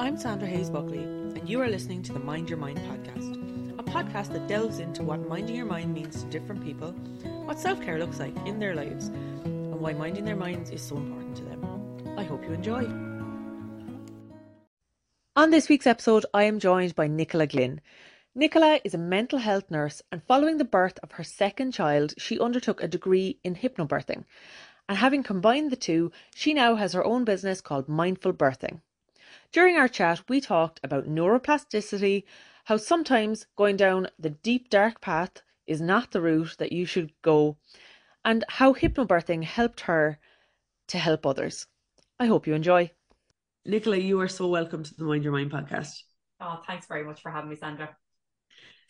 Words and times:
I'm 0.00 0.16
Sandra 0.16 0.46
Hayes 0.46 0.70
Buckley, 0.70 1.02
and 1.02 1.48
you 1.48 1.60
are 1.60 1.66
listening 1.66 2.04
to 2.04 2.12
the 2.12 2.20
Mind 2.20 2.48
Your 2.48 2.56
Mind 2.56 2.78
podcast, 2.78 3.80
a 3.80 3.82
podcast 3.82 4.32
that 4.32 4.46
delves 4.46 4.78
into 4.78 5.02
what 5.02 5.28
minding 5.28 5.56
your 5.56 5.66
mind 5.66 5.92
means 5.92 6.22
to 6.22 6.30
different 6.30 6.62
people, 6.62 6.92
what 7.46 7.58
self 7.58 7.82
care 7.82 7.98
looks 7.98 8.20
like 8.20 8.36
in 8.46 8.60
their 8.60 8.76
lives, 8.76 9.08
and 9.08 9.80
why 9.80 9.94
minding 9.94 10.24
their 10.24 10.36
minds 10.36 10.70
is 10.70 10.80
so 10.82 10.96
important 10.96 11.36
to 11.38 11.42
them. 11.42 12.14
I 12.16 12.22
hope 12.22 12.44
you 12.44 12.52
enjoy. 12.52 12.84
On 15.34 15.50
this 15.50 15.68
week's 15.68 15.88
episode, 15.88 16.24
I 16.32 16.44
am 16.44 16.60
joined 16.60 16.94
by 16.94 17.08
Nicola 17.08 17.48
Glynn. 17.48 17.80
Nicola 18.36 18.78
is 18.84 18.94
a 18.94 18.98
mental 18.98 19.40
health 19.40 19.68
nurse, 19.68 20.00
and 20.12 20.22
following 20.22 20.58
the 20.58 20.64
birth 20.64 21.00
of 21.02 21.10
her 21.10 21.24
second 21.24 21.72
child, 21.72 22.14
she 22.18 22.38
undertook 22.38 22.80
a 22.80 22.86
degree 22.86 23.40
in 23.42 23.56
hypnobirthing. 23.56 24.22
And 24.88 24.98
having 24.98 25.24
combined 25.24 25.72
the 25.72 25.76
two, 25.76 26.12
she 26.36 26.54
now 26.54 26.76
has 26.76 26.92
her 26.92 27.04
own 27.04 27.24
business 27.24 27.60
called 27.60 27.88
Mindful 27.88 28.32
Birthing. 28.32 28.80
During 29.50 29.76
our 29.76 29.88
chat, 29.88 30.22
we 30.28 30.42
talked 30.42 30.78
about 30.82 31.08
neuroplasticity, 31.08 32.24
how 32.64 32.76
sometimes 32.76 33.46
going 33.56 33.78
down 33.78 34.08
the 34.18 34.30
deep 34.30 34.68
dark 34.68 35.00
path 35.00 35.42
is 35.66 35.80
not 35.80 36.10
the 36.10 36.20
route 36.20 36.56
that 36.58 36.70
you 36.70 36.84
should 36.84 37.12
go, 37.22 37.56
and 38.26 38.44
how 38.48 38.74
hypnobirthing 38.74 39.44
helped 39.44 39.80
her 39.80 40.18
to 40.88 40.98
help 40.98 41.24
others. 41.24 41.66
I 42.20 42.26
hope 42.26 42.46
you 42.46 42.52
enjoy. 42.52 42.90
Nicola, 43.64 43.96
you 43.96 44.20
are 44.20 44.28
so 44.28 44.48
welcome 44.48 44.82
to 44.82 44.94
the 44.94 45.04
Mind 45.04 45.24
Your 45.24 45.32
Mind 45.32 45.50
podcast. 45.50 46.02
Oh, 46.40 46.62
thanks 46.66 46.86
very 46.86 47.04
much 47.04 47.22
for 47.22 47.30
having 47.30 47.48
me, 47.48 47.56
Sandra. 47.56 47.96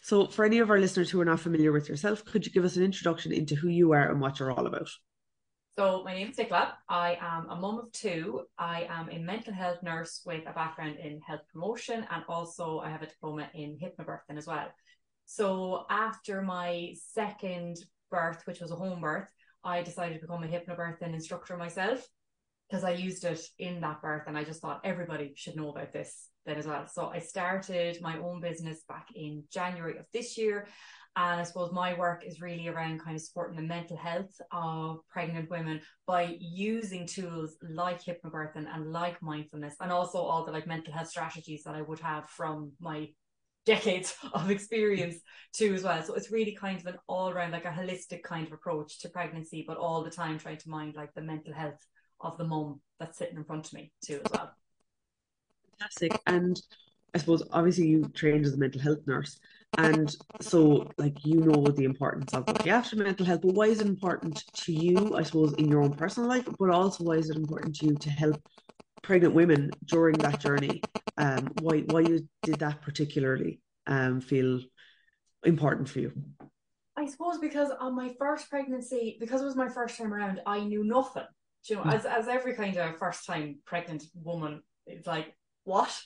So, 0.01 0.27
for 0.27 0.45
any 0.45 0.59
of 0.59 0.70
our 0.70 0.81
listeners 0.81 1.09
who 1.11 1.20
are 1.20 1.25
not 1.25 1.41
familiar 1.41 1.70
with 1.70 1.89
yourself, 1.89 2.25
could 2.25 2.45
you 2.45 2.53
give 2.53 2.65
us 2.65 2.77
an 2.77 2.83
introduction 2.83 3.33
into 3.33 3.55
who 3.55 3.69
you 3.69 3.93
are 3.93 4.11
and 4.11 4.20
what 4.20 4.41
you're 4.41 4.51
all 4.51 4.67
about? 4.67 4.89
So 5.79 6.03
my 6.03 6.13
name 6.13 6.31
is 6.31 6.39
Nicola. 6.39 6.77
I 6.89 7.17
am 7.21 7.49
a 7.51 7.55
mum 7.55 7.79
of 7.79 7.93
two. 7.93 8.41
I 8.59 8.89
am 8.91 9.09
a 9.11 9.19
mental 9.21 9.55
health 9.55 9.81
nurse 9.81 10.23
with 10.27 10.43
a 10.45 10.53
background 10.53 10.97
in 10.99 11.21
health 11.21 11.43
promotion 11.53 12.05
and 12.11 12.25
also 12.29 12.81
I 12.81 12.91
have 12.91 13.03
a 13.03 13.07
diploma 13.07 13.49
in 13.55 13.79
hypnobirthing 13.79 14.37
as 14.37 14.48
well. 14.48 14.67
So 15.27 15.87
after 15.89 16.43
my 16.43 16.95
second 17.12 17.77
birth, 18.11 18.43
which 18.45 18.59
was 18.59 18.73
a 18.73 18.75
home 18.75 19.01
birth, 19.01 19.31
I 19.62 19.85
decided 19.85 20.15
to 20.15 20.20
become 20.23 20.43
a 20.43 20.48
hypnobirthing 20.48 21.15
instructor 21.15 21.57
myself 21.57 22.05
because 22.69 22.83
I 22.83 22.91
used 22.91 23.23
it 23.23 23.41
in 23.61 23.81
that 23.83 24.03
birth 24.03 24.25
and 24.27 24.37
I 24.37 24.42
just 24.42 24.61
thought 24.61 24.81
everybody 24.83 25.33
should 25.37 25.55
know 25.55 25.70
about 25.70 25.92
this 25.92 26.29
then 26.45 26.59
as 26.59 26.67
well. 26.67 26.89
So 26.89 27.07
I 27.07 27.20
started 27.20 27.98
my 28.03 28.19
own 28.19 28.41
business 28.41 28.83
back 28.89 29.11
in 29.15 29.45
January 29.53 29.97
of 29.97 30.07
this 30.13 30.37
year 30.37 30.67
and 31.19 31.41
I 31.41 31.42
suppose 31.42 31.72
my 31.72 31.94
work 31.94 32.22
is 32.24 32.41
really 32.41 32.69
around 32.69 33.00
kind 33.00 33.16
of 33.16 33.22
supporting 33.22 33.56
the 33.56 33.62
mental 33.62 33.97
health 33.97 34.41
of 34.52 35.00
pregnant 35.11 35.50
women 35.50 35.80
by 36.06 36.36
using 36.38 37.06
tools 37.06 37.56
like 37.61 38.00
hypnobirthing 38.05 38.72
and 38.72 38.92
like 38.92 39.20
mindfulness, 39.20 39.74
and 39.80 39.91
also 39.91 40.19
all 40.19 40.44
the 40.44 40.52
like 40.52 40.69
mental 40.69 40.92
health 40.92 41.08
strategies 41.08 41.64
that 41.64 41.74
I 41.74 41.83
would 41.83 41.98
have 41.98 42.30
from 42.30 42.70
my 42.80 43.08
decades 43.66 44.14
of 44.33 44.48
experience 44.48 45.16
too 45.52 45.74
as 45.74 45.83
well. 45.83 46.00
So 46.05 46.14
it's 46.14 46.30
really 46.30 46.55
kind 46.55 46.78
of 46.78 46.86
an 46.86 46.98
all 47.08 47.30
around 47.30 47.50
like 47.50 47.64
a 47.64 47.70
holistic 47.70 48.22
kind 48.22 48.46
of 48.46 48.52
approach 48.52 49.00
to 49.00 49.08
pregnancy, 49.08 49.64
but 49.66 49.77
all 49.77 50.05
the 50.05 50.11
time 50.12 50.39
trying 50.39 50.58
to 50.58 50.70
mind 50.70 50.94
like 50.94 51.12
the 51.14 51.22
mental 51.22 51.52
health 51.52 51.84
of 52.20 52.39
the 52.39 52.44
mum 52.44 52.80
that's 53.00 53.19
sitting 53.19 53.36
in 53.36 53.44
front 53.44 53.66
of 53.66 53.72
me 53.72 53.91
too 54.05 54.20
as 54.24 54.30
well. 54.33 54.52
Fantastic. 55.80 56.20
And 56.28 56.62
I 57.12 57.19
suppose 57.19 57.42
obviously 57.50 57.89
you 57.89 58.08
trained 58.14 58.46
as 58.46 58.55
a 58.55 58.56
mental 58.56 58.80
health 58.80 59.00
nurse. 59.05 59.41
And 59.77 60.14
so, 60.41 60.91
like, 60.98 61.24
you 61.24 61.41
know 61.41 61.64
the 61.66 61.84
importance 61.84 62.33
of 62.34 62.48
looking 62.48 62.72
after 62.72 62.97
mental 62.97 63.27
health, 63.27 63.42
but 63.42 63.55
why 63.55 63.66
is 63.66 63.80
it 63.80 63.86
important 63.86 64.42
to 64.55 64.72
you, 64.72 65.14
I 65.14 65.22
suppose, 65.22 65.52
in 65.55 65.69
your 65.69 65.83
own 65.83 65.92
personal 65.94 66.28
life, 66.28 66.48
but 66.58 66.70
also 66.70 67.05
why 67.05 67.14
is 67.14 67.30
it 67.30 67.36
important 67.36 67.77
to 67.77 67.86
you 67.86 67.94
to 67.94 68.11
help 68.11 68.42
pregnant 69.02 69.34
women 69.34 69.70
during 69.84 70.16
that 70.19 70.41
journey? 70.41 70.83
Um, 71.16 71.52
why, 71.61 71.80
why 71.80 72.00
you 72.00 72.28
did 72.42 72.58
that 72.61 72.83
particularly 72.83 73.61
um, 73.86 74.20
feel 74.20 74.61
important 75.44 75.89
for 75.89 76.00
you? 76.00 76.12
I 76.96 77.06
suppose 77.06 77.39
because 77.39 77.70
on 77.78 77.94
my 77.94 78.12
first 78.18 78.51
pregnancy, 78.51 79.17
because 79.20 79.40
it 79.40 79.45
was 79.45 79.55
my 79.55 79.68
first 79.68 79.96
time 79.96 80.12
around, 80.12 80.40
I 80.45 80.61
knew 80.61 80.83
nothing. 80.83 81.27
You 81.68 81.77
know, 81.77 81.83
mm. 81.83 81.95
as 81.95 82.05
as 82.05 82.27
every 82.28 82.55
kind 82.55 82.77
of 82.77 82.98
first 82.98 83.27
time 83.27 83.61
pregnant 83.64 84.05
woman, 84.14 84.62
it's 84.86 85.07
like, 85.07 85.36
what? 85.64 85.96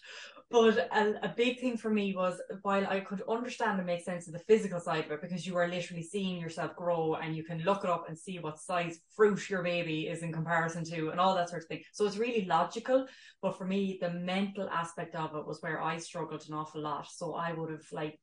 But 0.53 0.77
a, 0.93 1.19
a 1.25 1.35
big 1.35 1.61
thing 1.61 1.79
for 1.79 1.89
me 1.89 2.15
was 2.15 2.39
while 2.61 2.87
I 2.87 3.01
could 3.01 3.23
understand 3.27 3.79
and 3.79 3.87
make 3.87 4.05
sense 4.05 4.27
of 4.27 4.35
the 4.35 4.39
physical 4.39 4.81
side 4.81 5.07
of 5.07 5.11
it, 5.11 5.23
because 5.23 5.47
you 5.47 5.57
are 5.57 5.67
literally 5.67 6.03
seeing 6.03 6.39
yourself 6.39 6.77
grow 6.77 7.15
and 7.15 7.35
you 7.35 7.43
can 7.43 7.63
look 7.63 7.85
it 7.85 7.91
up 7.91 8.05
and 8.09 8.19
see 8.19 8.39
what 8.39 8.61
size 8.61 9.01
fruit 9.17 9.49
your 9.49 9.63
baby 9.63 10.09
is 10.09 10.23
in 10.23 10.31
comparison 10.31 10.85
to 10.85 11.09
and 11.09 11.19
all 11.19 11.35
that 11.35 11.49
sort 11.49 11.63
of 11.63 11.69
thing. 11.69 11.83
So 11.93 12.05
it's 12.05 12.19
really 12.19 12.45
logical. 12.45 13.07
But 13.41 13.57
for 13.57 13.65
me, 13.65 13.99
the 13.99 14.11
mental 14.11 14.69
aspect 14.69 15.15
of 15.15 15.35
it 15.35 15.47
was 15.47 15.63
where 15.63 15.81
I 15.81 15.97
struggled 15.97 16.45
an 16.47 16.55
awful 16.55 16.83
lot. 16.83 17.09
So 17.11 17.35
I 17.35 17.55
would 17.55 17.71
have 17.71 17.91
like 17.91 18.21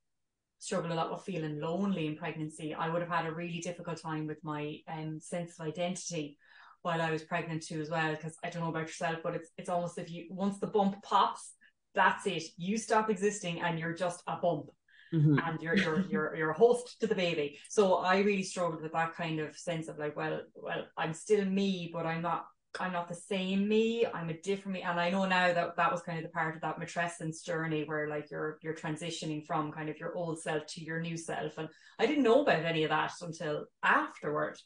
struggled 0.60 0.92
a 0.92 0.96
lot 0.96 1.10
with 1.10 1.24
feeling 1.24 1.60
lonely 1.60 2.06
in 2.06 2.16
pregnancy. 2.16 2.76
I 2.76 2.90
would 2.90 3.02
have 3.02 3.10
had 3.10 3.26
a 3.26 3.34
really 3.34 3.60
difficult 3.60 4.00
time 4.02 4.28
with 4.28 4.44
my 4.44 4.78
um, 4.88 5.20
sense 5.20 5.60
of 5.60 5.66
identity 5.66 6.38
while 6.84 7.02
I 7.02 7.12
was 7.12 7.24
pregnant 7.24 7.64
too 7.64 7.82
as 7.82 7.90
well. 7.90 8.12
Because 8.12 8.36
I 8.44 8.50
don't 8.50 8.62
know 8.62 8.70
about 8.70 8.88
yourself, 8.88 9.18
but 9.24 9.36
it's 9.36 9.50
it's 9.58 9.70
almost 9.70 9.98
if 9.98 10.12
you 10.12 10.28
once 10.30 10.60
the 10.60 10.68
bump 10.68 11.02
pops, 11.02 11.54
that's 11.96 12.26
it. 12.28 12.44
You 12.58 12.78
stop 12.78 13.10
existing 13.10 13.62
and 13.62 13.80
you're 13.80 13.94
just 13.94 14.24
a 14.28 14.38
bump. 14.38 14.70
Mm-hmm. 15.14 15.40
And 15.44 15.62
you're 15.62 15.76
you're 15.76 16.06
you're 16.08 16.36
you're 16.36 16.50
a 16.52 16.58
host 16.58 17.00
to 17.00 17.08
the 17.08 17.16
baby. 17.16 17.58
So 17.68 17.96
I 17.96 18.20
really 18.20 18.44
struggled 18.44 18.84
with 18.84 18.92
that 18.92 19.16
kind 19.16 19.40
of 19.40 19.58
sense 19.58 19.88
of 19.88 19.98
like, 19.98 20.16
well, 20.16 20.42
well, 20.54 20.86
I'm 20.98 21.14
still 21.14 21.44
me, 21.46 21.90
but 21.92 22.06
I'm 22.06 22.22
not 22.22 22.46
I'm 22.80 22.94
not 22.94 23.10
the 23.10 23.16
same 23.16 23.68
me. 23.68 24.06
I'm 24.06 24.30
a 24.30 24.40
different 24.40 24.74
me. 24.74 24.82
And 24.84 25.00
I 25.00 25.10
know 25.10 25.26
now 25.26 25.52
that 25.52 25.76
that 25.78 25.92
was 25.92 26.02
kind 26.02 26.20
of 26.20 26.24
the 26.24 26.30
part 26.30 26.56
of 26.56 26.62
that 26.62 26.80
matrescence 26.80 27.44
journey 27.44 27.84
where 27.86 28.08
like 28.08 28.30
you're 28.30 28.60
you're 28.62 28.76
transitioning 28.76 29.46
from 29.46 29.72
kind 29.72 29.90
of 29.90 29.98
your 29.98 30.16
old 30.16 30.40
self 30.40 30.68
to 30.68 30.84
your 30.84 31.00
new 31.00 31.18
self. 31.18 31.58
And 31.58 31.70
I 31.98 32.06
didn't 32.06 32.24
know 32.24 32.44
about 32.44 32.66
any 32.66 32.84
of 32.84 32.90
that 32.90 33.14
until 33.22 33.66
afterward. 33.84 34.60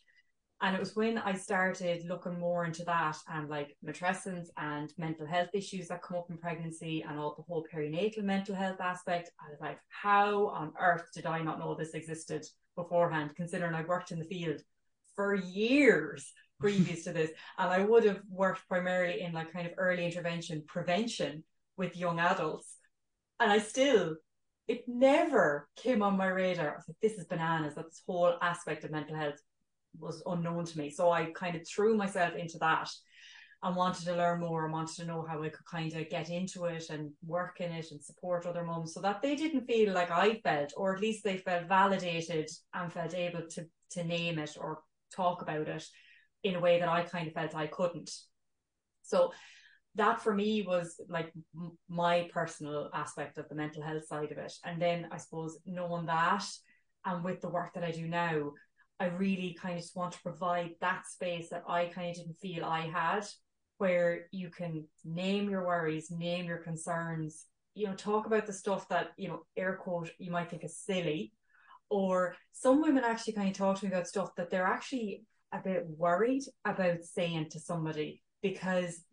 And 0.64 0.78
it 0.78 0.80
was 0.80 0.96
when 0.96 1.18
I 1.18 1.34
started 1.34 2.06
looking 2.08 2.40
more 2.40 2.64
into 2.64 2.86
that 2.86 3.18
and 3.28 3.50
like 3.50 3.76
matrescence 3.86 4.48
and 4.56 4.94
mental 4.98 5.28
health 5.28 5.50
issues 5.54 5.90
that 5.90 6.02
come 6.02 6.16
up 6.16 6.30
in 6.30 6.38
pregnancy 6.38 7.04
and 7.06 7.20
all 7.20 7.36
the 7.36 7.44
whole 7.44 7.66
perinatal 7.72 8.24
mental 8.24 8.56
health 8.56 8.80
aspect. 8.80 9.30
I 9.46 9.52
was 9.52 9.60
like, 9.60 9.78
how 9.90 10.48
on 10.48 10.72
earth 10.80 11.10
did 11.14 11.26
I 11.26 11.42
not 11.42 11.60
know 11.60 11.76
this 11.76 11.94
existed 11.94 12.46
beforehand, 12.78 13.32
considering 13.36 13.76
I 13.76 13.84
worked 13.84 14.12
in 14.12 14.20
the 14.20 14.26
field 14.26 14.62
for 15.18 15.36
years 15.36 16.32
previous 16.62 17.04
to 17.04 17.12
this. 17.12 17.32
And 17.58 17.70
I 17.70 17.84
would 17.84 18.06
have 18.06 18.22
worked 18.30 18.66
primarily 18.70 19.20
in 19.20 19.34
like 19.34 19.52
kind 19.52 19.68
of 19.68 19.74
early 19.78 20.06
intervention 20.06 20.64
prevention 20.66 21.44
with 21.76 21.98
young 21.98 22.22
adults. 22.22 22.78
And 23.38 23.52
I 23.52 23.60
still, 23.60 24.16
it 24.70 24.86
never 24.88 25.68
came 25.76 26.02
on 26.02 26.16
my 26.16 26.28
radar. 26.28 26.72
I 26.72 26.76
was 26.76 26.86
like, 26.88 26.96
this 27.02 27.20
is 27.20 27.26
bananas, 27.26 27.76
that 27.76 27.90
this 27.90 28.02
whole 28.08 28.38
aspect 28.42 28.86
of 28.86 28.92
mental 28.92 29.18
health 29.18 29.42
was 30.00 30.24
unknown 30.26 30.66
to 30.66 30.78
me. 30.78 30.90
So 30.90 31.12
I 31.12 31.26
kind 31.26 31.56
of 31.56 31.68
threw 31.68 31.96
myself 31.96 32.36
into 32.36 32.58
that 32.60 32.90
and 33.62 33.76
wanted 33.76 34.06
to 34.06 34.16
learn 34.16 34.42
more 34.42 34.66
and 34.66 34.74
wanted 34.74 34.96
to 34.98 35.06
know 35.06 35.26
how 35.28 35.42
I 35.42 35.50
could 35.50 35.66
kind 35.66 35.94
of 35.96 36.10
get 36.10 36.30
into 36.30 36.66
it 36.66 36.90
and 36.90 37.12
work 37.26 37.62
in 37.62 37.72
it 37.72 37.92
and 37.92 38.04
support 38.04 38.46
other 38.46 38.66
mums 38.66 38.94
so 38.94 39.02
that 39.02 39.22
they 39.22 39.36
didn't 39.36 39.66
feel 39.66 39.94
like 39.94 40.12
I 40.12 40.42
felt, 40.44 40.74
or 40.76 40.94
at 40.94 41.02
least 41.02 41.24
they 41.24 41.38
felt 41.38 41.68
validated 41.68 42.50
and 42.74 42.92
felt 42.92 43.14
able 43.14 43.48
to 43.52 43.66
to 43.94 44.04
name 44.04 44.40
it 44.40 44.58
or 44.60 44.80
talk 45.16 45.42
about 45.42 45.68
it 45.68 45.86
in 46.44 46.56
a 46.56 46.60
way 46.60 46.80
that 46.80 46.90
I 46.90 47.04
kind 47.04 47.28
of 47.28 47.34
felt 47.34 47.56
I 47.56 47.68
couldn't. 47.68 48.12
So 49.04 49.32
that 49.96 50.22
for 50.22 50.34
me 50.34 50.64
was 50.64 51.00
like 51.08 51.32
my 51.88 52.28
personal 52.34 52.90
aspect 52.94 53.38
of 53.38 53.48
the 53.48 53.56
mental 53.56 53.84
health 53.84 54.06
side 54.08 54.32
of 54.32 54.38
it. 54.38 54.54
And 54.66 54.82
then 54.82 55.08
I 55.12 55.18
suppose 55.18 55.58
knowing 55.66 56.08
that 56.08 56.44
and 57.06 57.24
with 57.24 57.42
the 57.42 57.50
work 57.50 57.74
that 57.76 57.84
I 57.84 57.92
do 57.92 58.08
now, 58.08 58.52
I 59.00 59.08
really 59.08 59.58
kind 59.60 59.76
of 59.76 59.82
just 59.82 59.96
want 59.96 60.14
to 60.14 60.22
provide 60.22 60.72
that 60.82 61.08
space 61.08 61.50
that 61.50 61.64
I 61.68 61.86
kind 61.86 62.10
of 62.10 62.16
didn't 62.16 62.38
feel 62.38 62.64
I 62.64 62.82
had, 62.82 63.26
where 63.78 64.28
you 64.32 64.50
can 64.50 64.86
name 65.04 65.50
your 65.50 65.66
worries, 65.66 66.12
name 66.12 66.46
your 66.46 66.60
concerns, 66.60 67.46
you 67.76 67.88
know, 67.88 67.96
talk 67.96 68.28
about 68.28 68.46
the 68.46 68.54
stuff 68.54 68.88
that, 68.90 69.12
you 69.18 69.28
know, 69.28 69.42
air 69.58 69.76
quote, 69.76 70.12
you 70.20 70.32
might 70.32 70.50
think 70.50 70.64
is 70.64 70.78
silly. 70.78 71.34
Or 71.90 72.36
some 72.54 72.82
women 72.82 73.04
actually 73.04 73.34
kind 73.34 73.50
of 73.50 73.58
talk 73.58 73.80
to 73.80 73.86
me 73.86 73.92
about 73.92 74.08
stuff 74.08 74.36
that 74.38 74.50
they're 74.50 74.66
actually 74.66 75.26
a 75.52 75.60
bit 75.60 75.86
worried 75.88 76.44
about 76.66 77.04
saying 77.04 77.50
to 77.52 77.60
somebody 77.60 78.22
because 78.42 79.04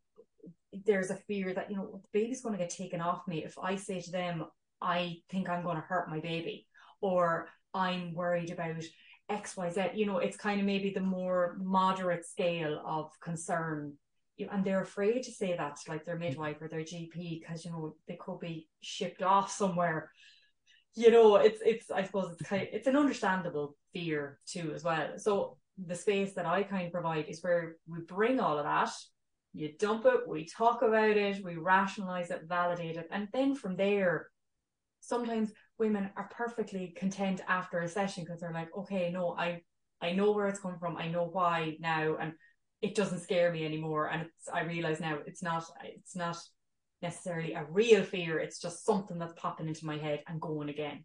there's 0.72 1.10
a 1.10 1.16
fear 1.16 1.52
that, 1.52 1.70
you 1.70 1.76
know, 1.76 2.00
the 2.02 2.08
baby's 2.12 2.42
going 2.42 2.56
to 2.56 2.62
get 2.62 2.70
taken 2.70 3.00
off 3.00 3.26
me 3.26 3.44
if 3.44 3.58
I 3.58 3.76
say 3.76 4.00
to 4.00 4.10
them, 4.10 4.44
I 4.80 5.16
think 5.30 5.48
I'm 5.48 5.62
going 5.62 5.76
to 5.76 5.82
hurt 5.82 6.08
my 6.08 6.20
baby, 6.20 6.66
or 7.00 7.48
I'm 7.74 8.14
worried 8.14 8.50
about 8.50 8.82
XYZ, 9.30 9.96
you 9.96 10.06
know, 10.06 10.18
it's 10.18 10.36
kind 10.36 10.60
of 10.60 10.66
maybe 10.66 10.90
the 10.90 11.00
more 11.00 11.56
moderate 11.60 12.26
scale 12.26 12.82
of 12.84 13.10
concern. 13.20 13.94
And 14.50 14.64
they're 14.64 14.80
afraid 14.80 15.22
to 15.24 15.30
say 15.30 15.54
that 15.56 15.76
to 15.76 15.90
like 15.90 16.04
their 16.04 16.16
mm. 16.16 16.20
midwife 16.20 16.62
or 16.62 16.68
their 16.68 16.80
GP 16.80 17.40
because 17.40 17.64
you 17.64 17.70
know 17.70 17.94
they 18.08 18.16
could 18.16 18.40
be 18.40 18.68
shipped 18.80 19.22
off 19.22 19.50
somewhere. 19.50 20.10
You 20.94 21.10
know, 21.10 21.36
it's 21.36 21.60
it's 21.64 21.90
I 21.90 22.04
suppose 22.04 22.32
it's 22.32 22.48
kind 22.48 22.62
of, 22.62 22.68
it's 22.72 22.86
an 22.86 22.96
understandable 22.96 23.76
fear 23.92 24.38
too 24.46 24.72
as 24.74 24.82
well. 24.82 25.18
So 25.18 25.58
the 25.86 25.94
space 25.94 26.32
that 26.34 26.46
I 26.46 26.62
kind 26.62 26.86
of 26.86 26.92
provide 26.92 27.26
is 27.28 27.42
where 27.42 27.76
we 27.86 28.00
bring 28.00 28.40
all 28.40 28.58
of 28.58 28.64
that 28.64 28.90
you 29.52 29.72
dump 29.78 30.06
it, 30.06 30.28
we 30.28 30.44
talk 30.44 30.82
about 30.82 31.16
it, 31.16 31.44
we 31.44 31.56
rationalize 31.56 32.30
it, 32.30 32.42
validate 32.46 32.96
it, 32.96 33.08
and 33.10 33.28
then 33.32 33.54
from 33.54 33.76
there, 33.76 34.28
sometimes 35.00 35.52
women 35.80 36.10
are 36.16 36.28
perfectly 36.30 36.94
content 36.96 37.40
after 37.48 37.80
a 37.80 37.88
session 37.88 38.24
because 38.24 38.40
they're 38.40 38.52
like, 38.52 38.68
okay, 38.76 39.10
no, 39.10 39.34
I 39.36 39.62
I 40.00 40.12
know 40.12 40.30
where 40.30 40.46
it's 40.46 40.60
come 40.60 40.78
from, 40.78 40.96
I 40.96 41.08
know 41.08 41.24
why 41.24 41.76
now, 41.80 42.16
and 42.16 42.32
it 42.80 42.94
doesn't 42.94 43.20
scare 43.20 43.52
me 43.52 43.64
anymore. 43.64 44.08
And 44.10 44.22
it's 44.22 44.48
I 44.48 44.62
realize 44.62 45.00
now 45.00 45.18
it's 45.26 45.42
not 45.42 45.64
it's 45.82 46.14
not 46.14 46.36
necessarily 47.02 47.54
a 47.54 47.66
real 47.70 48.04
fear, 48.04 48.38
it's 48.38 48.60
just 48.60 48.84
something 48.84 49.18
that's 49.18 49.40
popping 49.40 49.68
into 49.68 49.86
my 49.86 49.96
head 49.96 50.22
and 50.28 50.40
going 50.40 50.68
again 50.68 51.04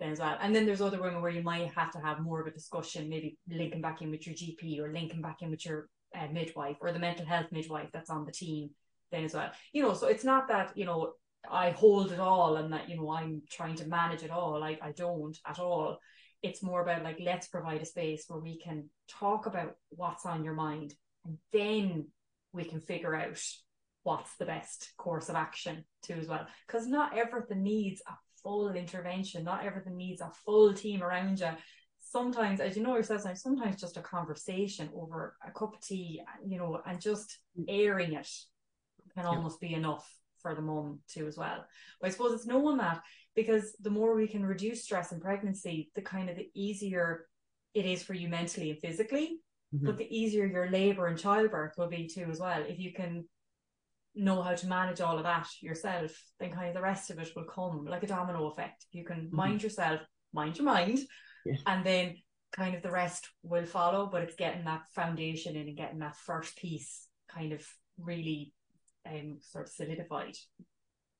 then 0.00 0.12
as 0.12 0.20
well. 0.20 0.36
And 0.40 0.54
then 0.54 0.66
there's 0.66 0.80
other 0.80 1.00
women 1.00 1.22
where 1.22 1.30
you 1.30 1.42
might 1.42 1.72
have 1.74 1.92
to 1.92 1.98
have 1.98 2.20
more 2.20 2.40
of 2.40 2.46
a 2.46 2.52
discussion, 2.52 3.08
maybe 3.08 3.36
linking 3.48 3.80
back 3.80 4.02
in 4.02 4.10
with 4.10 4.26
your 4.26 4.36
GP 4.36 4.80
or 4.80 4.92
linking 4.92 5.22
back 5.22 5.42
in 5.42 5.50
with 5.50 5.64
your 5.64 5.88
uh, 6.16 6.28
midwife 6.32 6.76
or 6.80 6.92
the 6.92 6.98
mental 6.98 7.26
health 7.26 7.46
midwife 7.50 7.88
that's 7.92 8.10
on 8.10 8.24
the 8.24 8.32
team 8.32 8.70
then 9.10 9.24
as 9.24 9.34
well. 9.34 9.50
You 9.72 9.82
know, 9.82 9.94
so 9.94 10.06
it's 10.06 10.24
not 10.24 10.48
that, 10.48 10.72
you 10.76 10.84
know, 10.84 11.12
I 11.50 11.70
hold 11.70 12.12
it 12.12 12.20
all 12.20 12.56
and 12.56 12.72
that, 12.72 12.88
you 12.88 12.96
know, 12.96 13.10
I'm 13.10 13.42
trying 13.50 13.76
to 13.76 13.88
manage 13.88 14.22
it 14.22 14.30
all. 14.30 14.58
Like 14.60 14.80
I 14.82 14.92
don't 14.92 15.36
at 15.46 15.58
all. 15.58 15.98
It's 16.42 16.62
more 16.62 16.82
about 16.82 17.02
like, 17.02 17.18
let's 17.20 17.48
provide 17.48 17.82
a 17.82 17.86
space 17.86 18.24
where 18.28 18.40
we 18.40 18.58
can 18.58 18.88
talk 19.08 19.46
about 19.46 19.76
what's 19.90 20.26
on 20.26 20.44
your 20.44 20.54
mind 20.54 20.94
and 21.24 21.38
then 21.52 22.06
we 22.52 22.64
can 22.64 22.80
figure 22.80 23.14
out 23.14 23.40
what's 24.02 24.34
the 24.36 24.46
best 24.46 24.92
course 24.96 25.28
of 25.28 25.36
action 25.36 25.84
too 26.02 26.14
as 26.14 26.28
well. 26.28 26.46
Because 26.66 26.86
not 26.86 27.16
everything 27.16 27.62
needs 27.62 28.00
a 28.06 28.12
full 28.42 28.72
intervention. 28.72 29.44
Not 29.44 29.64
everything 29.64 29.96
needs 29.96 30.20
a 30.20 30.30
full 30.44 30.72
team 30.72 31.02
around 31.02 31.40
you. 31.40 31.50
Sometimes, 32.00 32.60
as 32.60 32.76
you 32.76 32.82
know 32.82 32.96
yourself, 32.96 33.22
sometimes 33.36 33.80
just 33.80 33.98
a 33.98 34.02
conversation 34.02 34.88
over 34.94 35.36
a 35.46 35.50
cup 35.50 35.74
of 35.74 35.80
tea, 35.80 36.22
you 36.46 36.56
know, 36.58 36.80
and 36.86 37.00
just 37.00 37.38
mm. 37.58 37.64
airing 37.68 38.14
it 38.14 38.28
can 39.14 39.24
yeah. 39.24 39.30
almost 39.30 39.60
be 39.60 39.74
enough 39.74 40.08
for 40.42 40.54
the 40.54 40.62
mum 40.62 41.00
too 41.08 41.26
as 41.26 41.36
well. 41.36 41.64
But 42.00 42.08
I 42.08 42.10
suppose 42.10 42.32
it's 42.32 42.46
knowing 42.46 42.78
that 42.78 43.02
because 43.34 43.76
the 43.80 43.90
more 43.90 44.14
we 44.14 44.26
can 44.26 44.44
reduce 44.44 44.84
stress 44.84 45.12
in 45.12 45.20
pregnancy, 45.20 45.90
the 45.94 46.02
kind 46.02 46.28
of 46.28 46.36
the 46.36 46.50
easier 46.54 47.26
it 47.74 47.86
is 47.86 48.02
for 48.02 48.14
you 48.14 48.28
mentally 48.28 48.70
and 48.70 48.80
physically, 48.80 49.38
mm-hmm. 49.74 49.86
but 49.86 49.98
the 49.98 50.16
easier 50.16 50.46
your 50.46 50.70
labor 50.70 51.06
and 51.06 51.18
childbirth 51.18 51.74
will 51.76 51.88
be 51.88 52.08
too 52.08 52.26
as 52.30 52.40
well. 52.40 52.62
If 52.66 52.78
you 52.78 52.92
can 52.92 53.24
know 54.14 54.42
how 54.42 54.54
to 54.54 54.66
manage 54.66 55.00
all 55.00 55.16
of 55.16 55.24
that 55.24 55.46
yourself, 55.60 56.10
then 56.40 56.50
kind 56.50 56.68
of 56.68 56.74
the 56.74 56.82
rest 56.82 57.10
of 57.10 57.18
it 57.18 57.30
will 57.36 57.44
come 57.44 57.84
like 57.84 58.02
a 58.02 58.06
domino 58.06 58.48
effect. 58.48 58.86
You 58.90 59.04
can 59.04 59.26
mm-hmm. 59.26 59.36
mind 59.36 59.62
yourself, 59.62 60.00
mind 60.32 60.56
your 60.56 60.64
mind, 60.64 60.98
yeah. 61.46 61.56
and 61.66 61.84
then 61.84 62.16
kind 62.52 62.74
of 62.74 62.82
the 62.82 62.90
rest 62.90 63.28
will 63.42 63.66
follow. 63.66 64.08
But 64.10 64.22
it's 64.22 64.36
getting 64.36 64.64
that 64.64 64.82
foundation 64.94 65.54
in 65.54 65.68
and 65.68 65.76
getting 65.76 66.00
that 66.00 66.16
first 66.16 66.56
piece 66.56 67.06
kind 67.30 67.52
of 67.52 67.64
really 67.98 68.52
um 69.06 69.38
sort 69.40 69.68
of 69.68 69.72
solidified. 69.72 70.36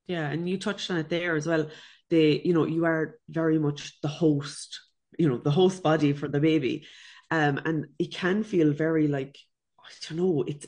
Yeah, 0.07 0.29
and 0.29 0.49
you 0.49 0.59
touched 0.59 0.91
on 0.91 0.97
it 0.97 1.09
there 1.09 1.37
as 1.37 1.47
well. 1.47 1.69
The 2.11 2.41
you 2.45 2.55
know 2.55 2.67
you 2.67 2.85
are 2.87 3.19
very 3.29 3.59
much 3.59 4.01
the 4.01 4.09
host, 4.09 4.81
you 5.19 5.29
know 5.29 5.39
the 5.39 5.51
host 5.51 5.83
body 5.83 6.13
for 6.13 6.29
the 6.29 6.41
baby, 6.41 6.87
um, 7.31 7.61
and 7.65 7.87
it 7.99 8.15
can 8.15 8.43
feel 8.43 8.73
very 8.73 9.09
like 9.09 9.37
I 9.79 9.91
don't 10.09 10.19
know. 10.19 10.45
It's 10.47 10.67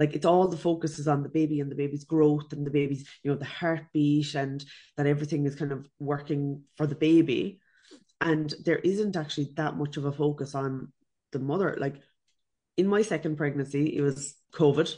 like 0.00 0.14
it's 0.14 0.24
all 0.24 0.48
the 0.48 0.56
focus 0.56 0.98
is 0.98 1.06
on 1.06 1.22
the 1.22 1.28
baby 1.28 1.60
and 1.60 1.70
the 1.70 1.76
baby's 1.76 2.04
growth 2.04 2.52
and 2.52 2.66
the 2.66 2.70
baby's 2.70 3.06
you 3.22 3.30
know 3.30 3.36
the 3.36 3.44
heartbeat 3.44 4.34
and 4.34 4.64
that 4.96 5.06
everything 5.06 5.46
is 5.46 5.54
kind 5.54 5.72
of 5.72 5.86
working 5.98 6.62
for 6.76 6.86
the 6.86 6.94
baby 6.94 7.60
and 8.20 8.54
there 8.64 8.78
isn't 8.78 9.16
actually 9.16 9.52
that 9.56 9.76
much 9.76 9.96
of 9.96 10.06
a 10.06 10.12
focus 10.12 10.54
on 10.54 10.90
the 11.32 11.38
mother 11.38 11.76
like 11.78 11.96
in 12.76 12.88
my 12.88 13.02
second 13.02 13.36
pregnancy 13.36 13.96
it 13.96 14.00
was 14.00 14.34
covid 14.52 14.92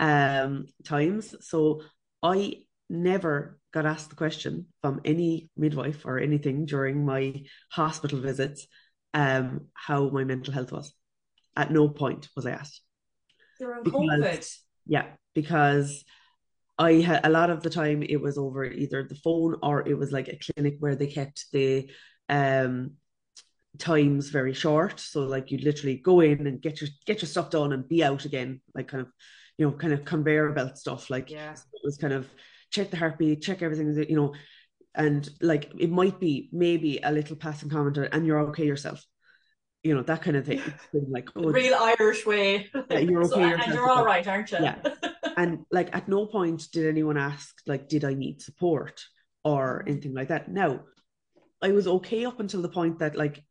um 0.00 0.66
times 0.84 1.34
so 1.40 1.82
i 2.22 2.54
never 2.88 3.58
got 3.72 3.86
asked 3.86 4.10
the 4.10 4.16
question 4.16 4.66
from 4.82 5.00
any 5.04 5.50
midwife 5.56 6.04
or 6.04 6.18
anything 6.18 6.66
during 6.66 7.04
my 7.04 7.42
hospital 7.70 8.20
visits 8.20 8.66
um 9.14 9.62
how 9.74 10.08
my 10.10 10.24
mental 10.24 10.52
health 10.52 10.72
was 10.72 10.92
at 11.56 11.70
no 11.70 11.88
point 11.88 12.28
was 12.36 12.46
i 12.46 12.50
asked 12.50 12.82
during 13.58 13.82
because, 13.82 13.94
COVID. 14.00 14.58
Yeah, 14.86 15.06
because 15.34 16.04
I 16.78 16.94
had 16.94 17.24
a 17.24 17.30
lot 17.30 17.50
of 17.50 17.62
the 17.62 17.70
time 17.70 18.02
it 18.02 18.20
was 18.20 18.38
over 18.38 18.64
either 18.64 19.02
the 19.02 19.14
phone 19.14 19.56
or 19.62 19.86
it 19.86 19.96
was 19.96 20.12
like 20.12 20.28
a 20.28 20.38
clinic 20.38 20.76
where 20.78 20.96
they 20.96 21.06
kept 21.06 21.46
the 21.52 21.90
um 22.28 22.92
times 23.78 24.30
very 24.30 24.52
short. 24.54 25.00
So 25.00 25.22
like 25.22 25.50
you'd 25.50 25.64
literally 25.64 25.96
go 25.96 26.20
in 26.20 26.46
and 26.46 26.60
get 26.60 26.80
your 26.80 26.90
get 27.06 27.22
your 27.22 27.28
stuff 27.28 27.50
done 27.50 27.72
and 27.72 27.88
be 27.88 28.04
out 28.04 28.24
again, 28.24 28.60
like 28.74 28.88
kind 28.88 29.02
of 29.02 29.08
you 29.58 29.66
know, 29.66 29.72
kind 29.72 29.92
of 29.92 30.04
conveyor 30.04 30.52
belt 30.52 30.78
stuff. 30.78 31.10
Like 31.10 31.30
yeah. 31.30 31.54
So 31.54 31.64
it 31.72 31.82
was 31.84 31.96
kind 31.96 32.12
of 32.12 32.28
check 32.70 32.90
the 32.90 32.96
heartbeat, 32.96 33.42
check 33.42 33.62
everything, 33.62 33.94
you 34.08 34.16
know, 34.16 34.34
and 34.94 35.28
like 35.40 35.72
it 35.78 35.90
might 35.90 36.20
be 36.20 36.48
maybe 36.52 37.00
a 37.02 37.12
little 37.12 37.36
passing 37.36 37.70
comment 37.70 37.98
and 37.98 38.26
you're 38.26 38.40
okay 38.40 38.66
yourself 38.66 39.04
you 39.86 39.94
know 39.94 40.02
that 40.02 40.22
kind 40.22 40.36
of 40.36 40.44
thing. 40.44 40.60
Like 40.92 41.28
oh, 41.36 41.50
real 41.50 41.74
irish 41.74 42.26
way. 42.26 42.68
Yeah, 42.90 42.98
you're 42.98 43.24
okay 43.32 43.50
so, 43.56 43.62
and 43.62 43.72
you're 43.72 43.88
all 43.88 44.04
right 44.04 44.26
aren't 44.26 44.50
you? 44.50 44.58
Yeah. 44.60 44.76
And 45.38 45.66
like 45.70 45.94
at 45.94 46.08
no 46.08 46.24
point 46.24 46.66
did 46.72 46.86
anyone 46.86 47.18
ask 47.18 47.54
like 47.66 47.88
did 47.88 48.06
i 48.06 48.14
need 48.14 48.40
support 48.40 49.04
or 49.44 49.84
anything 49.86 50.14
like 50.14 50.28
that? 50.28 50.48
Now 50.48 50.80
i 51.62 51.72
was 51.72 51.86
okay 51.86 52.24
up 52.24 52.40
until 52.40 52.62
the 52.62 52.70
point 52.70 52.98
that 53.00 53.16
like 53.16 53.42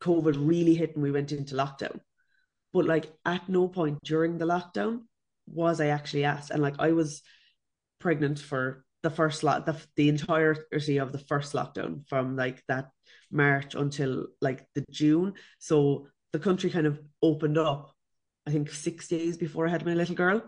covid 0.00 0.36
really 0.38 0.74
hit 0.74 0.94
and 0.94 1.02
we 1.02 1.10
went 1.10 1.32
into 1.32 1.56
lockdown. 1.56 2.00
But 2.72 2.86
like 2.86 3.12
at 3.24 3.48
no 3.48 3.68
point 3.68 3.98
during 4.04 4.38
the 4.38 4.46
lockdown 4.46 5.00
was 5.46 5.80
i 5.80 5.86
actually 5.86 6.24
asked 6.24 6.50
and 6.50 6.62
like 6.62 6.74
i 6.78 6.92
was 6.92 7.22
pregnant 8.00 8.38
for 8.38 8.84
the 9.02 9.10
first 9.10 9.42
lot 9.42 9.66
the, 9.66 9.76
the 9.96 10.08
entirety 10.08 10.98
of 10.98 11.12
the 11.12 11.18
first 11.18 11.52
lockdown 11.52 12.06
from 12.08 12.36
like 12.36 12.62
that 12.68 12.88
March 13.30 13.74
until 13.74 14.26
like 14.40 14.66
the 14.74 14.84
June. 14.90 15.34
So 15.58 16.08
the 16.32 16.38
country 16.38 16.70
kind 16.70 16.86
of 16.86 17.00
opened 17.22 17.58
up, 17.58 17.94
I 18.46 18.50
think 18.50 18.70
six 18.70 19.08
days 19.08 19.36
before 19.36 19.66
I 19.66 19.70
had 19.70 19.86
my 19.86 19.94
little 19.94 20.14
girl. 20.14 20.42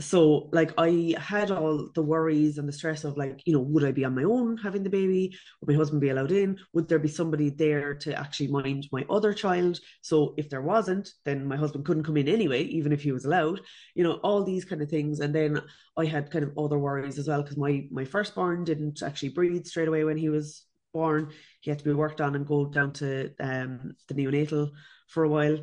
So 0.00 0.48
like 0.52 0.72
I 0.76 1.14
had 1.18 1.52
all 1.52 1.88
the 1.94 2.02
worries 2.02 2.58
and 2.58 2.68
the 2.68 2.72
stress 2.72 3.04
of 3.04 3.16
like, 3.16 3.40
you 3.44 3.52
know, 3.52 3.60
would 3.60 3.84
I 3.84 3.92
be 3.92 4.04
on 4.04 4.16
my 4.16 4.24
own 4.24 4.56
having 4.56 4.82
the 4.82 4.90
baby? 4.90 5.36
Would 5.60 5.72
my 5.72 5.78
husband 5.78 6.00
be 6.00 6.08
allowed 6.08 6.32
in? 6.32 6.58
Would 6.72 6.88
there 6.88 6.98
be 6.98 7.06
somebody 7.08 7.50
there 7.50 7.94
to 7.94 8.18
actually 8.18 8.48
mind 8.48 8.88
my 8.90 9.06
other 9.08 9.32
child? 9.32 9.78
So 10.02 10.34
if 10.36 10.50
there 10.50 10.62
wasn't, 10.62 11.10
then 11.24 11.46
my 11.46 11.56
husband 11.56 11.84
couldn't 11.84 12.02
come 12.02 12.16
in 12.16 12.26
anyway, 12.26 12.64
even 12.64 12.90
if 12.90 13.04
he 13.04 13.12
was 13.12 13.24
allowed, 13.24 13.60
you 13.94 14.02
know, 14.02 14.14
all 14.24 14.42
these 14.42 14.64
kind 14.64 14.82
of 14.82 14.90
things. 14.90 15.20
And 15.20 15.32
then 15.32 15.62
I 15.96 16.06
had 16.06 16.28
kind 16.30 16.44
of 16.44 16.58
other 16.58 16.78
worries 16.78 17.18
as 17.18 17.28
well, 17.28 17.42
because 17.42 17.56
my 17.56 17.86
my 17.92 18.04
firstborn 18.04 18.64
didn't 18.64 19.00
actually 19.00 19.28
breathe 19.28 19.64
straight 19.64 19.88
away 19.88 20.02
when 20.02 20.16
he 20.16 20.28
was 20.28 20.66
born. 20.92 21.30
He 21.60 21.70
had 21.70 21.78
to 21.78 21.84
be 21.84 21.92
worked 21.92 22.20
on 22.20 22.34
and 22.34 22.44
go 22.44 22.66
down 22.66 22.94
to 22.94 23.30
um, 23.38 23.94
the 24.08 24.14
neonatal 24.14 24.70
for 25.08 25.22
a 25.22 25.28
while. 25.28 25.58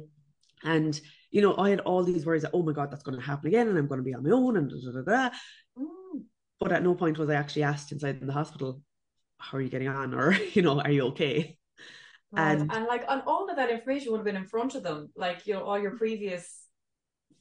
And, 0.64 1.00
you 1.32 1.42
know, 1.42 1.56
I 1.58 1.70
had 1.70 1.80
all 1.82 2.04
these 2.04 2.26
worries 2.26 2.44
that, 2.44 2.52
oh 2.54 2.62
my 2.62 2.74
God, 2.74 2.92
that's 2.92 3.04
going 3.04 3.18
to 3.18 3.26
happen 3.26 3.48
again 3.48 3.68
and 3.68 3.78
I'm 3.78 3.88
going 3.88 4.00
to 4.00 4.04
be 4.04 4.14
on 4.14 4.24
my 4.24 4.32
own 4.32 4.58
and 4.58 4.70
da, 4.70 4.76
da, 4.76 5.02
da, 5.02 5.30
da. 5.30 5.36
Mm. 5.78 6.24
But 6.60 6.72
at 6.72 6.84
no 6.84 6.94
point 6.94 7.18
was 7.18 7.30
I 7.30 7.36
actually 7.36 7.64
asked 7.64 7.92
inside 7.92 8.20
in 8.22 8.28
the 8.28 8.34
hospital, 8.34 8.82
how 9.40 9.58
are 9.58 9.62
you 9.62 9.70
getting 9.70 9.88
on? 9.88 10.14
Or, 10.22 10.34
you 10.54 10.62
know, 10.62 10.80
are 10.80 10.92
you 10.92 11.04
okay? 11.08 11.58
Right. 12.32 12.52
And, 12.52 12.72
and 12.72 12.86
like, 12.86 13.06
and 13.08 13.24
all 13.26 13.50
of 13.50 13.56
that 13.56 13.70
information 13.70 14.12
would 14.12 14.20
have 14.20 14.26
been 14.26 14.36
in 14.36 14.46
front 14.46 14.76
of 14.76 14.84
them. 14.84 15.10
Like, 15.16 15.48
you 15.48 15.54
know, 15.54 15.64
all 15.64 15.80
your 15.80 15.98
previous 15.98 16.62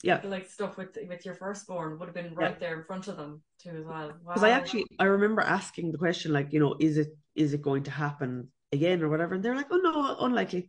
yeah 0.02 0.20
like 0.24 0.48
stuff 0.48 0.76
with 0.76 0.96
with 1.08 1.26
your 1.26 1.34
firstborn 1.34 1.98
would 1.98 2.06
have 2.06 2.14
been 2.14 2.34
right 2.34 2.52
yeah. 2.52 2.58
there 2.58 2.78
in 2.78 2.84
front 2.84 3.08
of 3.08 3.16
them 3.16 3.42
too 3.58 3.70
as 3.70 3.84
well 3.84 4.10
because 4.26 4.40
wow. 4.40 4.48
i 4.48 4.50
actually 4.50 4.84
i 4.98 5.04
remember 5.04 5.42
asking 5.42 5.92
the 5.92 5.98
question 5.98 6.32
like 6.32 6.52
you 6.52 6.60
know 6.60 6.74
is 6.80 6.96
it 6.96 7.08
is 7.34 7.52
it 7.52 7.60
going 7.60 7.82
to 7.82 7.90
happen 7.90 8.50
again 8.72 9.02
or 9.02 9.08
whatever 9.08 9.34
and 9.34 9.42
they're 9.42 9.56
like 9.56 9.66
oh 9.70 9.76
no 9.76 10.16
unlikely 10.24 10.68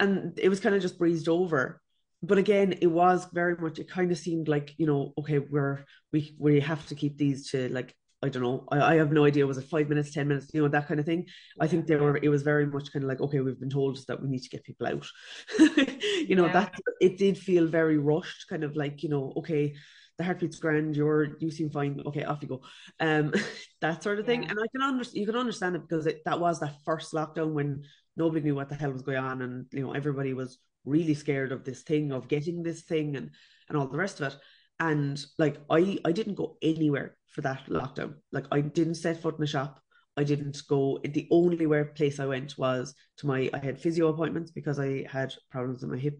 and 0.00 0.38
it 0.38 0.48
was 0.48 0.60
kind 0.60 0.74
of 0.74 0.80
just 0.80 0.98
breezed 0.98 1.28
over 1.28 1.80
but 2.26 2.38
again 2.38 2.72
it 2.80 2.86
was 2.86 3.26
very 3.32 3.56
much 3.56 3.78
it 3.78 3.90
kind 3.90 4.10
of 4.10 4.18
seemed 4.18 4.48
like 4.48 4.74
you 4.78 4.86
know 4.86 5.12
okay 5.18 5.38
we're 5.38 5.84
we 6.12 6.34
we 6.38 6.60
have 6.60 6.86
to 6.86 6.94
keep 6.94 7.16
these 7.16 7.50
to 7.50 7.68
like 7.70 7.94
I 8.24 8.30
don't 8.30 8.42
know. 8.42 8.64
I, 8.72 8.80
I 8.80 8.94
have 8.94 9.12
no 9.12 9.26
idea. 9.26 9.46
Was 9.46 9.58
it 9.58 9.68
five 9.68 9.90
minutes, 9.90 10.14
ten 10.14 10.28
minutes? 10.28 10.48
You 10.54 10.62
know 10.62 10.68
that 10.68 10.88
kind 10.88 10.98
of 10.98 11.04
thing. 11.04 11.26
I 11.60 11.66
think 11.66 11.86
they 11.86 11.96
were. 11.96 12.16
It 12.16 12.30
was 12.30 12.42
very 12.42 12.64
much 12.64 12.90
kind 12.90 13.04
of 13.04 13.08
like, 13.08 13.20
okay, 13.20 13.40
we've 13.40 13.60
been 13.60 13.68
told 13.68 13.98
that 14.08 14.22
we 14.22 14.28
need 14.28 14.42
to 14.42 14.48
get 14.48 14.64
people 14.64 14.86
out. 14.86 15.06
you 15.58 16.34
know 16.34 16.46
yeah. 16.46 16.52
that 16.52 16.74
it 17.02 17.18
did 17.18 17.36
feel 17.36 17.66
very 17.66 17.98
rushed, 17.98 18.48
kind 18.48 18.64
of 18.64 18.76
like 18.76 19.02
you 19.02 19.10
know, 19.10 19.34
okay, 19.36 19.74
the 20.16 20.24
heartbeat's 20.24 20.58
grand. 20.58 20.96
You're 20.96 21.36
you 21.38 21.50
seem 21.50 21.68
fine. 21.68 22.02
Okay, 22.06 22.24
off 22.24 22.40
you 22.40 22.48
go. 22.48 22.62
Um, 22.98 23.34
that 23.82 24.02
sort 24.02 24.18
of 24.18 24.24
thing. 24.24 24.44
Yeah. 24.44 24.50
And 24.52 24.58
I 24.58 24.66
can 24.72 24.82
understand. 24.82 25.20
You 25.20 25.26
can 25.26 25.36
understand 25.36 25.76
it 25.76 25.82
because 25.86 26.06
it, 26.06 26.22
that 26.24 26.40
was 26.40 26.60
that 26.60 26.76
first 26.86 27.12
lockdown 27.12 27.52
when 27.52 27.84
nobody 28.16 28.40
knew 28.40 28.54
what 28.54 28.70
the 28.70 28.74
hell 28.74 28.92
was 28.92 29.02
going 29.02 29.18
on, 29.18 29.42
and 29.42 29.66
you 29.70 29.84
know 29.84 29.92
everybody 29.92 30.32
was 30.32 30.58
really 30.84 31.14
scared 31.14 31.52
of 31.52 31.64
this 31.64 31.82
thing, 31.82 32.12
of 32.12 32.28
getting 32.28 32.62
this 32.62 32.82
thing, 32.82 33.16
and 33.16 33.30
and 33.68 33.78
all 33.78 33.86
the 33.86 33.96
rest 33.96 34.20
of 34.20 34.32
it. 34.32 34.38
And 34.80 35.24
like 35.38 35.58
I, 35.70 35.98
I 36.04 36.12
didn't 36.12 36.34
go 36.34 36.56
anywhere 36.62 37.16
for 37.28 37.40
that 37.42 37.66
lockdown. 37.66 38.14
Like 38.32 38.46
I 38.52 38.60
didn't 38.60 38.96
set 38.96 39.20
foot 39.20 39.38
in 39.38 39.44
a 39.44 39.46
shop. 39.46 39.80
I 40.16 40.24
didn't 40.24 40.62
go. 40.68 41.00
The 41.02 41.28
only 41.30 41.66
where 41.66 41.86
place 41.86 42.20
I 42.20 42.26
went 42.26 42.56
was 42.56 42.94
to 43.18 43.26
my. 43.26 43.50
I 43.52 43.58
had 43.58 43.80
physio 43.80 44.08
appointments 44.08 44.50
because 44.50 44.78
I 44.78 45.06
had 45.10 45.34
problems 45.50 45.82
in 45.82 45.90
my 45.90 45.98
hip, 45.98 46.18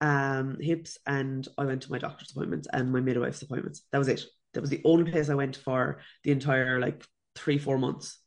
um, 0.00 0.58
hips, 0.60 0.98
and 1.06 1.46
I 1.58 1.64
went 1.64 1.82
to 1.82 1.90
my 1.90 1.98
doctor's 1.98 2.30
appointments 2.30 2.68
and 2.72 2.92
my 2.92 3.00
midwife's 3.00 3.42
appointments. 3.42 3.82
That 3.92 3.98
was 3.98 4.08
it. 4.08 4.24
That 4.54 4.60
was 4.60 4.70
the 4.70 4.82
only 4.84 5.10
place 5.10 5.28
I 5.28 5.34
went 5.34 5.56
for 5.56 6.00
the 6.22 6.30
entire 6.30 6.78
like 6.78 7.04
three, 7.34 7.58
four 7.58 7.78
months 7.78 8.18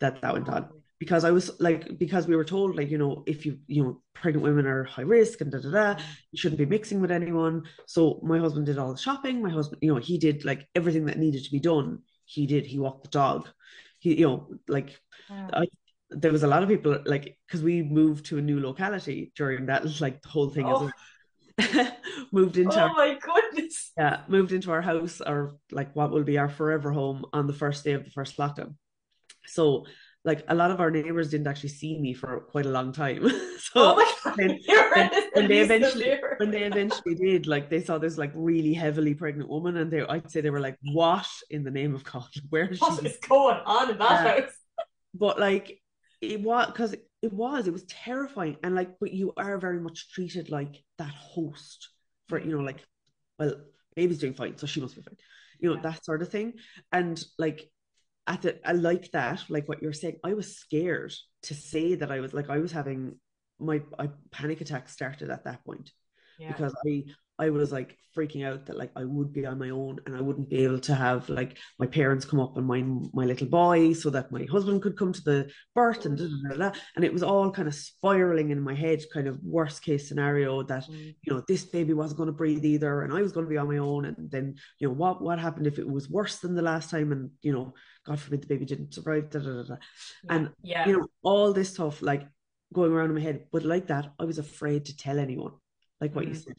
that 0.00 0.22
that 0.22 0.34
went 0.34 0.48
on. 0.48 0.68
Because 1.04 1.24
I 1.28 1.32
was 1.38 1.46
like, 1.60 1.98
because 1.98 2.26
we 2.26 2.34
were 2.36 2.44
told, 2.54 2.76
like, 2.76 2.90
you 2.90 2.96
know, 3.02 3.12
if 3.26 3.44
you, 3.44 3.58
you 3.66 3.82
know, 3.82 3.92
pregnant 4.14 4.42
women 4.48 4.66
are 4.66 4.84
high 4.84 5.02
risk 5.18 5.42
and 5.42 5.50
da 5.52 5.58
da 5.58 5.70
da, 5.70 5.86
mm-hmm. 5.94 6.02
you 6.32 6.38
shouldn't 6.38 6.58
be 6.64 6.64
mixing 6.76 6.98
with 7.02 7.10
anyone. 7.10 7.56
So 7.86 8.20
my 8.22 8.38
husband 8.38 8.64
did 8.66 8.78
all 8.78 8.92
the 8.92 8.98
shopping. 9.06 9.42
My 9.42 9.50
husband, 9.50 9.80
you 9.82 9.92
know, 9.92 10.00
he 10.00 10.16
did 10.26 10.44
like 10.50 10.66
everything 10.74 11.04
that 11.06 11.18
needed 11.18 11.44
to 11.44 11.50
be 11.50 11.60
done. 11.60 11.88
He 12.24 12.46
did. 12.46 12.64
He 12.64 12.78
walked 12.78 13.04
the 13.04 13.10
dog. 13.10 13.48
He, 13.98 14.08
you 14.20 14.26
know, 14.26 14.38
like, 14.66 14.98
Yeah. 15.28 15.50
I, 15.52 15.66
there 16.22 16.32
was 16.32 16.42
a 16.44 16.52
lot 16.54 16.62
of 16.62 16.68
people 16.68 16.96
like 17.06 17.36
because 17.46 17.62
we 17.62 17.82
moved 17.82 18.26
to 18.26 18.38
a 18.38 18.42
new 18.50 18.60
locality 18.60 19.32
during 19.36 19.66
that 19.66 19.82
like 20.00 20.22
the 20.22 20.28
whole 20.28 20.50
thing 20.50 20.66
Oh. 20.66 20.90
is 21.58 21.88
moved 22.32 22.56
into 22.56 22.82
Oh 22.82 22.92
my 22.94 23.18
goodness. 23.20 23.92
yeah 23.98 24.20
moved 24.28 24.52
into 24.52 24.70
our 24.70 24.82
house 24.82 25.20
or 25.20 25.38
like 25.78 25.94
what 25.96 26.10
will 26.12 26.24
be 26.24 26.38
our 26.38 26.48
forever 26.48 26.90
home 26.92 27.24
on 27.32 27.46
the 27.46 27.52
first 27.62 27.84
day 27.84 27.92
of 27.92 28.04
the 28.04 28.10
first 28.10 28.36
lockdown 28.36 28.74
so 29.46 29.86
like 30.24 30.42
a 30.48 30.54
lot 30.54 30.70
of 30.70 30.80
our 30.80 30.90
neighbors 30.90 31.30
didn't 31.30 31.46
actually 31.46 31.68
see 31.68 31.98
me 31.98 32.14
for 32.14 32.40
quite 32.52 32.66
a 32.66 32.70
long 32.70 32.92
time 32.92 33.28
so 33.58 33.72
Oh 33.76 34.14
god. 34.24 34.36
when- 34.36 34.58
when- 34.94 35.10
when 35.34 35.48
they 35.48 35.62
at 35.62 35.68
least 35.68 35.70
a 35.70 35.74
eventually- 35.74 36.20
when 36.38 36.50
they 36.50 36.62
eventually 36.64 37.14
did 37.14 37.46
like 37.46 37.68
they 37.70 37.82
saw 37.82 37.98
this 37.98 38.16
like 38.18 38.32
really 38.34 38.72
heavily 38.74 39.14
pregnant 39.14 39.48
woman 39.50 39.76
and 39.76 39.90
they 39.90 40.00
I'd 40.02 40.30
say 40.30 40.40
they 40.40 40.50
were 40.50 40.60
like 40.60 40.78
what 40.92 41.26
in 41.50 41.62
the 41.64 41.70
name 41.70 41.94
of 41.94 42.04
God 42.04 42.28
where 42.50 42.68
is 42.70 42.80
What 42.80 43.00
she 43.00 43.06
is 43.08 43.18
going 43.28 43.60
on 43.66 43.90
in 43.90 43.98
that 43.98 44.10
Yeah. 44.24 44.40
house? 44.42 44.52
but 45.14 45.38
like 45.38 45.80
it 46.20 46.40
was 46.40 46.66
because 46.68 46.92
it 47.22 47.32
was 47.32 47.66
it 47.66 47.72
was 47.72 47.84
terrifying 47.84 48.56
and 48.62 48.74
like 48.74 48.90
but 49.00 49.12
you 49.12 49.32
are 49.36 49.58
very 49.58 49.80
much 49.80 50.10
treated 50.12 50.50
like 50.50 50.82
that 50.98 51.14
host 51.14 51.90
for 52.28 52.38
you 52.40 52.56
know 52.56 52.62
like 52.64 52.80
well 53.38 53.54
baby's 53.94 54.18
doing 54.18 54.34
fine 54.34 54.56
so 54.56 54.66
she 54.66 54.80
must 54.80 54.96
be 54.96 55.02
fine 55.02 55.16
you 55.60 55.68
know 55.68 55.76
Yeah. 55.76 55.82
that 55.82 56.04
sort 56.04 56.22
of 56.22 56.28
thing 56.30 56.54
and 56.92 57.22
like 57.38 57.70
at 58.26 58.42
the 58.42 58.68
I 58.68 58.72
like 58.72 59.10
that 59.12 59.44
like 59.48 59.68
what 59.68 59.82
you're 59.82 59.92
saying 59.92 60.16
I 60.24 60.34
was 60.34 60.56
scared 60.56 61.12
to 61.42 61.54
say 61.54 61.94
that 61.96 62.10
I 62.10 62.20
was 62.20 62.32
like 62.32 62.50
I 62.50 62.58
was 62.58 62.72
having 62.72 63.18
my 63.58 63.82
I, 63.98 64.08
panic 64.30 64.60
attack 64.60 64.88
started 64.88 65.30
at 65.30 65.44
that 65.44 65.64
point 65.64 65.92
Yeah. 66.38 66.48
because 66.48 66.74
I 66.86 67.04
I 67.38 67.50
was 67.50 67.72
like 67.72 67.98
freaking 68.16 68.46
out 68.46 68.66
that 68.66 68.76
like 68.78 68.92
I 68.94 69.04
would 69.04 69.32
be 69.32 69.44
on 69.44 69.58
my 69.58 69.70
own 69.70 69.98
and 70.06 70.16
I 70.16 70.20
wouldn't 70.20 70.48
be 70.48 70.62
able 70.62 70.78
to 70.78 70.94
have 70.94 71.28
like 71.28 71.58
my 71.80 71.86
parents 71.86 72.24
come 72.24 72.38
up 72.38 72.56
and 72.56 72.64
mind 72.64 73.08
my 73.12 73.24
little 73.24 73.48
boy 73.48 73.92
so 73.92 74.08
that 74.10 74.30
my 74.30 74.44
husband 74.44 74.82
could 74.82 74.96
come 74.96 75.12
to 75.12 75.20
the 75.24 75.50
birth 75.74 76.06
and 76.06 76.16
da, 76.16 76.26
da, 76.50 76.56
da, 76.70 76.78
and 76.94 77.04
it 77.04 77.12
was 77.12 77.24
all 77.24 77.50
kind 77.50 77.66
of 77.66 77.74
spiraling 77.74 78.50
in 78.50 78.60
my 78.60 78.72
head 78.74 79.02
kind 79.12 79.26
of 79.26 79.40
worst 79.42 79.82
case 79.82 80.08
scenario 80.08 80.62
that 80.62 80.84
Mm. 80.84 81.14
you 81.22 81.32
know 81.32 81.42
this 81.48 81.64
baby 81.64 81.92
wasn't 81.92 82.18
going 82.18 82.28
to 82.28 82.32
breathe 82.32 82.64
either 82.64 83.02
and 83.02 83.12
I 83.12 83.20
was 83.20 83.32
going 83.32 83.46
to 83.46 83.50
be 83.50 83.58
on 83.58 83.66
my 83.68 83.78
own 83.78 84.04
and 84.04 84.30
then 84.30 84.54
you 84.78 84.86
know 84.86 84.94
what 84.94 85.20
what 85.20 85.40
happened 85.40 85.66
if 85.66 85.80
it 85.80 85.88
was 85.88 86.08
worse 86.08 86.38
than 86.38 86.54
the 86.54 86.62
last 86.62 86.90
time 86.90 87.10
and 87.10 87.30
you 87.42 87.52
know 87.52 87.74
God 88.06 88.20
forbid 88.20 88.42
the 88.42 88.46
baby 88.46 88.64
didn't 88.64 88.94
survive 88.94 89.30
da, 89.30 89.40
da, 89.40 89.52
da, 89.54 89.62
da. 89.62 89.76
and, 90.28 90.50
yeah. 90.62 90.86
you 90.86 90.98
know 90.98 91.06
all 91.24 91.52
this 91.52 91.70
stuff 91.74 92.00
like 92.00 92.28
going 92.72 92.92
around 92.92 93.08
in 93.10 93.14
my 93.16 93.20
head 93.22 93.46
but 93.50 93.64
like 93.64 93.88
that 93.88 94.12
I 94.20 94.24
was 94.24 94.38
afraid 94.38 94.84
to 94.84 94.96
tell 94.96 95.18
anyone 95.18 95.52
like 96.00 96.14
what 96.14 96.26
you 96.26 96.32
Mhm. 96.34 96.44
said 96.44 96.54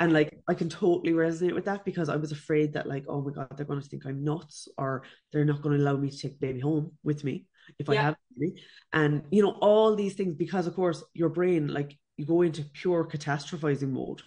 and 0.00 0.12
like 0.12 0.38
I 0.48 0.54
can 0.54 0.68
totally 0.68 1.12
resonate 1.12 1.54
with 1.54 1.64
that 1.66 1.84
because 1.84 2.08
I 2.08 2.16
was 2.16 2.32
afraid 2.32 2.72
that 2.74 2.86
like 2.86 3.04
oh 3.08 3.20
my 3.22 3.32
god 3.32 3.48
they're 3.56 3.66
going 3.66 3.80
to 3.80 3.88
think 3.88 4.06
I'm 4.06 4.24
nuts 4.24 4.68
or 4.78 5.02
they're 5.32 5.44
not 5.44 5.62
going 5.62 5.76
to 5.76 5.82
allow 5.82 5.96
me 5.96 6.10
to 6.10 6.18
take 6.18 6.38
the 6.38 6.46
baby 6.46 6.60
home 6.60 6.92
with 7.02 7.24
me 7.24 7.46
if 7.78 7.88
I 7.88 7.96
have 7.96 8.16
baby. 8.38 8.62
And 8.92 9.22
you 9.30 9.42
know 9.42 9.52
all 9.60 9.94
these 9.94 10.14
things 10.14 10.34
because 10.34 10.66
of 10.66 10.74
course 10.74 11.02
your 11.14 11.28
brain 11.28 11.68
like 11.68 11.96
you 12.16 12.26
go 12.26 12.42
into 12.42 12.64
pure 12.64 13.04
catastrophizing 13.06 13.90
mode 13.90 14.22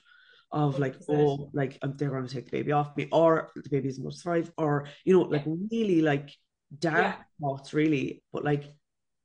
of 0.51 0.79
like 0.79 0.95
oh 1.09 1.49
like 1.53 1.77
um, 1.81 1.93
they're 1.97 2.09
going 2.09 2.27
to 2.27 2.33
take 2.33 2.45
the 2.45 2.51
baby 2.51 2.71
off 2.71 2.95
me 2.97 3.07
or 3.11 3.51
the 3.55 3.69
baby 3.69 3.87
isn't 3.89 4.03
going 4.03 4.13
to 4.13 4.17
survive 4.19 4.51
or 4.57 4.87
you 5.05 5.13
know 5.13 5.21
like 5.21 5.43
really 5.45 6.01
like 6.01 6.29
dark 6.77 6.97
Yeah. 6.97 7.15
thoughts 7.39 7.73
really. 7.73 8.23
But 8.33 8.43
like 8.43 8.65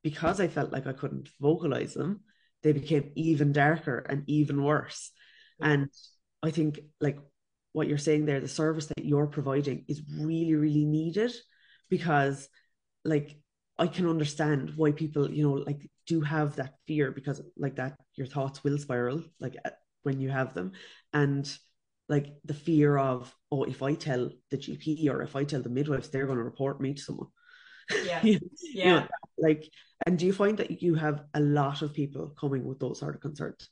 because 0.03 0.41
I 0.41 0.49
felt 0.49 0.73
like 0.73 0.87
I 0.87 0.93
couldn't 0.93 1.29
vocalize 1.41 1.95
them 1.95 2.21
they 2.63 2.73
became 2.73 3.13
even 3.15 3.53
darker 3.53 3.99
and 4.09 4.25
even 4.27 4.63
worse. 4.63 5.13
And 5.61 5.89
I 6.47 6.51
think 6.51 6.81
like 7.01 7.19
what 7.73 7.89
you're 7.89 7.99
saying 7.99 8.27
there, 8.27 8.41
the 8.41 8.49
service 8.49 8.87
that 8.87 9.05
you're 9.05 9.27
providing 9.27 9.85
is 9.89 10.03
really, 10.11 10.55
really 10.55 10.85
needed 10.85 11.33
because 11.91 12.49
like 13.05 13.37
I 13.79 13.87
can 13.87 14.09
understand 14.09 14.73
why 14.77 14.93
people, 14.93 15.31
you 15.31 15.43
know, 15.43 15.55
like 15.55 15.91
do 16.07 16.21
have 16.23 16.57
that 16.57 16.75
fear 16.87 17.11
because 17.11 17.43
like 17.57 17.77
that 17.77 17.97
your 18.15 18.27
thoughts 18.27 18.65
will 18.65 18.79
spiral 18.79 19.23
like 19.41 19.57
uh, 19.65 19.71
when 20.03 20.21
you 20.21 20.31
have 20.31 20.55
them. 20.55 20.73
And 21.13 21.51
like 22.09 22.29
the 22.45 22.55
fear 22.55 22.97
of, 22.97 23.35
oh, 23.51 23.65
if 23.65 23.83
I 23.83 23.95
tell 23.95 24.31
the 24.51 24.57
GP 24.57 25.09
or 25.11 25.23
if 25.23 25.37
I 25.37 25.45
tell 25.45 25.63
the 25.63 25.69
midwives, 25.69 26.09
they're 26.09 26.27
going 26.27 26.39
to 26.39 26.45
report 26.45 26.81
me 26.81 26.95
to 26.95 27.03
someone. 27.03 27.29
Yeah. 28.05 28.21
You 28.23 28.39
Yeah. 28.73 29.01
know, 29.01 29.07
like, 29.39 29.69
and 30.07 30.19
do 30.19 30.27
you 30.27 30.33
find 30.33 30.59
that 30.59 30.83
you 30.83 30.95
have 30.95 31.25
a 31.35 31.41
lot 31.41 31.83
of 31.83 31.93
people 31.95 32.33
coming 32.39 32.65
with 32.65 32.79
those 32.79 33.01
sort 33.01 33.15
of 33.15 33.21
concerns? 33.21 33.69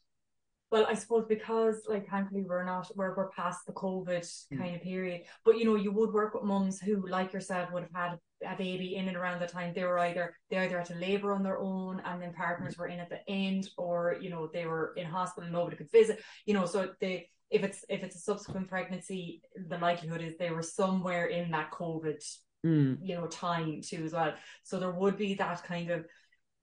Well, 0.75 0.87
I 0.89 0.95
suppose 0.95 1.25
because 1.29 1.83
like 1.87 2.09
thankfully 2.09 2.43
we're 2.43 2.65
not 2.65 2.91
we're 2.97 3.15
we're 3.15 3.31
past 3.31 3.65
the 3.65 3.73
COVID 3.75 4.25
Mm. 4.53 4.59
kind 4.59 4.75
of 4.75 4.83
period. 4.83 5.21
But 5.45 5.57
you 5.57 5.67
know, 5.67 5.77
you 5.77 5.93
would 5.93 6.13
work 6.13 6.35
with 6.35 6.43
mums 6.43 6.81
who, 6.81 7.07
like 7.07 7.33
yourself, 7.33 7.71
would 7.71 7.85
have 7.85 7.93
had 7.95 8.19
a 8.45 8.57
baby 8.57 8.97
in 8.97 9.07
and 9.07 9.17
around 9.17 9.39
the 9.39 9.47
time 9.47 9.73
they 9.73 9.85
were 9.85 10.01
either 10.01 10.35
they 10.51 10.59
either 10.59 10.79
had 10.79 10.89
to 10.89 10.97
labour 10.97 11.33
on 11.33 11.45
their 11.45 11.61
own 11.61 12.03
and 12.05 12.21
then 12.21 12.33
partners 12.35 12.77
were 12.77 12.89
in 12.89 12.99
at 12.99 13.09
the 13.09 13.21
end, 13.29 13.71
or 13.79 14.17
you 14.21 14.31
know, 14.31 14.51
they 14.53 14.67
were 14.67 14.95
in 14.97 15.07
hospital, 15.07 15.45
and 15.45 15.53
nobody 15.53 15.77
could 15.77 15.93
visit. 15.93 16.21
You 16.45 16.55
know, 16.55 16.67
so 16.67 16.91
they 17.01 17.31
if 17.53 17.63
it's 17.63 17.85
if 17.89 18.03
it's 18.03 18.17
a 18.17 18.27
subsequent 18.31 18.67
pregnancy, 18.67 19.43
the 19.69 19.79
likelihood 19.79 20.23
is 20.23 20.37
they 20.39 20.51
were 20.51 20.63
somewhere 20.81 21.27
in 21.27 21.53
that 21.53 21.71
COVID 21.71 22.21
Mm, 22.67 22.97
you 23.03 23.15
know 23.15 23.27
time 23.27 23.83
too 23.83 24.03
as 24.07 24.15
well 24.15 24.33
so 24.63 24.79
there 24.79 24.91
would 24.91 25.19
be 25.19 25.35
that 25.35 25.63
kind 25.65 25.91
of 25.91 26.07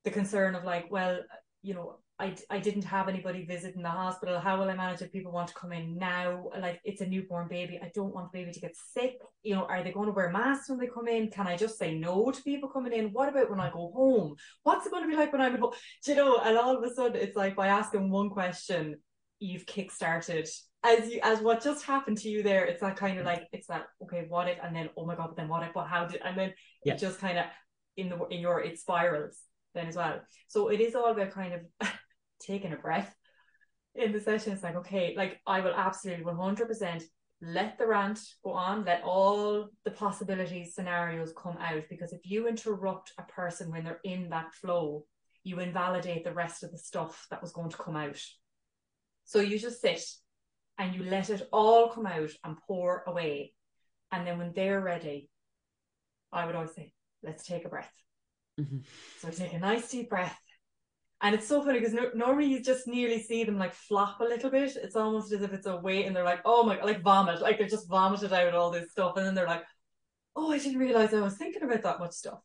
the 0.03 0.09
concern 0.09 0.55
of 0.55 0.63
like 0.63 0.87
well 0.89 1.19
you 1.61 1.75
know 1.75 1.99
I, 2.21 2.35
I 2.51 2.59
didn't 2.59 2.83
have 2.83 3.09
anybody 3.09 3.45
visit 3.45 3.75
in 3.75 3.81
the 3.81 3.89
hospital. 3.89 4.39
How 4.39 4.59
will 4.59 4.69
I 4.69 4.75
manage 4.75 5.01
if 5.01 5.11
people 5.11 5.31
want 5.31 5.47
to 5.47 5.55
come 5.55 5.73
in 5.73 5.97
now? 5.97 6.49
Like 6.59 6.79
it's 6.83 7.01
a 7.01 7.07
newborn 7.07 7.47
baby. 7.47 7.79
I 7.81 7.91
don't 7.95 8.13
want 8.13 8.31
the 8.31 8.37
baby 8.37 8.51
to 8.51 8.59
get 8.59 8.75
sick. 8.93 9.17
You 9.41 9.55
know 9.55 9.65
are 9.65 9.83
they 9.83 9.91
going 9.91 10.05
to 10.05 10.13
wear 10.13 10.29
masks 10.29 10.69
when 10.69 10.77
they 10.77 10.85
come 10.85 11.07
in? 11.07 11.31
Can 11.31 11.47
I 11.47 11.57
just 11.57 11.79
say 11.79 11.95
no 11.97 12.29
to 12.29 12.43
people 12.43 12.69
coming 12.69 12.93
in? 12.93 13.07
What 13.07 13.29
about 13.29 13.49
when 13.49 13.59
I 13.59 13.71
go 13.71 13.91
home? 13.95 14.35
What's 14.61 14.85
it 14.85 14.91
going 14.91 15.03
to 15.03 15.09
be 15.09 15.15
like 15.15 15.33
when 15.33 15.41
I'm 15.41 15.55
at 15.55 15.59
home? 15.59 15.73
Do 16.05 16.11
you 16.11 16.17
know 16.17 16.37
and 16.37 16.57
all 16.57 16.77
of 16.77 16.83
a 16.83 16.93
sudden 16.93 17.19
it's 17.19 17.35
like 17.35 17.55
by 17.55 17.67
asking 17.67 18.11
one 18.11 18.29
question 18.29 18.97
you've 19.39 19.65
kick-started. 19.65 20.47
As 20.83 21.09
you 21.09 21.19
as 21.23 21.39
what 21.41 21.63
just 21.63 21.85
happened 21.85 22.19
to 22.19 22.29
you 22.29 22.43
there 22.43 22.65
it's 22.65 22.81
that 22.81 22.97
kind 22.97 23.17
of 23.17 23.23
mm. 23.23 23.27
like 23.27 23.47
it's 23.51 23.67
that 23.67 23.85
okay 24.03 24.25
what 24.27 24.47
if 24.47 24.57
and 24.63 24.75
then 24.75 24.89
oh 24.95 25.05
my 25.07 25.15
god 25.15 25.27
but 25.29 25.37
then 25.37 25.47
what 25.47 25.63
if 25.63 25.73
what 25.73 25.87
how 25.87 26.05
did 26.05 26.21
and 26.23 26.37
then 26.37 26.53
Yeah. 26.83 26.93
it 26.93 26.99
just 26.99 27.19
kind 27.19 27.37
of 27.39 27.45
in 27.97 28.09
the 28.09 28.17
in 28.27 28.41
your 28.41 28.61
it 28.61 28.79
spirals 28.79 29.39
then 29.73 29.87
as 29.87 29.95
well. 29.95 30.21
So 30.47 30.69
it 30.69 30.81
is 30.81 30.95
all 30.95 31.11
about 31.11 31.31
kind 31.31 31.53
of 31.53 31.61
taking 32.41 32.73
a 32.73 32.77
breath 32.77 33.13
in 33.95 34.11
the 34.11 34.19
session 34.19 34.53
it's 34.53 34.63
like 34.63 34.75
okay 34.75 35.13
like 35.17 35.39
I 35.45 35.61
will 35.61 35.73
absolutely 35.73 36.25
100% 36.25 37.03
let 37.41 37.77
the 37.77 37.87
rant 37.87 38.19
go 38.43 38.51
on 38.51 38.85
let 38.85 39.03
all 39.03 39.67
the 39.83 39.91
possibilities 39.91 40.75
scenarios 40.75 41.33
come 41.35 41.57
out 41.59 41.83
because 41.89 42.13
if 42.13 42.21
you 42.23 42.47
interrupt 42.47 43.11
a 43.17 43.23
person 43.23 43.71
when 43.71 43.83
they're 43.83 43.99
in 44.03 44.29
that 44.29 44.53
flow 44.53 45.05
you 45.43 45.59
invalidate 45.59 46.23
the 46.23 46.33
rest 46.33 46.63
of 46.63 46.71
the 46.71 46.77
stuff 46.77 47.25
that 47.31 47.41
was 47.41 47.51
going 47.51 47.69
to 47.69 47.77
come 47.77 47.95
out 47.95 48.21
so 49.23 49.39
you 49.39 49.57
just 49.57 49.81
sit 49.81 50.03
and 50.77 50.95
you 50.95 51.03
let 51.03 51.29
it 51.29 51.47
all 51.53 51.89
come 51.89 52.07
out 52.07 52.31
and 52.43 52.57
pour 52.67 53.03
away. 53.05 53.53
And 54.11 54.25
then 54.25 54.37
when 54.37 54.51
they're 54.53 54.81
ready, 54.81 55.29
I 56.31 56.45
would 56.45 56.55
always 56.55 56.73
say, 56.73 56.91
let's 57.23 57.45
take 57.45 57.65
a 57.65 57.69
breath. 57.69 57.93
mhm. 58.59 58.83
So 59.19 59.27
I 59.27 59.31
take 59.31 59.53
a 59.53 59.59
nice 59.59 59.89
deep 59.89 60.09
breath. 60.09 60.37
And 61.23 61.35
it's 61.35 61.47
so 61.47 61.63
funny 61.63 61.79
because 61.79 61.93
no- 61.93 62.11
normally 62.15 62.47
you 62.47 62.61
just 62.61 62.87
nearly 62.87 63.21
see 63.21 63.43
them 63.43 63.59
like 63.59 63.73
flop 63.73 64.21
a 64.21 64.23
little 64.23 64.49
bit. 64.49 64.75
It's 64.75 64.95
almost 64.95 65.31
as 65.31 65.43
if 65.43 65.53
it's 65.53 65.67
a 65.67 65.77
weight 65.77 66.07
and 66.07 66.15
they're 66.15 66.23
like, 66.23 66.41
oh 66.45 66.63
my, 66.63 66.77
God, 66.77 66.85
like 66.85 67.03
vomit. 67.03 67.41
Like 67.41 67.59
they've 67.59 67.69
just 67.69 67.87
vomited 67.87 68.33
out 68.33 68.55
all 68.55 68.71
this 68.71 68.91
stuff. 68.91 69.17
And 69.17 69.25
then 69.25 69.35
they're 69.35 69.47
like, 69.47 69.63
oh, 70.35 70.51
I 70.51 70.57
didn't 70.57 70.79
realize 70.79 71.13
I 71.13 71.21
was 71.21 71.37
thinking 71.37 71.61
about 71.61 71.83
that 71.83 71.99
much 71.99 72.13
stuff. 72.13 72.39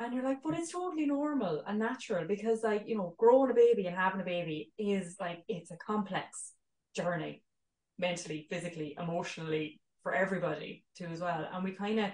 And 0.00 0.14
you're 0.14 0.24
like, 0.24 0.42
but 0.42 0.58
it's 0.58 0.72
totally 0.72 1.06
normal 1.06 1.62
and 1.66 1.78
natural 1.78 2.26
because, 2.26 2.62
like, 2.64 2.84
you 2.86 2.96
know, 2.96 3.14
growing 3.18 3.50
a 3.50 3.54
baby 3.54 3.86
and 3.86 3.94
having 3.94 4.20
a 4.20 4.24
baby 4.24 4.72
is 4.78 5.16
like, 5.20 5.44
it's 5.46 5.70
a 5.70 5.76
complex 5.76 6.52
journey 6.96 7.42
mentally, 7.98 8.46
physically, 8.50 8.96
emotionally 8.98 9.80
for 10.02 10.14
everybody 10.14 10.84
too, 10.96 11.06
as 11.06 11.20
well. 11.20 11.46
And 11.52 11.62
we 11.62 11.72
kind 11.72 12.00
of, 12.00 12.10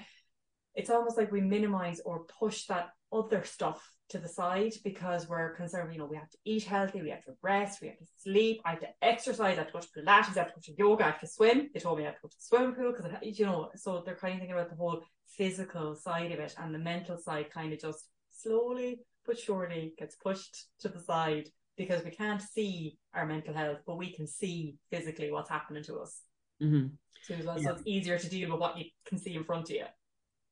it's 0.74 0.90
almost 0.90 1.16
like 1.16 1.32
we 1.32 1.40
minimize 1.40 2.00
or 2.04 2.26
push 2.38 2.66
that 2.66 2.88
other 3.12 3.44
stuff 3.44 3.80
to 4.08 4.18
the 4.18 4.28
side 4.28 4.72
because 4.84 5.28
we're 5.28 5.54
concerned, 5.54 5.92
you 5.92 5.98
know, 5.98 6.06
we 6.06 6.16
have 6.16 6.30
to 6.30 6.38
eat 6.44 6.64
healthy, 6.64 7.02
we 7.02 7.10
have 7.10 7.24
to 7.24 7.32
rest, 7.42 7.82
we 7.82 7.88
have 7.88 7.98
to 7.98 8.06
sleep, 8.16 8.60
I 8.64 8.70
have 8.70 8.80
to 8.80 8.88
exercise, 9.02 9.58
I 9.58 9.62
have 9.62 9.66
to 9.66 9.72
go 9.74 9.80
to 9.80 9.88
Pilates, 9.88 10.36
I 10.36 10.40
have 10.40 10.48
to 10.48 10.54
go 10.54 10.60
to 10.62 10.74
yoga, 10.78 11.04
I 11.04 11.10
have 11.10 11.20
to 11.20 11.26
swim. 11.26 11.70
They 11.72 11.80
told 11.80 11.98
me 11.98 12.04
I 12.04 12.06
have 12.06 12.16
to 12.16 12.22
go 12.22 12.28
to 12.28 12.36
the 12.36 12.42
swimming 12.42 12.74
pool 12.74 12.92
because, 12.92 13.38
you 13.38 13.44
know, 13.44 13.70
so 13.76 14.02
they're 14.04 14.16
kind 14.16 14.34
of 14.34 14.40
thinking 14.40 14.56
about 14.56 14.70
the 14.70 14.76
whole 14.76 15.02
physical 15.26 15.94
side 15.94 16.32
of 16.32 16.38
it 16.38 16.54
and 16.58 16.74
the 16.74 16.78
mental 16.78 17.18
side 17.18 17.50
kind 17.50 17.72
of 17.72 17.80
just 17.80 18.08
slowly 18.30 19.00
but 19.26 19.38
surely 19.38 19.92
gets 19.98 20.16
pushed 20.16 20.68
to 20.80 20.88
the 20.88 21.00
side 21.00 21.50
because 21.76 22.02
we 22.02 22.10
can't 22.10 22.40
see 22.40 22.96
our 23.12 23.26
mental 23.26 23.52
health, 23.52 23.78
but 23.86 23.96
we 23.98 24.10
can 24.10 24.26
see 24.26 24.76
physically 24.90 25.30
what's 25.30 25.50
happening 25.50 25.82
to 25.84 25.98
us. 25.98 26.22
Mhm. 26.62 26.92
So, 27.22 27.34
it's- 27.34 27.44
so 27.44 27.60
Yeah. 27.60 27.72
it's 27.72 27.82
easier 27.84 28.18
to 28.18 28.28
deal 28.28 28.50
with 28.50 28.60
what 28.60 28.78
you 28.78 28.86
can 29.04 29.18
see 29.18 29.34
in 29.34 29.44
front 29.44 29.68
of 29.68 29.76
you. 29.76 29.86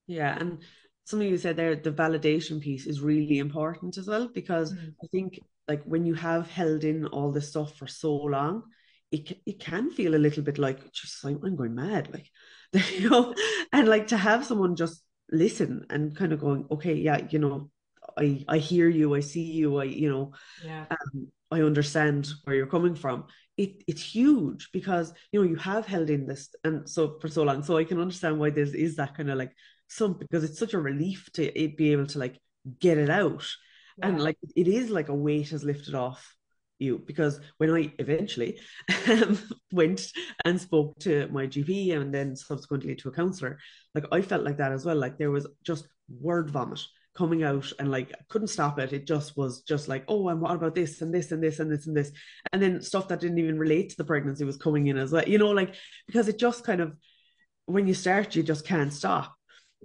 Yeah, 0.06 0.38
and 0.38 0.62
something 1.06 1.28
you 1.28 1.38
said 1.38 1.56
there, 1.56 1.76
the 1.76 1.92
validation 1.92 2.60
piece 2.60 2.86
is 2.86 3.00
really 3.00 3.38
important 3.38 3.98
as 3.98 4.08
well 4.08 4.28
because 4.28 4.74
Mm. 4.74 4.94
I 5.02 5.06
think 5.08 5.40
like 5.68 5.82
when 5.84 6.04
you 6.06 6.14
have 6.14 6.50
held 6.50 6.84
in 6.84 7.06
all 7.06 7.32
this 7.32 7.48
stuff 7.50 7.76
for 7.76 7.86
so 7.86 8.14
long, 8.14 8.64
it 9.12 9.28
ca- 9.28 9.42
it 9.46 9.60
can 9.60 9.90
feel 9.90 10.14
a 10.14 10.18
little 10.26 10.42
bit 10.42 10.58
like 10.58 10.92
just 10.92 11.24
like 11.24 11.36
I'm 11.44 11.56
going 11.56 11.74
mad, 11.74 12.08
like 12.12 12.30
you 12.98 13.08
know, 13.10 13.34
and 13.72 13.88
like 13.88 14.08
to 14.08 14.16
have 14.16 14.44
someone 14.44 14.76
just 14.76 15.02
listen 15.30 15.86
and 15.90 16.16
kind 16.16 16.32
of 16.32 16.40
going, 16.40 16.66
okay, 16.70 16.94
yeah, 16.94 17.26
you 17.30 17.38
know, 17.38 17.70
I 18.18 18.44
I 18.48 18.58
hear 18.58 18.88
you, 18.88 19.14
I 19.14 19.20
see 19.20 19.42
you, 19.42 19.78
I 19.78 19.84
you 19.84 20.10
know, 20.10 20.32
Yeah. 20.58 20.86
um, 20.90 21.28
I 21.50 21.62
understand 21.62 22.28
where 22.44 22.56
you're 22.56 22.66
coming 22.66 22.94
from. 22.94 23.26
It 23.56 23.82
it's 23.86 24.02
huge 24.02 24.70
because 24.72 25.12
you 25.32 25.40
know 25.40 25.48
you 25.48 25.56
have 25.56 25.86
held 25.86 26.10
in 26.10 26.26
this 26.26 26.54
and 26.64 26.88
so 26.88 27.18
for 27.20 27.28
so 27.28 27.42
long. 27.44 27.62
So 27.62 27.76
I 27.76 27.84
can 27.84 28.00
understand 28.00 28.38
why 28.38 28.50
there 28.50 28.64
is 28.64 28.96
that 28.96 29.16
kind 29.16 29.30
of 29.30 29.38
like 29.38 29.52
some 29.88 30.14
because 30.14 30.44
it's 30.44 30.58
such 30.58 30.74
a 30.74 30.80
relief 30.80 31.28
to 31.34 31.44
it 31.58 31.76
be 31.76 31.92
able 31.92 32.06
to 32.06 32.18
like 32.18 32.38
get 32.80 32.98
it 32.98 33.10
out. 33.10 33.46
And 34.02 34.20
like 34.20 34.36
it 34.54 34.68
is 34.68 34.90
like 34.90 35.08
a 35.08 35.14
weight 35.14 35.50
has 35.50 35.64
lifted 35.64 35.94
off 35.94 36.34
you 36.78 37.02
because 37.06 37.40
when 37.56 37.70
I 37.70 37.92
eventually 37.98 38.60
um, 39.08 39.38
went 39.72 40.12
and 40.44 40.60
spoke 40.60 40.98
to 41.00 41.28
my 41.28 41.46
GP 41.46 41.96
and 41.96 42.12
then 42.12 42.36
subsequently 42.36 42.94
to 42.96 43.08
a 43.08 43.12
counselor, 43.12 43.58
like 43.94 44.04
I 44.12 44.20
felt 44.20 44.44
like 44.44 44.58
that 44.58 44.72
as 44.72 44.84
well. 44.84 44.96
Like 44.96 45.18
there 45.18 45.30
was 45.30 45.46
just 45.64 45.88
word 46.08 46.50
vomit 46.50 46.80
coming 47.16 47.42
out 47.42 47.72
and 47.78 47.90
like 47.90 48.12
I 48.12 48.22
couldn't 48.28 48.48
stop 48.48 48.78
it. 48.78 48.92
It 48.92 49.06
just 49.06 49.36
was 49.36 49.62
just 49.62 49.88
like, 49.88 50.04
oh, 50.08 50.28
and 50.28 50.40
what 50.40 50.54
about 50.54 50.74
this 50.74 51.00
and 51.00 51.12
this 51.12 51.32
and 51.32 51.42
this 51.42 51.58
and 51.58 51.70
this 51.70 51.86
and 51.86 51.96
this. 51.96 52.12
And 52.52 52.62
then 52.62 52.82
stuff 52.82 53.08
that 53.08 53.20
didn't 53.20 53.38
even 53.38 53.58
relate 53.58 53.90
to 53.90 53.96
the 53.96 54.04
pregnancy 54.04 54.44
was 54.44 54.56
coming 54.56 54.88
in 54.88 54.98
as 54.98 55.12
well. 55.12 55.26
You 55.26 55.38
know, 55.38 55.50
like 55.50 55.74
because 56.06 56.28
it 56.28 56.38
just 56.38 56.64
kind 56.64 56.80
of 56.80 56.94
when 57.64 57.86
you 57.86 57.94
start, 57.94 58.36
you 58.36 58.42
just 58.42 58.66
can't 58.66 58.92
stop. 58.92 59.35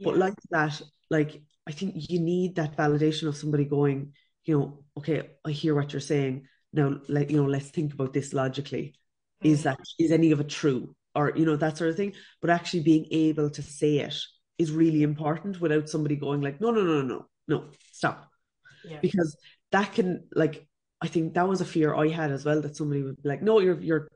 But 0.03 0.17
like 0.17 0.34
that, 0.51 0.81
like 1.10 1.41
I 1.67 1.72
think 1.72 1.96
you 2.10 2.20
need 2.20 2.55
that 2.55 2.75
validation 2.77 3.27
of 3.27 3.38
somebody 3.38 3.65
going, 3.65 4.13
you 4.46 4.58
know, 4.60 4.84
okay, 4.98 5.31
I 5.46 5.51
hear 5.51 5.75
what 5.75 5.93
you're 5.93 6.00
saying. 6.00 6.48
Now, 6.74 7.00
let 7.08 7.29
you 7.29 7.38
know, 7.38 7.50
let's 7.50 7.70
think 7.70 7.93
about 7.93 8.13
this 8.13 8.34
logically. 8.34 8.96
Is 9.43 9.62
Mm. 9.62 9.63
that 9.63 9.79
is 10.00 10.12
any 10.12 10.31
of 10.31 10.39
it 10.39 10.50
true? 10.50 10.96
Or, 11.13 11.34
you 11.36 11.46
know, 11.46 11.58
that 11.58 11.77
sort 11.77 11.89
of 11.89 11.98
thing. 11.98 12.13
But 12.41 12.50
actually 12.50 12.84
being 12.84 13.05
able 13.12 13.50
to 13.50 13.62
say 13.62 13.98
it 14.00 14.15
is 14.58 14.72
really 14.72 15.03
important 15.03 15.60
without 15.60 15.89
somebody 15.89 16.15
going 16.15 16.41
like, 16.41 16.62
no, 16.62 16.72
no, 16.72 16.81
no, 16.84 17.01
no, 17.01 17.08
no, 17.08 17.25
no, 17.48 17.70
stop. 17.91 18.29
Yeah. 18.84 19.00
Because 19.01 19.36
that 19.72 19.93
can 19.93 20.27
like 20.36 20.67
I 21.01 21.08
think 21.08 21.34
that 21.34 21.48
was 21.50 21.62
a 21.62 21.65
fear 21.65 21.96
I 21.96 22.10
had 22.10 22.31
as 22.31 22.46
well 22.46 22.62
that 22.62 22.75
somebody 22.75 23.01
would 23.03 23.22
be 23.22 23.29
like, 23.29 23.41
no, 23.41 23.60
you're 23.60 23.79
you're 23.79 24.08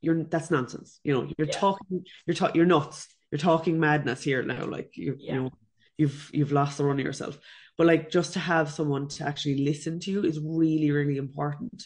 you're 0.00 0.24
that's 0.24 0.50
nonsense. 0.50 1.00
You 1.04 1.14
know, 1.14 1.32
you're 1.38 1.48
Yeah. 1.48 1.58
talking, 1.58 2.04
you're 2.26 2.34
talking, 2.34 2.56
you're 2.56 2.66
nuts. 2.66 3.08
You're 3.34 3.40
talking 3.40 3.80
madness 3.80 4.22
here 4.22 4.44
now. 4.44 4.64
Like 4.64 4.96
you, 4.96 5.16
Yeah. 5.18 5.34
you 5.34 5.42
know, 5.42 5.50
you've 5.98 6.30
you've 6.32 6.52
lost 6.52 6.78
the 6.78 6.84
run 6.84 7.00
of 7.00 7.04
yourself. 7.04 7.36
But 7.76 7.88
like 7.88 8.08
just 8.08 8.34
to 8.34 8.38
have 8.38 8.70
someone 8.70 9.08
to 9.08 9.26
actually 9.26 9.64
listen 9.64 9.98
to 10.00 10.12
you 10.12 10.22
is 10.22 10.38
really, 10.38 10.92
really 10.92 11.16
important. 11.16 11.84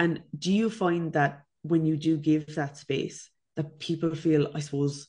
And 0.00 0.24
do 0.36 0.52
you 0.52 0.68
find 0.68 1.12
that 1.12 1.42
when 1.62 1.86
you 1.86 1.96
do 1.96 2.16
give 2.16 2.56
that 2.56 2.76
space, 2.76 3.30
that 3.54 3.78
people 3.78 4.16
feel, 4.16 4.50
I 4.52 4.58
suppose, 4.58 5.06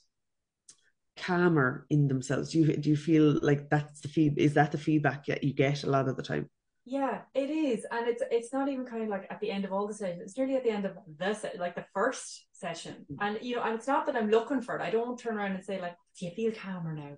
calmer 1.17 1.87
in 1.89 2.07
themselves? 2.07 2.51
Do 2.51 2.59
you 2.59 2.77
do 2.77 2.91
you 2.91 2.95
feel 2.95 3.39
like 3.41 3.67
that's 3.71 4.01
the 4.01 4.07
feed? 4.07 4.37
Is 4.37 4.53
that 4.53 4.71
the 4.71 4.77
feedback 4.77 5.25
that 5.25 5.43
you 5.43 5.51
get 5.51 5.83
a 5.83 5.89
lot 5.89 6.07
of 6.07 6.15
the 6.15 6.21
time? 6.21 6.47
Yeah, 6.83 7.21
it 7.35 7.51
is, 7.51 7.85
and 7.91 8.07
it's 8.07 8.23
it's 8.31 8.51
not 8.51 8.67
even 8.67 8.85
kind 8.85 9.03
of 9.03 9.09
like 9.09 9.27
at 9.29 9.39
the 9.39 9.51
end 9.51 9.65
of 9.65 9.71
all 9.71 9.87
the 9.87 9.93
sessions. 9.93 10.21
It's 10.21 10.37
nearly 10.37 10.55
at 10.55 10.63
the 10.63 10.71
end 10.71 10.85
of 10.85 10.97
the 11.17 11.35
se- 11.35 11.57
like 11.59 11.75
the 11.75 11.85
first 11.93 12.47
session, 12.53 13.05
mm. 13.11 13.17
and 13.21 13.37
you 13.39 13.55
know, 13.55 13.61
and 13.61 13.75
it's 13.75 13.87
not 13.87 14.07
that 14.07 14.15
I'm 14.15 14.31
looking 14.31 14.61
for 14.61 14.75
it. 14.75 14.81
I 14.81 14.89
don't 14.89 15.17
turn 15.17 15.37
around 15.37 15.51
and 15.51 15.63
say 15.63 15.79
like, 15.79 15.95
"Do 16.17 16.25
you 16.25 16.31
feel 16.31 16.51
calmer 16.51 16.93
now?" 16.93 17.17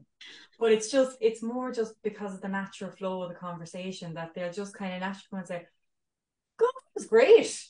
But 0.60 0.74
it's 0.74 0.92
just 0.92 1.16
it's 1.22 1.42
more 1.42 1.72
just 1.72 1.94
because 2.04 2.34
of 2.34 2.42
the 2.42 2.50
natural 2.50 2.92
flow 2.92 3.24
of 3.24 3.30
the 3.30 3.36
conversation 3.36 4.16
that 4.16 4.34
they'll 4.36 4.52
just 4.52 4.76
kind 4.76 4.96
of 4.96 5.00
naturally 5.00 5.28
come 5.30 5.40
and 5.40 5.48
say, 5.48 5.66
"God, 6.58 6.68
that 6.68 6.94
was 6.96 7.08
great. 7.08 7.64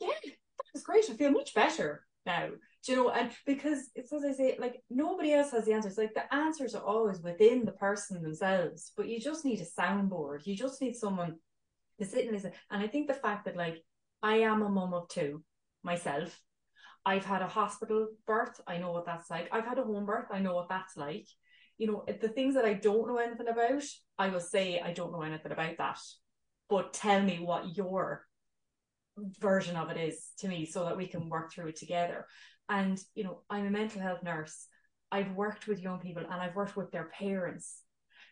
Yeah, 0.00 0.08
that 0.22 0.72
was 0.72 0.84
great. 0.84 1.10
I 1.10 1.14
feel 1.14 1.32
much 1.32 1.52
better 1.52 2.06
now." 2.26 2.50
You 2.86 2.96
know? 2.96 3.10
And 3.10 3.30
because 3.44 3.90
it's 3.94 4.12
as 4.12 4.24
I 4.24 4.32
say, 4.32 4.56
like 4.58 4.82
nobody 4.88 5.32
else 5.32 5.50
has 5.50 5.64
the 5.64 5.72
answers. 5.72 5.98
Like 5.98 6.14
the 6.14 6.32
answers 6.34 6.74
are 6.74 6.84
always 6.84 7.20
within 7.20 7.64
the 7.64 7.72
person 7.72 8.22
themselves, 8.22 8.92
but 8.96 9.08
you 9.08 9.20
just 9.20 9.44
need 9.44 9.60
a 9.60 9.80
soundboard. 9.80 10.46
You 10.46 10.56
just 10.56 10.80
need 10.80 10.96
someone 10.96 11.36
to 11.98 12.06
sit 12.06 12.24
and 12.24 12.32
listen. 12.32 12.52
And 12.70 12.82
I 12.82 12.86
think 12.86 13.08
the 13.08 13.14
fact 13.14 13.44
that 13.44 13.56
like 13.56 13.82
I 14.22 14.38
am 14.38 14.62
a 14.62 14.68
mum 14.68 14.94
of 14.94 15.08
two 15.08 15.42
myself. 15.82 16.40
I've 17.04 17.24
had 17.24 17.42
a 17.42 17.48
hospital 17.48 18.08
birth. 18.26 18.60
I 18.66 18.78
know 18.78 18.92
what 18.92 19.06
that's 19.06 19.30
like. 19.30 19.48
I've 19.52 19.64
had 19.64 19.78
a 19.78 19.84
home 19.84 20.04
birth. 20.04 20.26
I 20.30 20.40
know 20.40 20.54
what 20.54 20.68
that's 20.68 20.96
like. 20.96 21.26
You 21.78 21.86
know, 21.86 22.04
the 22.20 22.28
things 22.28 22.54
that 22.54 22.64
I 22.64 22.74
don't 22.74 23.06
know 23.06 23.18
anything 23.18 23.48
about, 23.48 23.84
I 24.18 24.28
will 24.28 24.40
say 24.40 24.80
I 24.80 24.92
don't 24.92 25.12
know 25.12 25.22
anything 25.22 25.52
about 25.52 25.78
that. 25.78 25.98
But 26.68 26.92
tell 26.92 27.22
me 27.22 27.38
what 27.38 27.76
your 27.76 28.26
version 29.40 29.76
of 29.76 29.90
it 29.90 29.96
is 29.96 30.30
to 30.38 30.48
me 30.48 30.66
so 30.66 30.84
that 30.84 30.96
we 30.96 31.06
can 31.06 31.28
work 31.28 31.52
through 31.52 31.68
it 31.68 31.76
together. 31.76 32.26
And, 32.68 33.02
you 33.14 33.24
know, 33.24 33.40
I'm 33.48 33.66
a 33.66 33.70
mental 33.70 34.00
health 34.00 34.22
nurse. 34.22 34.66
I've 35.10 35.32
worked 35.32 35.66
with 35.66 35.80
young 35.80 36.00
people 36.00 36.22
and 36.22 36.40
I've 36.40 36.54
worked 36.54 36.76
with 36.76 36.90
their 36.90 37.10
parents. 37.18 37.82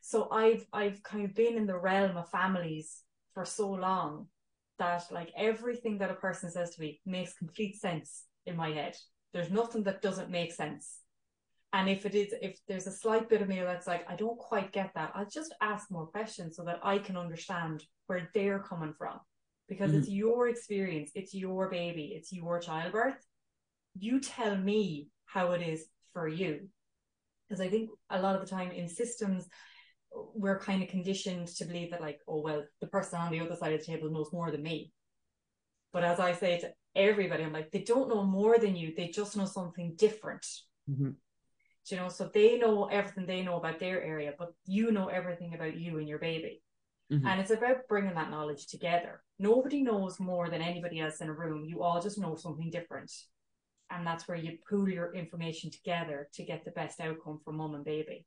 So 0.03 0.29
I've 0.31 0.65
I've 0.73 1.03
kind 1.03 1.25
of 1.25 1.35
been 1.35 1.57
in 1.57 1.67
the 1.67 1.79
realm 1.79 2.17
of 2.17 2.29
families 2.29 3.03
for 3.35 3.45
so 3.45 3.71
long 3.71 4.29
that 4.79 5.05
like 5.11 5.33
everything 5.37 5.99
that 5.99 6.11
a 6.11 6.15
person 6.15 6.51
says 6.51 6.75
to 6.75 6.81
me 6.81 7.01
makes 7.07 7.35
complete 7.35 7.77
sense 7.77 8.25
in 8.45 8.57
my 8.57 8.71
head. 8.71 8.97
There's 9.33 9.51
nothing 9.51 9.85
that 9.85 10.03
doesn't 10.03 10.31
make 10.31 10.53
sense. 10.53 10.99
And 11.73 11.89
if 11.89 12.07
it 12.07 12.15
is, 12.15 12.33
if 12.41 12.59
there's 12.69 12.87
a 12.87 12.93
slight 12.93 13.29
bit 13.29 13.43
of 13.43 13.49
me 13.49 13.61
that's 13.61 13.87
like, 13.87 14.09
I 14.09 14.17
don't 14.17 14.39
quite 14.39 14.73
get 14.73 14.93
that, 14.95 15.13
I'll 15.15 15.29
just 15.29 15.55
ask 15.61 15.91
more 15.91 16.07
questions 16.07 16.57
so 16.57 16.65
that 16.65 16.81
I 16.83 16.99
can 16.99 17.17
understand 17.17 17.85
where 18.07 18.31
they're 18.33 18.61
coming 18.61 18.95
from. 18.97 19.19
Because 19.69 19.91
mm. 19.91 19.99
it's 19.99 20.09
your 20.09 20.49
experience, 20.49 21.11
it's 21.15 21.35
your 21.35 21.69
baby, 21.69 22.15
it's 22.17 22.33
your 22.33 22.61
childbirth. 22.61 23.19
You 23.99 24.21
tell 24.21 24.57
me 24.57 25.09
how 25.25 25.53
it 25.53 25.63
is 25.63 25.87
for 26.13 26.29
you. 26.29 26.69
Because 27.49 27.61
I 27.61 27.69
think 27.69 27.91
a 28.11 28.21
lot 28.21 28.35
of 28.35 28.41
the 28.43 28.49
time 28.49 28.71
in 28.73 28.89
systems, 28.89 29.49
we're 30.35 30.59
kind 30.59 30.83
of 30.83 30.89
conditioned 30.89 31.49
to 31.49 31.65
believe 31.65 31.91
that, 31.91 32.01
like, 32.01 32.21
oh, 32.27 32.41
well, 32.41 32.65
the 32.81 32.87
person 32.87 33.21
on 33.21 33.31
the 33.31 33.41
other 33.41 33.55
side 33.55 33.73
of 33.73 33.81
the 33.81 33.87
table 33.87 34.11
knows 34.11 34.33
more 34.33 34.51
than 34.51 34.63
me. 34.63 34.93
But 35.93 36.05
as 36.05 36.21
I 36.21 36.33
say 36.33 36.59
to 36.61 36.73
everybody, 36.95 37.45
I'm 37.45 37.53
like, 37.53 37.71
they 37.71 37.83
don't 37.83 38.09
know 38.09 38.25
more 38.25 38.59
than 38.59 38.75
you, 38.77 38.95
they 38.97 39.09
just 39.09 39.37
know 39.37 39.45
something 39.45 39.95
different. 39.97 40.47
Mhm. 40.91 41.17
Do 41.87 41.95
you 41.95 42.01
know, 42.01 42.09
so 42.09 42.29
they 42.33 42.59
know 42.59 42.87
everything 42.87 43.27
they 43.27 43.43
know 43.43 43.57
about 43.57 43.79
their 43.79 44.03
area, 44.03 44.35
but 44.37 44.53
you 44.65 44.91
know 44.91 45.09
everything 45.09 45.55
about 45.55 45.77
you 45.77 45.99
and 45.99 46.09
your 46.09 46.19
baby. 46.19 46.63
Mhm. 47.13 47.25
And 47.25 47.41
it's 47.41 47.53
about 47.53 47.87
bringing 47.89 48.15
that 48.15 48.31
knowledge 48.31 48.67
together. 48.67 49.23
Nobody 49.39 49.83
knows 49.83 50.19
more 50.19 50.49
than 50.49 50.63
anybody 50.63 50.99
else 50.99 51.21
in 51.21 51.29
a 51.29 51.33
room. 51.33 51.65
You 51.65 51.83
all 51.83 52.03
just 52.03 52.19
know 52.19 52.35
something 52.35 52.71
different. 52.71 53.13
And 53.91 54.07
that's 54.07 54.27
where 54.27 54.37
you 54.37 54.59
pool 54.69 54.89
your 54.89 55.15
information 55.15 55.71
together 55.71 56.29
to 56.35 56.45
get 56.45 56.65
the 56.65 56.73
best 56.73 57.01
outcome 57.01 57.41
for 57.45 57.53
mum 57.53 57.75
and 57.75 57.85
baby. 57.85 58.27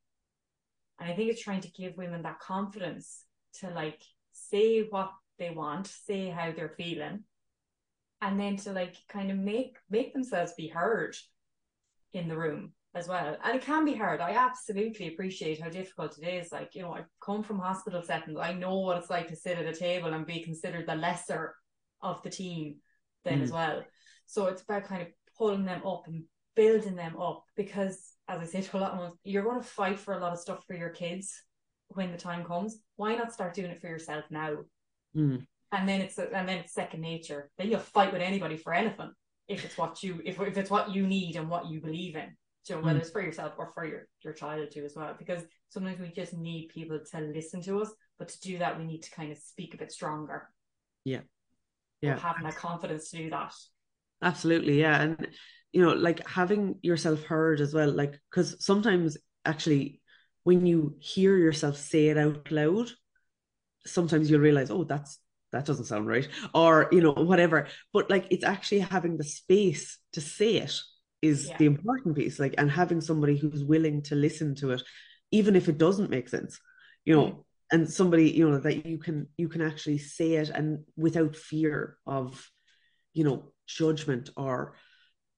And 0.98 1.10
I 1.10 1.14
think 1.14 1.30
it's 1.30 1.42
trying 1.42 1.60
to 1.62 1.70
give 1.72 1.96
women 1.96 2.22
that 2.22 2.40
confidence 2.40 3.24
to 3.60 3.70
like 3.70 4.00
say 4.32 4.82
what 4.82 5.10
they 5.38 5.50
want, 5.50 5.86
say 5.86 6.28
how 6.28 6.52
they're 6.52 6.74
feeling, 6.76 7.24
and 8.22 8.38
then 8.38 8.56
to 8.56 8.72
like 8.72 8.96
kind 9.08 9.30
of 9.30 9.38
make 9.38 9.76
make 9.88 10.12
themselves 10.12 10.52
be 10.56 10.68
heard 10.68 11.16
in 12.12 12.28
the 12.28 12.36
room 12.36 12.72
as 12.94 13.06
well. 13.06 13.36
And 13.44 13.56
it 13.56 13.62
can 13.62 13.84
be 13.84 13.94
hard. 13.94 14.20
I 14.20 14.32
absolutely 14.32 15.08
appreciate 15.08 15.60
how 15.62 15.68
difficult 15.68 16.18
it 16.18 16.26
is. 16.26 16.52
Like, 16.52 16.74
you 16.74 16.82
know, 16.82 16.92
I've 16.92 17.08
come 17.24 17.42
from 17.42 17.58
hospital 17.60 18.02
settings. 18.02 18.38
I 18.38 18.52
know 18.52 18.78
what 18.78 18.98
it's 18.98 19.10
like 19.10 19.28
to 19.28 19.36
sit 19.36 19.58
at 19.58 19.66
a 19.66 19.74
table 19.74 20.12
and 20.12 20.26
be 20.26 20.42
considered 20.42 20.86
the 20.86 20.96
lesser 20.96 21.54
of 22.02 22.22
the 22.22 22.30
team 22.30 22.76
then 23.24 23.40
Mm. 23.40 23.42
as 23.42 23.52
well. 23.52 23.84
So 24.26 24.46
it's 24.46 24.62
about 24.62 24.84
kind 24.84 25.02
of 25.02 25.08
pulling 25.40 25.64
them 25.64 25.80
up 25.86 26.02
and 26.06 26.24
building 26.54 26.94
them 26.96 27.16
up 27.18 27.44
because 27.56 28.12
as 28.28 28.38
I 28.40 28.44
say 28.44 28.60
to 28.60 28.76
a 28.76 28.78
lot 28.78 28.92
of 28.92 28.98
them, 29.00 29.12
you're 29.24 29.42
going 29.42 29.60
to 29.60 29.66
fight 29.66 29.98
for 29.98 30.12
a 30.12 30.20
lot 30.20 30.34
of 30.34 30.38
stuff 30.38 30.62
for 30.66 30.76
your 30.76 30.90
kids 30.90 31.32
when 31.88 32.12
the 32.12 32.18
time 32.18 32.44
comes. 32.44 32.78
Why 32.96 33.16
not 33.16 33.32
start 33.32 33.54
doing 33.54 33.70
it 33.70 33.80
for 33.80 33.88
yourself 33.88 34.24
now? 34.30 34.58
Mm. 35.16 35.46
And 35.72 35.88
then 35.88 36.02
it's 36.02 36.18
and 36.18 36.46
then 36.48 36.58
it's 36.58 36.74
second 36.74 37.00
nature. 37.00 37.50
Then 37.56 37.70
you'll 37.70 37.80
fight 37.80 38.12
with 38.12 38.20
anybody 38.20 38.56
for 38.58 38.74
anything 38.74 39.10
if 39.48 39.64
it's 39.64 39.78
what 39.78 40.02
you 40.02 40.20
if 40.24 40.38
if 40.40 40.58
it's 40.58 40.70
what 40.70 40.90
you 40.90 41.06
need 41.06 41.36
and 41.36 41.48
what 41.48 41.70
you 41.70 41.80
believe 41.80 42.16
in. 42.16 42.36
So 42.64 42.78
whether 42.78 42.98
Mm. 42.98 43.02
it's 43.02 43.10
for 43.10 43.22
yourself 43.22 43.54
or 43.56 43.70
for 43.72 43.86
your 43.86 44.02
your 44.22 44.34
child 44.34 44.70
too 44.70 44.84
as 44.84 44.94
well. 44.94 45.14
Because 45.18 45.42
sometimes 45.70 45.98
we 46.00 46.12
just 46.12 46.34
need 46.34 46.68
people 46.68 47.00
to 47.12 47.20
listen 47.20 47.62
to 47.62 47.80
us, 47.80 47.90
but 48.18 48.28
to 48.28 48.40
do 48.40 48.58
that 48.58 48.78
we 48.78 48.84
need 48.84 49.02
to 49.04 49.10
kind 49.10 49.32
of 49.32 49.38
speak 49.38 49.72
a 49.72 49.78
bit 49.78 49.90
stronger. 49.90 50.48
Yeah. 51.04 51.22
Yeah. 52.02 52.18
having 52.18 52.44
that 52.44 52.56
confidence 52.56 53.10
to 53.10 53.16
do 53.16 53.30
that. 53.30 53.54
Absolutely, 54.22 54.80
yeah. 54.80 55.00
And 55.02 55.28
you 55.72 55.82
know, 55.82 55.92
like 55.92 56.26
having 56.28 56.76
yourself 56.82 57.22
heard 57.24 57.60
as 57.60 57.72
well, 57.74 57.90
like 57.90 58.18
because 58.30 58.64
sometimes 58.64 59.16
actually 59.44 60.00
when 60.44 60.66
you 60.66 60.96
hear 61.00 61.36
yourself 61.36 61.76
say 61.76 62.08
it 62.08 62.18
out 62.18 62.50
loud, 62.50 62.90
sometimes 63.86 64.30
you'll 64.30 64.40
realize, 64.40 64.70
oh, 64.70 64.84
that's 64.84 65.18
that 65.52 65.66
doesn't 65.66 65.86
sound 65.86 66.06
right 66.06 66.28
or 66.54 66.88
you 66.92 67.00
know 67.00 67.10
whatever 67.10 67.66
but 67.92 68.08
like 68.08 68.24
it's 68.30 68.44
actually 68.44 68.78
having 68.78 69.16
the 69.16 69.24
space 69.24 69.98
to 70.12 70.20
say 70.20 70.58
it 70.58 70.72
is 71.22 71.48
Yeah. 71.48 71.56
the 71.58 71.66
important 71.66 72.14
piece 72.14 72.38
like 72.38 72.54
and 72.56 72.70
having 72.70 73.00
somebody 73.00 73.36
who's 73.36 73.64
willing 73.64 74.00
to 74.02 74.14
listen 74.14 74.54
to 74.56 74.70
it 74.70 74.82
even 75.32 75.56
if 75.56 75.68
it 75.68 75.76
doesn't 75.76 76.08
make 76.08 76.28
sense 76.28 76.60
you 77.04 77.16
know 77.16 77.26
Mm. 77.26 77.44
and 77.72 77.90
somebody 77.90 78.30
you 78.30 78.48
know 78.48 78.60
that 78.60 78.86
you 78.86 78.98
can 78.98 79.26
you 79.36 79.48
can 79.48 79.60
actually 79.60 79.98
say 79.98 80.34
it 80.34 80.50
and 80.50 80.84
without 80.96 81.34
fear 81.34 81.96
of 82.06 82.48
you 83.12 83.24
know 83.24 83.50
judgment 83.76 84.30
or 84.36 84.74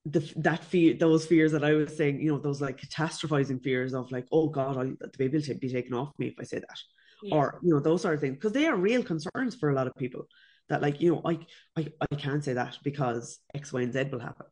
the 0.05 0.19
that 0.35 0.63
fear 0.63 0.93
those 0.95 1.25
fears 1.25 1.51
that 1.53 1.63
I 1.63 1.73
was 1.73 1.95
saying 1.95 2.21
you 2.21 2.31
know 2.31 2.39
those 2.39 2.61
like 2.61 2.81
catastrophizing 2.81 3.63
fears 3.63 3.93
of 3.93 4.11
like 4.11 4.27
oh 4.31 4.49
god 4.49 4.77
I'll, 4.77 4.93
the 4.99 5.17
baby 5.17 5.37
will 5.37 5.59
be 5.59 5.71
taken 5.71 5.93
off 5.93 6.11
me 6.17 6.27
if 6.27 6.35
I 6.39 6.43
say 6.43 6.59
that 6.59 6.79
Yeah. 7.21 7.35
or 7.35 7.59
you 7.63 7.73
know 7.73 7.79
those 7.79 8.01
sort 8.01 8.15
of 8.15 8.21
things 8.21 8.35
because 8.35 8.51
they 8.51 8.65
are 8.67 8.75
real 8.75 9.03
concerns 9.03 9.55
for 9.55 9.69
a 9.69 9.73
lot 9.73 9.87
of 9.87 9.95
people 9.95 10.27
that 10.69 10.81
like 10.81 10.99
you 11.01 11.11
know 11.11 11.21
I, 11.23 11.39
I 11.77 11.87
I 12.01 12.15
can't 12.15 12.43
say 12.43 12.53
that 12.53 12.77
because 12.83 13.39
X 13.55 13.71
Y 13.71 13.81
and 13.81 13.93
Z 13.93 14.09
will 14.11 14.19
happen 14.19 14.47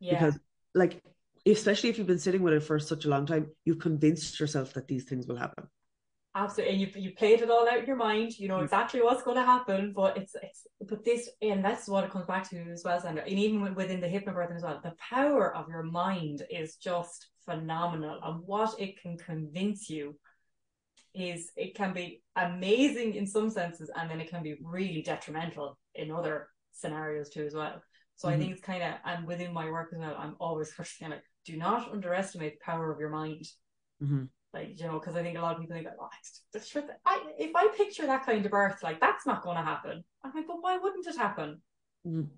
yeah. 0.00 0.14
because 0.14 0.36
like 0.74 1.00
especially 1.46 1.90
if 1.90 1.98
you've 1.98 2.06
been 2.06 2.18
sitting 2.18 2.42
with 2.42 2.54
it 2.54 2.64
for 2.64 2.78
such 2.80 3.04
a 3.04 3.08
long 3.08 3.24
time 3.24 3.46
you've 3.64 3.78
convinced 3.78 4.40
yourself 4.40 4.74
that 4.74 4.88
these 4.88 5.04
things 5.04 5.26
will 5.28 5.36
happen 5.36 5.64
Absolutely, 6.38 6.72
and 6.72 6.80
you 6.80 7.02
you 7.02 7.10
played 7.16 7.40
it 7.40 7.50
all 7.50 7.68
out 7.68 7.78
in 7.78 7.86
your 7.86 7.96
mind. 7.96 8.38
You 8.38 8.46
know 8.48 8.58
Mm. 8.58 8.64
exactly 8.64 9.02
what's 9.02 9.24
going 9.24 9.36
to 9.36 9.42
happen, 9.54 9.92
but 9.92 10.16
it's 10.16 10.34
it's 10.40 10.66
but 10.88 11.04
this 11.04 11.28
and 11.42 11.64
that's 11.64 11.88
what 11.88 12.04
it 12.04 12.10
comes 12.12 12.26
back 12.26 12.48
to 12.50 12.56
as 12.70 12.84
well, 12.84 13.00
Sandra. 13.00 13.24
And 13.24 13.38
even 13.38 13.74
within 13.74 14.00
the 14.00 14.06
hypnobirthing 14.06 14.54
as 14.56 14.62
well, 14.62 14.80
the 14.82 14.94
power 15.00 15.54
of 15.56 15.68
your 15.68 15.82
mind 15.82 16.42
is 16.48 16.76
just 16.76 17.30
phenomenal, 17.44 18.20
and 18.22 18.40
what 18.46 18.78
it 18.78 19.00
can 19.02 19.18
convince 19.18 19.90
you 19.90 20.16
is 21.12 21.50
it 21.56 21.74
can 21.74 21.92
be 21.92 22.22
amazing 22.36 23.14
in 23.14 23.26
some 23.26 23.50
senses, 23.50 23.90
and 23.96 24.08
then 24.08 24.20
it 24.20 24.30
can 24.30 24.42
be 24.44 24.56
really 24.62 25.02
detrimental 25.02 25.76
in 25.96 26.12
other 26.12 26.48
scenarios 26.70 27.30
too 27.30 27.44
as 27.46 27.54
well. 27.54 27.82
So 28.14 28.28
I 28.28 28.34
Mhm. 28.34 28.38
think 28.38 28.52
it's 28.52 28.62
kind 28.62 28.82
of 28.84 28.94
and 29.04 29.26
within 29.26 29.52
my 29.52 29.68
work 29.70 29.92
as 29.92 29.98
well, 29.98 30.16
I'm 30.16 30.36
always 30.38 30.70
first 30.70 31.00
kind 31.00 31.12
of 31.12 31.16
like, 31.18 31.24
do 31.44 31.56
not 31.56 31.90
underestimate 31.90 32.54
the 32.54 32.64
power 32.64 32.92
of 32.92 33.00
your 33.00 33.10
mind 33.10 33.44
Mhm. 34.00 34.28
Like 34.54 34.80
you 34.80 34.86
know 34.86 34.98
because 34.98 35.16
i 35.16 35.22
think 35.22 35.36
a 35.36 35.40
lot 35.40 35.54
of 35.54 35.60
people 35.60 35.76
think 35.76 35.86
like 35.86 35.96
oh 36.00 36.08
it's, 36.20 36.72
the 36.72 36.84
I, 37.06 37.22
if 37.38 37.54
i 37.54 37.68
picture 37.76 38.06
that 38.06 38.24
kind 38.24 38.44
of 38.44 38.50
birth 38.50 38.82
like 38.82 39.00
that's 39.00 39.26
not 39.26 39.42
going 39.42 39.56
to 39.56 39.62
happen. 39.62 40.04
I'm 40.24 40.32
like 40.34 40.46
but 40.46 40.62
why 40.62 40.78
wouldn't 40.78 41.06
it 41.06 41.16
happen? 41.16 41.60
Mhm. 42.06 42.28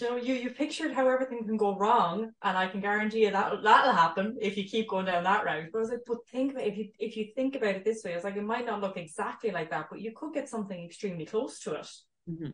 you 0.00 0.08
know 0.08 0.16
you 0.16 0.34
you 0.34 0.50
pictured 0.50 0.92
how 0.92 1.08
everything 1.08 1.44
can 1.44 1.56
go 1.56 1.76
wrong 1.76 2.30
and 2.42 2.56
i 2.56 2.66
can 2.66 2.80
guarantee 2.80 3.24
you 3.24 3.30
that 3.30 3.62
that'll 3.62 3.92
happen 3.92 4.36
if 4.40 4.56
you 4.56 4.64
keep 4.64 4.88
going 4.88 5.06
down 5.06 5.24
that 5.24 5.44
route. 5.44 5.68
But 5.72 5.78
i 5.78 5.80
was 5.82 5.90
like 5.90 6.06
but 6.06 6.26
think 6.30 6.52
about 6.52 6.64
if 6.66 6.76
you 6.78 6.88
if 6.98 7.16
you 7.16 7.26
think 7.34 7.56
about 7.56 7.76
it 7.76 7.84
this 7.84 8.02
way 8.04 8.12
it's 8.12 8.24
like 8.24 8.36
it 8.36 8.44
might 8.44 8.66
not 8.66 8.80
look 8.80 8.96
exactly 8.96 9.50
like 9.50 9.70
that 9.70 9.88
but 9.90 10.00
you 10.00 10.12
could 10.12 10.32
get 10.32 10.48
something 10.48 10.82
extremely 10.84 11.26
close 11.26 11.60
to 11.60 11.74
it. 11.74 11.88
Mhm. 12.30 12.52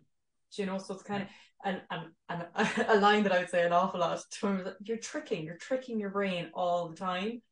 Do 0.50 0.62
you 0.62 0.66
know 0.66 0.78
so 0.78 0.94
it's 0.94 1.02
kind 1.02 1.22
of 1.24 1.28
and, 1.64 1.82
and 1.90 2.02
and 2.28 2.46
a 2.88 2.98
line 3.00 3.22
that 3.24 3.32
i 3.32 3.38
would 3.38 3.50
say 3.50 3.64
an 3.66 3.72
awful 3.72 4.00
lot 4.00 4.20
to 4.30 4.62
that 4.64 4.76
you're 4.84 4.96
tricking 4.96 5.44
you're 5.44 5.56
tricking 5.56 6.00
your 6.00 6.10
brain 6.10 6.50
all 6.54 6.88
the 6.88 6.96
time 6.96 7.42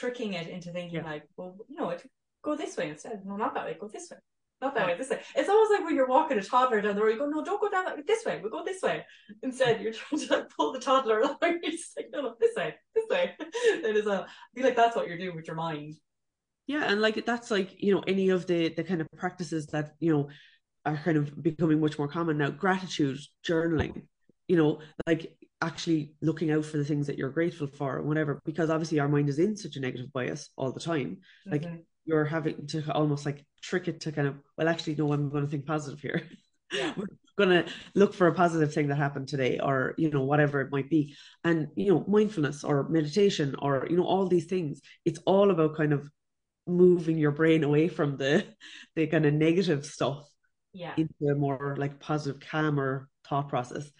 tricking 0.00 0.32
it 0.34 0.48
into 0.48 0.70
thinking 0.72 1.00
Yeah. 1.00 1.10
like 1.12 1.24
well 1.36 1.56
you 1.68 1.76
know 1.76 1.90
it 1.90 2.00
go 2.42 2.54
this 2.56 2.76
way 2.76 2.90
instead. 2.90 3.22
No 3.24 3.36
not 3.36 3.54
that 3.54 3.64
way. 3.66 3.76
Go 3.80 3.88
this 3.88 4.08
way. 4.10 4.18
Not 4.60 4.74
that 4.74 4.86
way. 4.86 4.96
This 4.96 5.10
way. 5.10 5.20
It's 5.34 5.48
almost 5.48 5.72
like 5.72 5.84
when 5.84 5.94
you're 5.96 6.06
walking 6.16 6.38
a 6.38 6.42
toddler 6.42 6.80
down 6.80 6.94
the 6.96 7.02
road 7.02 7.14
you 7.14 7.18
go 7.18 7.28
no 7.28 7.44
don't 7.44 7.60
go 7.60 7.70
down 7.70 7.84
that 7.86 7.96
way. 7.96 8.02
This 8.06 8.24
way. 8.24 8.40
We 8.42 8.50
go 8.50 8.64
this 8.64 8.82
way. 8.82 9.04
Instead 9.42 9.80
you're 9.80 9.92
trying 9.98 10.20
to 10.22 10.32
like 10.34 10.48
pull 10.56 10.72
the 10.72 10.80
toddler 10.80 11.20
along. 11.24 11.38
You're 11.42 11.70
just 11.72 11.96
like 11.96 12.08
no 12.12 12.20
no 12.22 12.34
this 12.40 12.54
way. 12.56 12.74
This 12.94 13.08
way. 13.10 13.32
It 13.88 13.96
is 13.96 14.06
a 14.06 14.26
I 14.26 14.50
feel 14.54 14.64
like 14.64 14.76
that's 14.76 14.96
what 14.96 15.08
you're 15.08 15.18
doing 15.18 15.36
with 15.36 15.46
your 15.46 15.56
mind. 15.56 15.94
Yeah, 16.66 16.84
and 16.90 17.00
like 17.02 17.26
that's 17.26 17.50
like, 17.50 17.70
you 17.82 17.94
know, 17.94 18.02
any 18.06 18.30
of 18.30 18.46
the 18.46 18.70
the 18.70 18.84
kind 18.84 19.00
of 19.02 19.06
practices 19.18 19.66
that, 19.68 19.86
you 20.00 20.12
know, 20.12 20.28
are 20.86 20.96
kind 20.96 21.18
of 21.18 21.42
becoming 21.42 21.78
much 21.80 21.98
more 21.98 22.08
common 22.08 22.38
now. 22.38 22.50
Gratitude, 22.50 23.18
journaling, 23.46 24.06
you 24.48 24.56
know, 24.56 24.80
like 25.06 25.36
actually 25.62 26.14
looking 26.20 26.50
out 26.50 26.64
for 26.64 26.76
the 26.76 26.84
things 26.84 27.06
that 27.06 27.18
you're 27.18 27.30
grateful 27.30 27.66
for 27.66 27.98
and 27.98 28.06
whatever, 28.08 28.40
because 28.44 28.70
obviously 28.70 28.98
our 29.00 29.08
mind 29.08 29.28
is 29.28 29.38
in 29.38 29.56
such 29.56 29.76
a 29.76 29.80
negative 29.80 30.12
bias 30.12 30.50
all 30.56 30.72
the 30.72 30.80
time. 30.80 31.18
Like 31.50 31.62
Mhm. 31.62 31.84
you're 32.04 32.24
having 32.24 32.66
to 32.68 32.92
almost 32.92 33.24
like 33.24 33.44
trick 33.62 33.88
it 33.88 34.00
to 34.00 34.12
kind 34.12 34.28
of, 34.28 34.36
well, 34.58 34.68
actually, 34.68 34.94
no, 34.96 35.12
I'm 35.12 35.30
going 35.30 35.44
to 35.44 35.50
think 35.50 35.66
positive 35.66 36.00
here. 36.00 36.22
Yeah. 36.70 36.92
We're 36.96 37.06
going 37.36 37.64
to 37.64 37.72
look 37.94 38.14
for 38.14 38.26
a 38.26 38.34
positive 38.34 38.72
thing 38.74 38.88
that 38.88 38.96
happened 38.96 39.28
today 39.28 39.58
or, 39.58 39.94
you 39.96 40.10
know, 40.10 40.22
whatever 40.22 40.60
it 40.60 40.70
might 40.70 40.90
be. 40.90 41.16
And, 41.44 41.68
you 41.76 41.92
know, 41.92 42.04
mindfulness 42.06 42.62
or 42.64 42.88
meditation 42.88 43.56
or, 43.60 43.86
you 43.88 43.96
know, 43.96 44.04
all 44.04 44.26
these 44.26 44.46
things, 44.46 44.80
it's 45.04 45.18
all 45.24 45.50
about 45.50 45.76
kind 45.76 45.92
of 45.92 46.10
moving 46.66 47.18
your 47.18 47.30
brain 47.30 47.62
away 47.62 47.88
from 47.88 48.16
the 48.16 48.44
the 48.96 49.06
kind 49.06 49.26
of 49.26 49.34
negative 49.34 49.84
stuff 49.84 50.26
yeah 50.72 50.94
into 50.96 51.28
a 51.30 51.34
more 51.34 51.76
like 51.78 52.00
positive 52.00 52.40
calmer 52.40 53.08
thought 53.28 53.48
process 53.48 53.90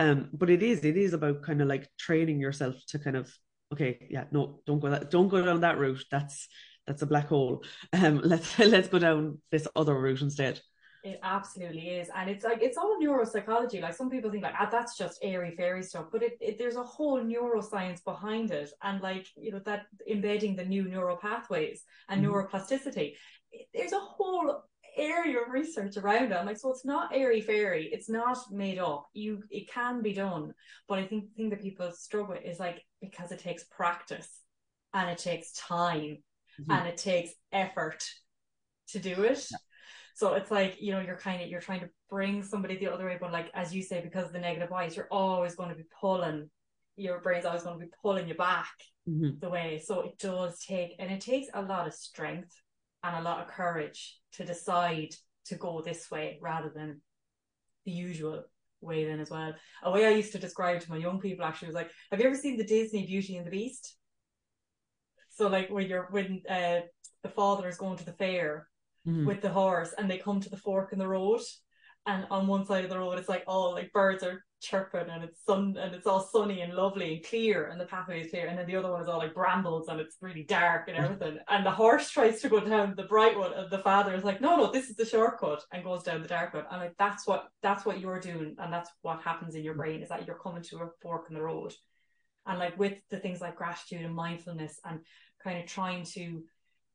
um 0.00 0.28
but 0.32 0.50
it 0.50 0.62
is 0.62 0.84
it 0.84 0.96
is 0.96 1.12
about 1.14 1.42
kind 1.42 1.62
of 1.62 1.68
like 1.68 1.88
training 1.98 2.40
yourself 2.40 2.74
to 2.88 2.98
kind 2.98 3.16
of 3.16 3.32
okay 3.72 4.06
yeah 4.10 4.24
no 4.32 4.60
don't 4.66 4.80
go 4.80 4.90
that 4.90 5.10
don't 5.10 5.28
go 5.28 5.44
down 5.44 5.60
that 5.60 5.78
route 5.78 6.04
that's 6.10 6.48
that's 6.86 7.02
a 7.02 7.06
black 7.06 7.28
hole 7.28 7.62
um 7.92 8.20
let's 8.24 8.58
let's 8.58 8.88
go 8.88 8.98
down 8.98 9.38
this 9.52 9.68
other 9.76 9.94
route 9.98 10.22
instead 10.22 10.60
It 11.02 11.18
absolutely 11.22 11.88
is, 11.96 12.10
and 12.14 12.28
it's 12.28 12.44
like 12.44 12.60
it's 12.60 12.76
all 12.76 12.98
neuropsychology. 13.02 13.80
Like 13.80 13.94
some 13.94 14.10
people 14.10 14.30
think 14.30 14.44
like 14.44 14.54
ah, 14.58 14.68
that's 14.70 14.98
just 14.98 15.18
airy 15.22 15.52
fairy 15.56 15.82
stuff, 15.82 16.06
but 16.12 16.22
it, 16.22 16.36
it 16.42 16.58
there's 16.58 16.76
a 16.76 16.82
whole 16.82 17.18
neuroscience 17.24 18.04
behind 18.04 18.50
it, 18.50 18.70
and 18.82 19.00
like 19.00 19.26
you 19.34 19.50
know 19.52 19.60
that 19.64 19.86
embedding 20.06 20.56
the 20.56 20.64
new 20.64 20.84
neural 20.84 21.16
pathways 21.16 21.84
and 22.10 22.20
Mhm. 22.20 22.28
neuroplasticity. 22.28 23.14
It- 23.50 23.68
There's 23.72 23.92
a 23.92 23.98
whole 23.98 24.62
area 25.00 25.40
of 25.40 25.50
research 25.50 25.96
around 25.96 26.32
it. 26.32 26.34
I'm 26.34 26.46
like, 26.46 26.58
so 26.58 26.70
it's 26.70 26.84
not 26.84 27.14
airy 27.14 27.40
fairy. 27.40 27.88
It's 27.92 28.08
not 28.08 28.38
made 28.50 28.78
up. 28.78 29.06
You 29.12 29.42
it 29.50 29.70
can 29.70 30.02
be 30.02 30.12
done, 30.12 30.52
but 30.88 30.98
I 30.98 31.06
think 31.06 31.28
the 31.28 31.34
thing 31.34 31.50
that 31.50 31.62
people 31.62 31.90
struggle 31.92 32.34
with 32.34 32.44
is 32.44 32.58
like 32.60 32.84
because 33.00 33.32
it 33.32 33.38
takes 33.38 33.64
practice, 33.64 34.28
and 34.92 35.08
it 35.10 35.18
takes 35.18 35.52
time, 35.52 36.18
Mhm. 36.60 36.66
and 36.68 36.88
it 36.88 36.96
takes 36.96 37.32
effort 37.52 38.04
to 38.88 38.98
do 38.98 39.22
it. 39.22 39.46
So 40.14 40.34
it's 40.34 40.50
like, 40.50 40.80
you 40.80 40.92
know, 40.92 41.00
you're 41.00 41.16
kind 41.16 41.42
of 41.42 41.48
you're 41.48 41.60
trying 41.60 41.80
to 41.80 41.90
bring 42.10 42.42
somebody 42.42 42.76
the 42.76 42.92
other 42.92 43.06
way, 43.06 43.16
but 43.20 43.32
like 43.32 43.50
as 43.54 43.74
you 43.74 43.82
say, 43.82 44.00
because 44.02 44.26
of 44.26 44.32
the 44.32 44.40
negative 44.40 44.68
bias, 44.68 44.96
you're 44.96 45.08
always 45.10 45.54
going 45.54 45.70
to 45.70 45.74
be 45.76 45.86
pulling 46.00 46.50
your 46.96 47.20
brain's 47.20 47.46
always 47.46 47.62
going 47.62 47.78
to 47.80 47.86
be 47.86 47.92
pulling 48.02 48.28
you 48.28 48.34
back 48.34 48.70
Mhm. 49.08 49.40
the 49.40 49.48
way. 49.48 49.78
So 49.82 50.02
it 50.02 50.18
does 50.18 50.62
take 50.62 50.96
and 50.98 51.10
it 51.10 51.20
takes 51.20 51.48
a 51.54 51.62
lot 51.62 51.86
of 51.86 51.94
strength 51.94 52.54
and 53.02 53.16
a 53.16 53.22
lot 53.22 53.40
of 53.40 53.48
courage 53.48 54.18
to 54.32 54.44
decide 54.44 55.14
to 55.46 55.54
go 55.56 55.80
this 55.80 56.10
way 56.10 56.38
rather 56.40 56.70
than 56.74 57.00
the 57.84 57.92
usual 57.92 58.44
way 58.80 59.04
then 59.04 59.20
as 59.20 59.30
well. 59.30 59.54
A 59.82 59.90
way 59.90 60.06
I 60.06 60.10
used 60.10 60.32
to 60.32 60.38
describe 60.38 60.80
to 60.80 60.90
my 60.90 60.96
young 60.96 61.20
people 61.20 61.44
actually 61.44 61.68
was 61.68 61.74
like, 61.74 61.90
have 62.10 62.20
you 62.20 62.26
ever 62.26 62.36
seen 62.36 62.56
the 62.56 62.64
Disney 62.64 63.06
Beauty 63.06 63.36
and 63.36 63.46
the 63.46 63.50
Beast? 63.50 63.96
So 65.30 65.48
like 65.48 65.70
when 65.70 65.86
you're 65.88 66.08
when 66.10 66.42
uh 66.48 66.80
the 67.22 67.28
father 67.28 67.68
is 67.68 67.78
going 67.78 67.96
to 67.98 68.04
the 68.04 68.12
fair 68.12 68.68
Mhm. 69.06 69.24
with 69.24 69.40
the 69.40 69.48
horse 69.48 69.94
and 69.96 70.10
they 70.10 70.18
come 70.18 70.40
to 70.40 70.50
the 70.50 70.58
fork 70.58 70.92
in 70.92 70.98
the 70.98 71.08
road 71.08 71.40
and 72.06 72.26
on 72.30 72.46
one 72.46 72.64
side 72.64 72.84
of 72.84 72.90
the 72.90 72.98
road 72.98 73.18
it's 73.18 73.28
like 73.28 73.44
all 73.46 73.72
like 73.72 73.92
birds 73.92 74.22
are 74.22 74.44
chirping 74.60 75.08
and 75.08 75.24
it's 75.24 75.44
sun 75.44 75.76
and 75.78 75.94
it's 75.94 76.06
all 76.06 76.20
sunny 76.20 76.60
and 76.60 76.74
lovely 76.74 77.14
and 77.14 77.24
clear 77.24 77.68
and 77.68 77.80
the 77.80 77.86
pathway 77.86 78.20
is 78.20 78.30
clear. 78.30 78.46
And 78.46 78.58
then 78.58 78.66
the 78.66 78.76
other 78.76 78.90
one 78.90 79.02
is 79.02 79.08
all 79.08 79.18
like 79.18 79.34
brambles 79.34 79.88
and 79.88 80.00
it's 80.00 80.16
really 80.20 80.44
dark 80.44 80.88
and 80.88 80.96
everything. 80.96 81.38
And 81.48 81.64
the 81.64 81.70
horse 81.70 82.10
tries 82.10 82.40
to 82.42 82.48
go 82.48 82.60
down 82.60 82.94
the 82.96 83.04
bright 83.04 83.36
one 83.36 83.52
and 83.54 83.70
the 83.70 83.78
father 83.78 84.14
is 84.14 84.24
like 84.24 84.40
no 84.40 84.56
no 84.56 84.70
this 84.70 84.90
is 84.90 84.96
the 84.96 85.06
shortcut 85.06 85.62
and 85.72 85.84
goes 85.84 86.02
down 86.02 86.22
the 86.22 86.28
dark 86.28 86.54
one. 86.54 86.64
And 86.70 86.80
like 86.80 86.94
that's 86.98 87.26
what 87.26 87.48
that's 87.62 87.84
what 87.84 88.00
you're 88.00 88.20
doing. 88.20 88.56
And 88.58 88.72
that's 88.72 88.90
what 89.02 89.22
happens 89.22 89.54
in 89.54 89.64
your 89.64 89.74
mm-hmm. 89.74 89.82
brain 89.82 90.02
is 90.02 90.10
that 90.10 90.26
you're 90.26 90.38
coming 90.38 90.62
to 90.64 90.78
a 90.78 90.90
fork 91.02 91.26
in 91.28 91.34
the 91.34 91.42
road. 91.42 91.74
And 92.46 92.58
like 92.58 92.78
with 92.78 92.94
the 93.10 93.18
things 93.18 93.40
like 93.40 93.56
gratitude 93.56 94.02
and 94.02 94.14
mindfulness 94.14 94.78
and 94.84 95.00
kind 95.42 95.58
of 95.58 95.66
trying 95.66 96.04
to 96.04 96.42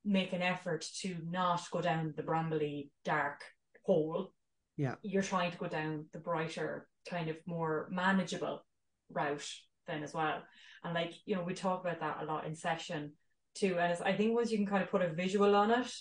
make 0.03 0.33
an 0.33 0.41
effort 0.43 0.85
to 1.01 1.15
not 1.27 1.61
go 1.71 1.81
down 1.81 2.13
the 2.15 2.23
brambly 2.23 2.89
dark 3.03 3.41
hole 3.83 4.31
Yeah. 4.77 4.95
you're 5.01 5.23
trying 5.23 5.51
to 5.51 5.57
go 5.57 5.67
down 5.67 6.05
the 6.11 6.19
brighter 6.19 6.87
kind 7.09 7.29
of 7.29 7.37
more 7.45 7.87
manageable 7.91 8.65
route 9.11 9.47
then 9.87 10.03
as 10.03 10.13
well 10.13 10.41
and 10.83 10.93
like 10.93 11.13
you 11.25 11.35
know 11.35 11.43
we 11.43 11.53
talk 11.53 11.81
about 11.81 11.99
that 11.99 12.17
a 12.21 12.25
lot 12.25 12.45
in 12.45 12.55
session 12.55 13.13
too 13.53 13.77
and 13.79 13.91
it's, 13.91 14.01
i 14.01 14.13
think 14.13 14.35
once 14.35 14.51
you 14.51 14.57
can 14.57 14.67
kind 14.67 14.83
of 14.83 14.89
put 14.89 15.01
a 15.01 15.13
visual 15.13 15.55
on 15.55 15.71
it 15.71 15.91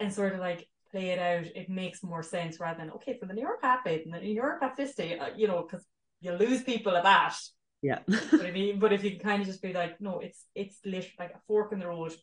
and 0.00 0.12
sort 0.12 0.34
of 0.34 0.40
like 0.40 0.68
play 0.90 1.10
it 1.10 1.18
out 1.18 1.46
it 1.54 1.70
makes 1.70 2.02
more 2.02 2.22
sense 2.22 2.60
rather 2.60 2.78
than 2.78 2.90
okay 2.90 3.16
for 3.18 3.26
the 3.26 3.32
new 3.32 3.46
neuropathy 3.46 4.04
and 4.04 4.12
the 4.12 4.18
neuroplasticity 4.18 5.20
uh, 5.20 5.30
you 5.36 5.46
know 5.46 5.62
because 5.62 5.86
you 6.20 6.32
lose 6.32 6.62
people 6.62 6.96
at 6.96 7.04
that 7.04 7.34
yeah 7.82 7.98
but 8.06 8.46
if 8.46 8.56
you 8.56 8.76
but 8.78 8.92
if 8.92 9.04
you 9.04 9.10
can 9.12 9.20
kind 9.20 9.42
of 9.42 9.46
just 9.46 9.62
be 9.62 9.72
like, 9.72 10.00
no, 10.00 10.20
it's 10.20 10.46
it's 10.54 10.78
literally 10.84 11.12
like 11.18 11.32
a 11.34 11.40
fork 11.46 11.72
in 11.72 11.78
the 11.78 11.86
road. 11.86 12.14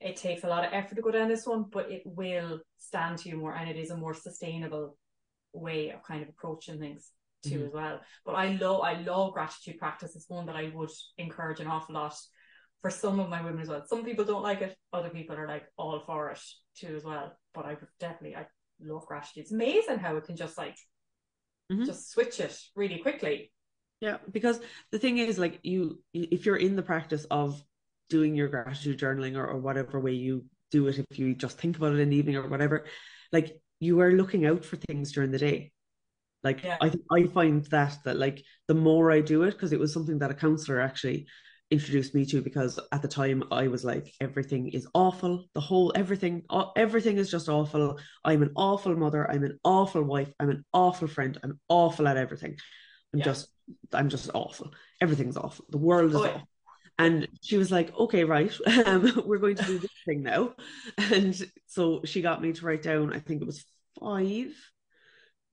It 0.00 0.16
takes 0.16 0.44
a 0.44 0.48
lot 0.48 0.64
of 0.64 0.72
effort 0.72 0.94
to 0.94 1.02
go 1.02 1.10
down 1.10 1.28
this 1.28 1.46
one, 1.46 1.64
but 1.70 1.90
it 1.90 2.02
will 2.04 2.60
stand 2.78 3.18
to 3.18 3.28
you 3.28 3.36
more, 3.36 3.54
and 3.54 3.68
it 3.68 3.76
is 3.76 3.90
a 3.90 3.96
more 3.96 4.14
sustainable 4.14 4.96
way 5.52 5.90
of 5.90 6.02
kind 6.04 6.22
of 6.22 6.28
approaching 6.28 6.78
things 6.78 7.10
too 7.42 7.60
Mhm. 7.60 7.66
as 7.66 7.72
well. 7.72 8.00
But 8.24 8.34
I 8.34 8.52
love 8.52 8.82
I 8.82 8.94
love 9.00 9.32
gratitude 9.32 9.78
practice. 9.78 10.14
It's 10.14 10.28
one 10.28 10.46
that 10.46 10.56
I 10.56 10.68
would 10.74 10.90
encourage 11.16 11.60
an 11.60 11.66
awful 11.66 11.94
lot 11.94 12.14
for 12.80 12.90
some 12.90 13.18
of 13.18 13.28
my 13.28 13.42
women 13.42 13.60
as 13.60 13.68
well. 13.68 13.84
Some 13.86 14.04
people 14.04 14.24
don't 14.24 14.42
like 14.42 14.60
it, 14.60 14.76
other 14.92 15.10
people 15.10 15.36
are 15.36 15.48
like 15.48 15.66
all 15.76 16.00
for 16.00 16.30
it 16.30 16.40
too 16.76 16.94
as 16.94 17.04
well. 17.04 17.36
But 17.54 17.66
I 17.66 17.74
would 17.74 17.88
definitely 17.98 18.36
I 18.36 18.46
love 18.80 19.06
gratitude. 19.06 19.42
It's 19.42 19.52
amazing 19.52 19.98
how 19.98 20.16
it 20.16 20.24
can 20.24 20.36
just 20.36 20.56
like 20.56 20.78
Mhm. 21.70 21.86
just 21.86 22.10
switch 22.10 22.38
it 22.40 22.56
really 22.76 22.98
quickly. 22.98 23.52
Yeah, 24.00 24.18
because 24.30 24.60
the 24.90 24.98
thing 24.98 25.18
is, 25.18 25.38
like 25.38 25.58
you, 25.64 26.02
if 26.12 26.46
you're 26.46 26.56
in 26.56 26.76
the 26.76 26.82
practice 26.82 27.24
of 27.24 27.60
doing 28.08 28.34
your 28.34 28.48
gratitude 28.48 28.98
journaling 28.98 29.36
or, 29.36 29.46
or 29.46 29.58
whatever 29.58 30.00
way 30.00 30.12
you 30.12 30.44
do 30.70 30.86
it, 30.88 30.98
if 31.10 31.18
you 31.18 31.34
just 31.34 31.58
think 31.58 31.76
about 31.76 31.92
it 31.94 32.00
in 32.00 32.10
the 32.10 32.16
evening 32.16 32.36
or 32.36 32.48
whatever, 32.48 32.86
like 33.32 33.56
you 33.80 34.00
are 34.00 34.12
looking 34.12 34.46
out 34.46 34.64
for 34.64 34.76
things 34.76 35.12
during 35.12 35.30
the 35.30 35.38
day. 35.38 35.72
Like 36.44 36.62
Yeah. 36.62 36.76
I 36.80 36.88
think 36.88 37.04
I 37.10 37.24
find 37.24 37.64
that 37.66 37.98
that 38.04 38.16
like 38.16 38.42
the 38.68 38.74
more 38.74 39.10
I 39.10 39.20
do 39.20 39.42
it, 39.44 39.52
because 39.52 39.72
it 39.72 39.80
was 39.80 39.92
something 39.92 40.18
that 40.20 40.30
a 40.30 40.34
counselor 40.34 40.80
actually 40.80 41.26
introduced 41.70 42.14
me 42.14 42.24
to 42.24 42.40
because 42.40 42.78
at 42.92 43.02
the 43.02 43.08
time 43.08 43.44
I 43.50 43.68
was 43.68 43.84
like 43.84 44.10
everything 44.20 44.68
is 44.68 44.86
awful. 44.94 45.44
The 45.54 45.60
whole 45.60 45.92
everything 45.94 46.44
everything 46.76 47.18
is 47.18 47.30
just 47.30 47.48
awful. 47.48 47.98
I'm 48.24 48.42
an 48.42 48.52
awful 48.56 48.96
mother. 48.96 49.30
I'm 49.30 49.44
an 49.44 49.58
awful 49.64 50.02
wife. 50.02 50.32
I'm 50.40 50.50
an 50.50 50.64
awful 50.72 51.08
friend. 51.08 51.38
I'm 51.42 51.60
awful 51.68 52.08
at 52.08 52.16
everything. 52.16 52.56
I'm 53.12 53.18
Yeah. 53.20 53.24
just 53.26 53.48
I'm 53.92 54.08
just 54.08 54.30
awful. 54.32 54.72
Everything's 55.00 55.36
awful. 55.36 55.66
The 55.68 55.78
world 55.78 56.10
is 56.10 56.16
Oh, 56.16 56.24
awful 56.24 56.48
and 56.98 57.28
she 57.42 57.56
was 57.56 57.70
like 57.70 57.96
okay 57.98 58.24
right 58.24 58.52
um, 58.86 59.22
we're 59.26 59.38
going 59.38 59.56
to 59.56 59.64
do 59.64 59.78
this 59.78 59.90
thing 60.06 60.22
now 60.22 60.54
and 60.98 61.50
so 61.66 62.00
she 62.04 62.22
got 62.22 62.42
me 62.42 62.52
to 62.52 62.66
write 62.66 62.82
down 62.82 63.12
I 63.12 63.20
think 63.20 63.42
it 63.42 63.46
was 63.46 63.64
five 64.00 64.52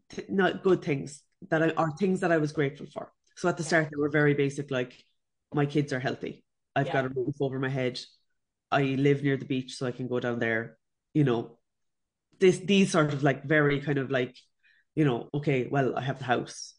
th- 0.09 0.29
not 0.29 0.63
good 0.63 0.81
things 0.83 1.21
that 1.49 1.61
I 1.63 1.69
are 1.71 1.91
things 1.97 2.21
that 2.21 2.31
I 2.31 2.37
was 2.37 2.51
grateful 2.51 2.87
for 2.93 3.11
so 3.35 3.49
at 3.49 3.57
the 3.57 3.63
start 3.63 3.89
they 3.91 3.97
were 3.99 4.09
very 4.09 4.33
basic 4.33 4.71
like 4.71 4.93
my 5.53 5.65
kids 5.65 5.93
are 5.93 5.99
healthy. 6.01 6.43
I've 6.75 6.87
Yeah. 6.87 6.93
got 6.93 7.05
a 7.05 7.09
roof 7.09 7.35
over 7.39 7.59
my 7.59 7.69
head. 7.69 7.99
I 8.71 8.83
live 8.83 9.23
near 9.23 9.37
the 9.37 9.45
beach, 9.45 9.75
so 9.77 9.87
I 9.87 9.91
can 9.91 10.07
go 10.07 10.19
down 10.19 10.39
there. 10.39 10.77
You 11.13 11.23
know, 11.25 11.57
this 12.39 12.59
these 12.59 12.91
sort 12.91 13.13
of 13.13 13.23
like 13.23 13.45
very 13.45 13.81
kind 13.81 13.99
of 13.99 14.11
like, 14.11 14.37
you 14.95 15.05
know, 15.05 15.29
okay, 15.35 15.67
well, 15.71 15.97
I 15.97 16.01
have 16.03 16.19
the 16.19 16.25
house, 16.25 16.74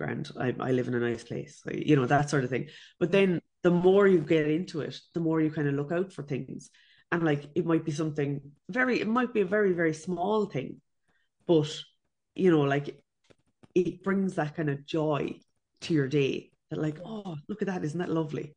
grand. 0.00 0.30
I 0.38 0.54
I 0.68 0.70
live 0.72 0.88
in 0.88 0.94
a 0.94 1.00
nice 1.10 1.24
place, 1.24 1.60
like, 1.66 1.86
you 1.86 1.96
know, 1.96 2.06
that 2.06 2.30
sort 2.30 2.44
of 2.44 2.50
thing. 2.50 2.68
But 2.98 3.12
then 3.12 3.40
the 3.62 3.70
more 3.70 4.06
you 4.08 4.20
get 4.20 4.48
into 4.48 4.80
it, 4.80 4.98
the 5.14 5.20
more 5.20 5.40
you 5.40 5.50
kind 5.50 5.68
of 5.68 5.74
look 5.74 5.92
out 5.92 6.12
for 6.12 6.22
things, 6.22 6.70
and 7.12 7.22
like 7.22 7.44
it 7.54 7.66
might 7.66 7.84
be 7.84 7.92
something 7.92 8.40
very, 8.68 9.00
it 9.00 9.08
might 9.08 9.34
be 9.34 9.42
a 9.42 9.54
very 9.56 9.72
very 9.72 9.94
small 9.94 10.46
thing, 10.46 10.80
but 11.46 11.70
you 12.34 12.50
know, 12.50 12.62
like 12.62 12.86
it 13.74 14.02
brings 14.02 14.34
that 14.34 14.56
kind 14.56 14.70
of 14.70 14.86
joy 14.86 15.38
to 15.82 15.94
your 15.94 16.08
day 16.08 16.50
that 16.70 16.80
like 16.80 16.98
oh 17.04 17.36
look 17.48 17.62
at 17.62 17.68
that. 17.68 17.84
Isn't 17.84 18.00
that 18.00 18.10
lovely? 18.20 18.54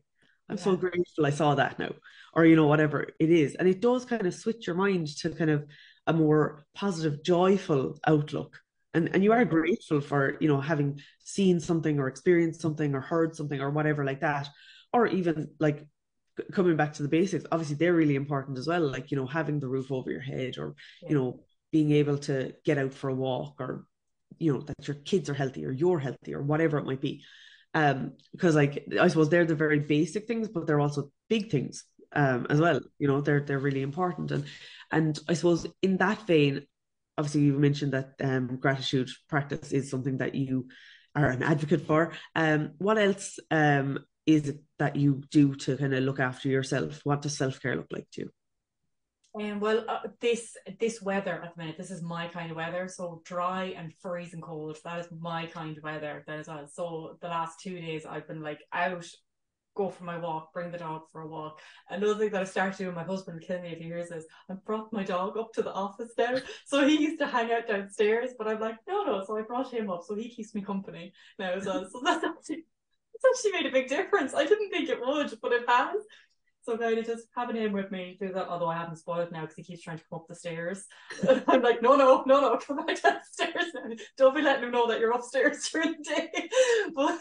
I'm 0.49 0.57
so 0.57 0.75
grateful 0.75 1.25
i 1.25 1.29
saw 1.29 1.55
that 1.55 1.79
now 1.79 1.93
or 2.33 2.45
you 2.45 2.55
know 2.55 2.67
whatever 2.67 3.07
it 3.19 3.29
is. 3.29 3.55
And 3.55 3.67
it 3.67 3.81
does 3.81 4.05
kind 4.05 4.25
of 4.25 4.33
switch 4.33 4.67
your 4.67 4.75
mind 4.75 5.07
to 5.19 5.29
kind 5.29 5.49
of 5.49 5.65
a 6.07 6.13
more 6.13 6.65
positive 6.75 7.23
joyful 7.23 7.97
outlook 8.05 8.59
and 8.93 9.09
and 9.13 9.23
you 9.23 9.31
are 9.31 9.45
grateful 9.45 10.01
for 10.01 10.37
you 10.39 10.47
know 10.47 10.61
having 10.61 10.99
seen 11.23 11.59
something 11.59 11.99
or 11.99 12.07
experienced 12.07 12.61
something 12.61 12.93
or 12.93 13.01
heard 13.01 13.35
something 13.35 13.61
or 13.61 13.69
whatever 13.69 14.05
like 14.05 14.21
that. 14.21 14.47
Or 14.91 15.07
even 15.07 15.49
like 15.59 15.85
coming 16.51 16.75
back 16.75 16.93
to 16.93 17.03
the 17.03 17.09
basics 17.09 17.45
obviously 17.51 17.75
they're 17.75 17.93
really 17.93 18.15
important 18.15 18.57
as 18.57 18.67
well 18.67 18.81
like 18.81 19.11
you 19.11 19.17
know 19.17 19.27
having 19.27 19.59
the 19.59 19.67
roof 19.67 19.91
over 19.91 20.09
your 20.11 20.19
head 20.21 20.57
or 20.57 20.73
you 21.07 21.13
know 21.15 21.39
being 21.71 21.91
able 21.91 22.17
to 22.17 22.53
get 22.65 22.77
out 22.79 22.93
for 22.93 23.09
a 23.09 23.15
walk 23.15 23.55
or 23.59 23.85
you 24.39 24.53
know 24.53 24.61
that 24.61 24.87
your 24.87 24.95
kids 24.95 25.29
are 25.29 25.33
healthy 25.33 25.65
or 25.65 25.71
you're 25.71 25.99
healthy 25.99 26.33
or 26.33 26.41
whatever 26.41 26.77
it 26.77 26.85
might 26.85 27.01
be. 27.01 27.23
Um 27.73 28.13
because 28.31 28.55
like 28.55 28.85
i 28.99 29.07
suppose 29.07 29.29
they're 29.29 29.45
the 29.45 29.55
very 29.55 29.79
basic 29.79 30.27
things 30.27 30.47
but 30.47 30.67
they're 30.67 30.79
also 30.79 31.11
big 31.29 31.49
things 31.49 31.85
um 32.15 32.45
as 32.49 32.59
well. 32.59 32.79
You 32.99 33.07
know 33.07 33.21
they're 33.21 33.41
they're 33.41 33.59
really 33.59 33.81
important. 33.81 34.31
And 34.31 34.45
and 34.91 35.19
i 35.27 35.33
suppose 35.33 35.65
in 35.81 35.97
that 35.97 36.25
vein 36.27 36.65
obviously 37.17 37.41
you 37.41 37.53
mentioned 37.57 37.93
that 37.93 38.13
um 38.21 38.57
gratitude 38.57 39.09
practice 39.29 39.71
is 39.71 39.89
something 39.89 40.17
that 40.17 40.35
you 40.35 40.67
are 41.15 41.29
an 41.29 41.43
advocate 41.43 41.85
for 41.85 42.13
um 42.35 42.71
what 42.77 42.97
else 42.97 43.39
um 43.51 43.99
is 44.25 44.49
it 44.49 44.59
that 44.79 44.95
you 44.95 45.21
do 45.31 45.53
to 45.55 45.77
kind 45.77 45.93
of 45.93 46.03
look 46.03 46.19
after 46.19 46.47
yourself 46.47 47.01
what 47.03 47.21
does 47.21 47.37
self-care 47.37 47.75
look 47.75 47.91
like 47.91 48.07
to 48.11 48.21
you 48.21 48.29
And 49.39 49.59
well, 49.59 49.83
uh, 49.87 49.99
this 50.21 50.55
this 50.79 51.01
weather 51.01 51.41
at 51.43 51.55
the 51.55 51.61
minute, 51.61 51.77
this 51.77 51.89
is 51.89 52.03
my 52.03 52.27
kind 52.27 52.51
of 52.51 52.57
weather. 52.57 52.87
So 52.87 53.23
dry 53.25 53.73
and 53.75 53.91
freezing 53.99 54.41
cold. 54.41 54.77
That 54.83 54.99
is 54.99 55.07
my 55.11 55.47
kind 55.47 55.75
of 55.75 55.83
weather. 55.83 56.23
That 56.27 56.39
is 56.39 56.47
well. 56.47 56.67
So 56.71 57.17
the 57.19 57.29
last 57.29 57.59
two 57.59 57.79
days, 57.79 58.05
I've 58.05 58.27
been 58.27 58.43
like 58.43 58.59
out, 58.71 59.07
go 59.75 59.89
for 59.89 60.03
my 60.03 60.17
walk, 60.17 60.53
bring 60.53 60.71
the 60.71 60.77
dog 60.77 61.03
for 61.11 61.21
a 61.21 61.27
walk. 61.27 61.59
Another 61.89 62.15
thing 62.15 62.31
that 62.31 62.41
I 62.41 62.45
started 62.45 62.77
doing, 62.77 62.95
my 62.95 63.03
husband 63.03 63.39
will 63.39 63.45
kill 63.45 63.61
me 63.61 63.69
if 63.69 63.79
he 63.79 63.85
hears 63.85 64.09
this. 64.09 64.25
I 64.49 64.53
brought 64.53 64.93
my 64.93 65.03
dog 65.03 65.37
up 65.37 65.53
to 65.53 65.61
the 65.61 65.73
office 65.73 66.11
now. 66.17 66.35
So 66.65 66.87
he 66.87 67.01
used 67.01 67.19
to 67.19 67.27
hang 67.27 67.51
out 67.51 67.67
downstairs, 67.67 68.31
but 68.37 68.47
I'm 68.47 68.59
like, 68.59 68.77
no, 68.87 69.03
no. 69.03 69.23
So 69.25 69.37
I 69.37 69.41
brought 69.41 69.73
him 69.73 69.89
up, 69.89 70.03
so 70.03 70.15
he 70.15 70.29
keeps 70.29 70.53
me 70.53 70.61
company 70.61 71.13
now. 71.39 71.59
So 71.59 71.87
that's 72.03 72.23
actually 72.23 72.65
it's 73.13 73.25
actually 73.25 73.63
made 73.63 73.69
a 73.69 73.73
big 73.73 73.87
difference. 73.87 74.33
I 74.33 74.45
didn't 74.45 74.69
think 74.69 74.89
it 74.89 74.99
would, 74.99 75.37
but 75.41 75.51
it 75.51 75.63
has. 75.67 75.95
So 76.63 76.77
kind 76.77 76.97
of 76.97 77.05
just 77.05 77.27
having 77.35 77.57
him 77.57 77.73
with 77.73 77.91
me 77.91 78.17
do 78.19 78.31
that, 78.31 78.47
although 78.47 78.69
I 78.69 78.77
haven't 78.77 78.95
spoiled 78.95 79.33
now 79.33 79.41
because 79.41 79.57
he 79.57 79.63
keeps 79.63 79.81
trying 79.81 79.97
to 79.97 80.03
come 80.09 80.19
up 80.19 80.27
the 80.29 80.35
stairs. 80.35 80.85
I'm 81.47 81.61
like, 81.61 81.81
no, 81.81 81.95
no, 81.95 82.23
no, 82.25 82.39
no, 82.39 82.57
come 82.57 82.85
back 82.85 83.01
downstairs 83.01 83.71
now. 83.73 83.95
Don't 84.17 84.35
be 84.35 84.41
letting 84.41 84.63
him 84.63 84.71
know 84.71 84.87
that 84.87 84.99
you're 84.99 85.11
upstairs 85.11 85.67
during 85.71 85.95
the 85.97 86.03
day. 86.03 86.49
But 86.95 87.19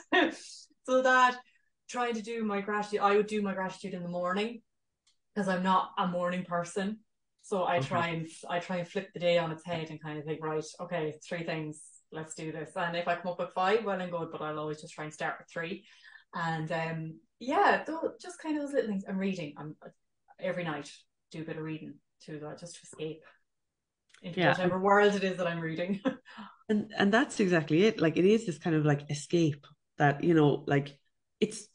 so 0.85 1.03
that 1.03 1.39
trying 1.93 2.15
to 2.15 2.23
do 2.23 2.43
my 2.45 2.61
gratitude, 2.61 3.01
I 3.01 3.17
would 3.17 3.27
do 3.27 3.43
my 3.43 3.55
gratitude 3.55 3.95
in 3.95 4.03
the 4.03 4.09
morning 4.09 4.63
because 5.35 5.49
I'm 5.49 5.63
not 5.63 5.91
a 5.99 6.09
morning 6.09 6.45
person. 6.45 6.99
So 7.43 7.67
I 7.67 7.79
Okay. 7.79 7.89
try 7.89 8.07
and 8.09 8.27
I 8.49 8.59
try 8.61 8.77
and 8.79 8.89
flip 8.89 9.09
the 9.13 9.21
day 9.21 9.37
on 9.39 9.51
its 9.53 9.65
head 9.65 9.91
and 9.91 10.03
kind 10.03 10.19
of 10.19 10.25
think, 10.25 10.43
right, 10.43 10.65
okay, 10.81 11.19
three 11.29 11.45
things, 11.45 11.83
let's 12.11 12.35
do 12.35 12.53
this. 12.53 12.71
And 12.77 12.97
if 12.97 13.09
I 13.09 13.17
come 13.17 13.33
up 13.33 13.39
with 13.39 13.53
five, 13.53 13.85
well 13.85 14.01
and 14.01 14.11
good, 14.11 14.31
but 14.33 14.41
I'll 14.41 14.59
always 14.59 14.81
just 14.81 14.95
try 14.95 15.05
and 15.05 15.13
start 15.13 15.37
with 15.39 15.49
three. 15.53 15.85
And 16.35 16.71
um, 16.73 17.21
yeah, 17.41 17.83
though, 17.87 18.13
just 18.21 18.41
kind 18.41 18.57
of 18.57 18.63
those 18.63 18.73
little 18.73 18.91
things. 18.91 19.05
I'm 19.09 19.19
reading. 19.19 19.55
I'm 19.59 19.77
every 20.41 20.65
night 20.65 20.91
do 21.31 21.43
a 21.43 21.45
bit 21.45 21.57
of 21.57 21.63
reading 21.63 21.95
to 22.27 22.39
that, 22.41 22.59
just 22.59 22.77
to 22.77 22.81
escape 22.85 23.23
into 24.23 24.41
Yeah. 24.41 24.53
whatever 24.53 24.79
world 24.81 25.15
it 25.15 25.25
is 25.25 25.37
that 25.39 25.47
I'm 25.47 25.61
reading. 25.61 26.01
And 26.69 26.93
and 26.97 27.13
that's 27.13 27.41
exactly 27.41 27.85
it. 27.85 28.01
Like 28.01 28.17
it 28.17 28.25
is 28.25 28.47
this 28.47 28.59
kind 28.59 28.77
of 28.77 28.85
like 28.85 29.11
escape 29.11 29.67
that, 29.99 30.23
you 30.25 30.33
know, 30.35 30.65
like 30.67 30.97
it's 31.41 31.67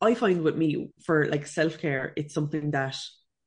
I 0.00 0.14
find 0.14 0.42
with 0.42 0.56
me 0.56 0.90
for 1.04 1.26
like 1.26 1.46
self-care, 1.46 2.12
it's 2.16 2.34
something 2.34 2.70
that 2.72 2.96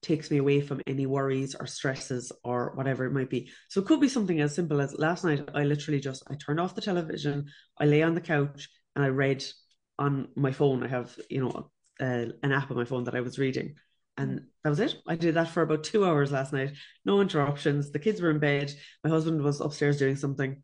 takes 0.01 0.31
me 0.31 0.37
away 0.37 0.61
from 0.61 0.81
any 0.87 1.05
worries 1.05 1.55
or 1.55 1.67
stresses 1.67 2.31
or 2.43 2.71
whatever 2.75 3.05
it 3.05 3.11
might 3.11 3.29
be. 3.29 3.51
So 3.67 3.81
it 3.81 3.87
could 3.87 3.99
be 3.99 4.09
something 4.09 4.39
as 4.39 4.55
simple 4.55 4.81
as 4.81 4.97
last 4.97 5.25
night 5.25 5.47
I 5.53 5.63
literally 5.63 5.99
just 5.99 6.23
I 6.29 6.35
turned 6.35 6.59
off 6.59 6.75
the 6.75 6.81
television, 6.81 7.47
I 7.77 7.85
lay 7.85 8.01
on 8.01 8.15
the 8.15 8.21
couch 8.21 8.69
and 8.95 9.03
I 9.03 9.09
read 9.09 9.43
on 9.99 10.29
my 10.35 10.51
phone. 10.51 10.83
I 10.83 10.87
have, 10.87 11.15
you 11.29 11.41
know, 11.41 11.69
uh, 11.99 12.31
an 12.41 12.51
app 12.51 12.71
on 12.71 12.77
my 12.77 12.85
phone 12.85 13.03
that 13.03 13.15
I 13.15 13.21
was 13.21 13.37
reading. 13.37 13.75
And 14.17 14.47
that 14.63 14.69
was 14.69 14.79
it. 14.79 14.95
I 15.07 15.15
did 15.15 15.35
that 15.35 15.49
for 15.49 15.61
about 15.61 15.83
two 15.83 16.05
hours 16.05 16.31
last 16.31 16.51
night. 16.51 16.73
No 17.05 17.21
interruptions. 17.21 17.91
The 17.91 17.99
kids 17.99 18.21
were 18.21 18.31
in 18.31 18.39
bed. 18.39 18.73
My 19.03 19.09
husband 19.09 19.41
was 19.41 19.61
upstairs 19.61 19.97
doing 19.97 20.17
something, 20.17 20.61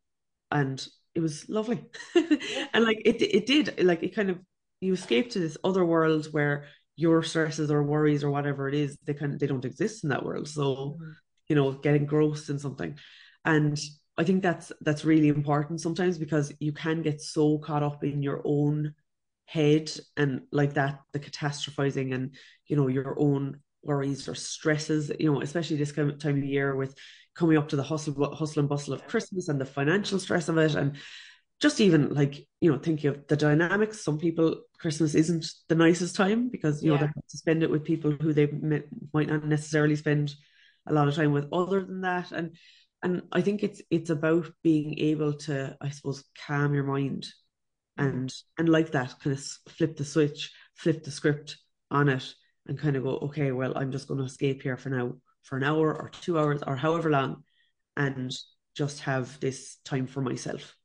and 0.52 0.86
it 1.14 1.22
was 1.22 1.48
lovely. 1.48 1.86
and 2.16 2.84
like 2.84 3.02
it, 3.06 3.22
it 3.22 3.46
did. 3.46 3.82
Like 3.82 4.04
it 4.04 4.14
kind 4.14 4.30
of 4.30 4.40
you 4.82 4.94
escape 4.94 5.32
to 5.32 5.40
this 5.40 5.58
other 5.64 5.86
world 5.86 6.28
where 6.32 6.66
your 6.96 7.24
stresses 7.24 7.72
or 7.72 7.84
worries 7.84 8.24
or 8.24 8.32
whatever 8.32 8.68
it 8.68 8.76
is, 8.76 8.98
they 9.06 9.14
kind 9.14 9.34
of 9.34 9.40
they 9.40 9.48
don't 9.48 9.66
exist 9.66 10.04
in 10.04 10.10
that 10.10 10.24
world. 10.24 10.48
So 10.48 10.76
mm-hmm. 10.76 11.12
you 11.50 11.56
know, 11.56 11.72
get 11.72 11.96
engrossed 11.96 12.50
in 12.50 12.60
something, 12.60 12.98
and 13.44 13.80
I 14.18 14.24
think 14.24 14.42
that's 14.42 14.72
that's 14.82 15.06
really 15.06 15.28
important 15.28 15.82
sometimes 15.82 16.18
because 16.18 16.54
you 16.60 16.72
can 16.72 17.02
get 17.02 17.22
so 17.22 17.58
caught 17.58 17.84
up 17.84 18.04
in 18.04 18.22
your 18.22 18.42
own 18.46 18.94
head 19.46 19.92
and 20.18 20.42
like 20.52 20.74
that 20.74 21.02
the 21.12 21.20
catastrophizing 21.20 22.14
and 22.14 22.36
you 22.66 22.76
know 22.76 22.88
your 22.88 23.16
own 23.20 23.60
worries 23.84 24.28
or 24.28 24.34
stresses 24.34 25.12
you 25.20 25.32
know 25.32 25.42
especially 25.42 25.78
this 25.78 25.92
kind 25.92 26.10
of 26.10 26.18
time 26.18 26.38
of 26.38 26.44
year 26.44 26.76
with 26.76 26.96
coming 27.36 27.56
up 27.56 27.70
to 27.70 27.76
the 27.76 27.84
hustle 27.84 28.34
hustle 28.34 28.62
and 28.62 28.70
bustle 28.70 28.94
of 28.94 29.06
christmas 29.06 29.48
and 29.48 29.62
the 29.62 29.66
financial 29.66 30.18
stress 30.18 30.50
of 30.50 30.58
it 30.58 30.74
and 30.74 30.96
just 31.62 31.80
even 31.80 32.14
like 32.14 32.48
you 32.60 32.72
know 32.72 32.78
thinking 32.78 33.10
of 33.10 33.28
the 33.28 33.38
dynamics 33.38 34.04
some 34.04 34.18
people 34.20 34.62
christmas 34.78 35.16
isn't 35.16 35.46
the 35.70 35.76
nicest 35.76 36.16
time 36.16 36.50
because 36.50 36.84
you 36.84 36.92
know 36.92 36.98
they 36.98 37.06
have 37.06 37.14
to 37.30 37.38
spend 37.38 37.64
it 37.64 37.70
with 37.70 37.84
people 37.84 38.12
who 38.12 38.34
they 38.34 38.48
mi- 38.48 38.84
might 39.14 39.30
not 39.30 39.46
necessarily 39.46 39.96
spend 39.96 40.34
a 40.88 40.94
lot 40.94 41.08
of 41.08 41.16
time 41.16 41.32
with 41.32 41.52
other 41.52 41.84
than 41.84 42.02
that. 42.02 42.32
And 42.32 42.56
and 43.04 43.22
i 43.32 43.42
think 43.42 43.64
it's 43.64 43.82
it's 43.90 44.10
about 44.10 44.52
being 44.64 45.00
able 45.00 45.34
to 45.34 45.76
i 45.82 45.90
suppose 45.90 46.24
calm 46.48 46.74
your 46.74 46.84
mind 46.84 47.28
and 47.98 48.34
and 48.58 48.68
like 48.70 48.92
that 48.92 49.14
kind 49.22 49.36
of 49.36 49.44
flip 49.70 49.96
the 49.96 50.06
switch 50.06 50.52
flip 50.76 51.04
the 51.04 51.12
script 51.12 51.58
on 51.92 52.10
it 52.10 52.34
and 52.68 52.80
kind 52.80 52.96
of 52.96 53.04
go 53.04 53.18
okay 53.18 53.52
well 53.52 53.78
i'm 53.78 53.92
just 53.92 54.08
going 54.08 54.18
to 54.20 54.26
escape 54.26 54.62
here 54.62 54.78
for 54.78 54.90
now 54.90 55.14
for 55.44 55.58
an 55.58 55.64
hour 55.64 55.94
or 55.94 56.10
two 56.10 56.40
hours 56.40 56.62
or 56.66 56.76
however 56.76 57.10
long 57.10 57.44
and 57.96 58.36
just 58.76 59.02
have 59.02 59.40
this 59.40 59.78
time 59.86 60.08
for 60.08 60.22
myself 60.22 60.76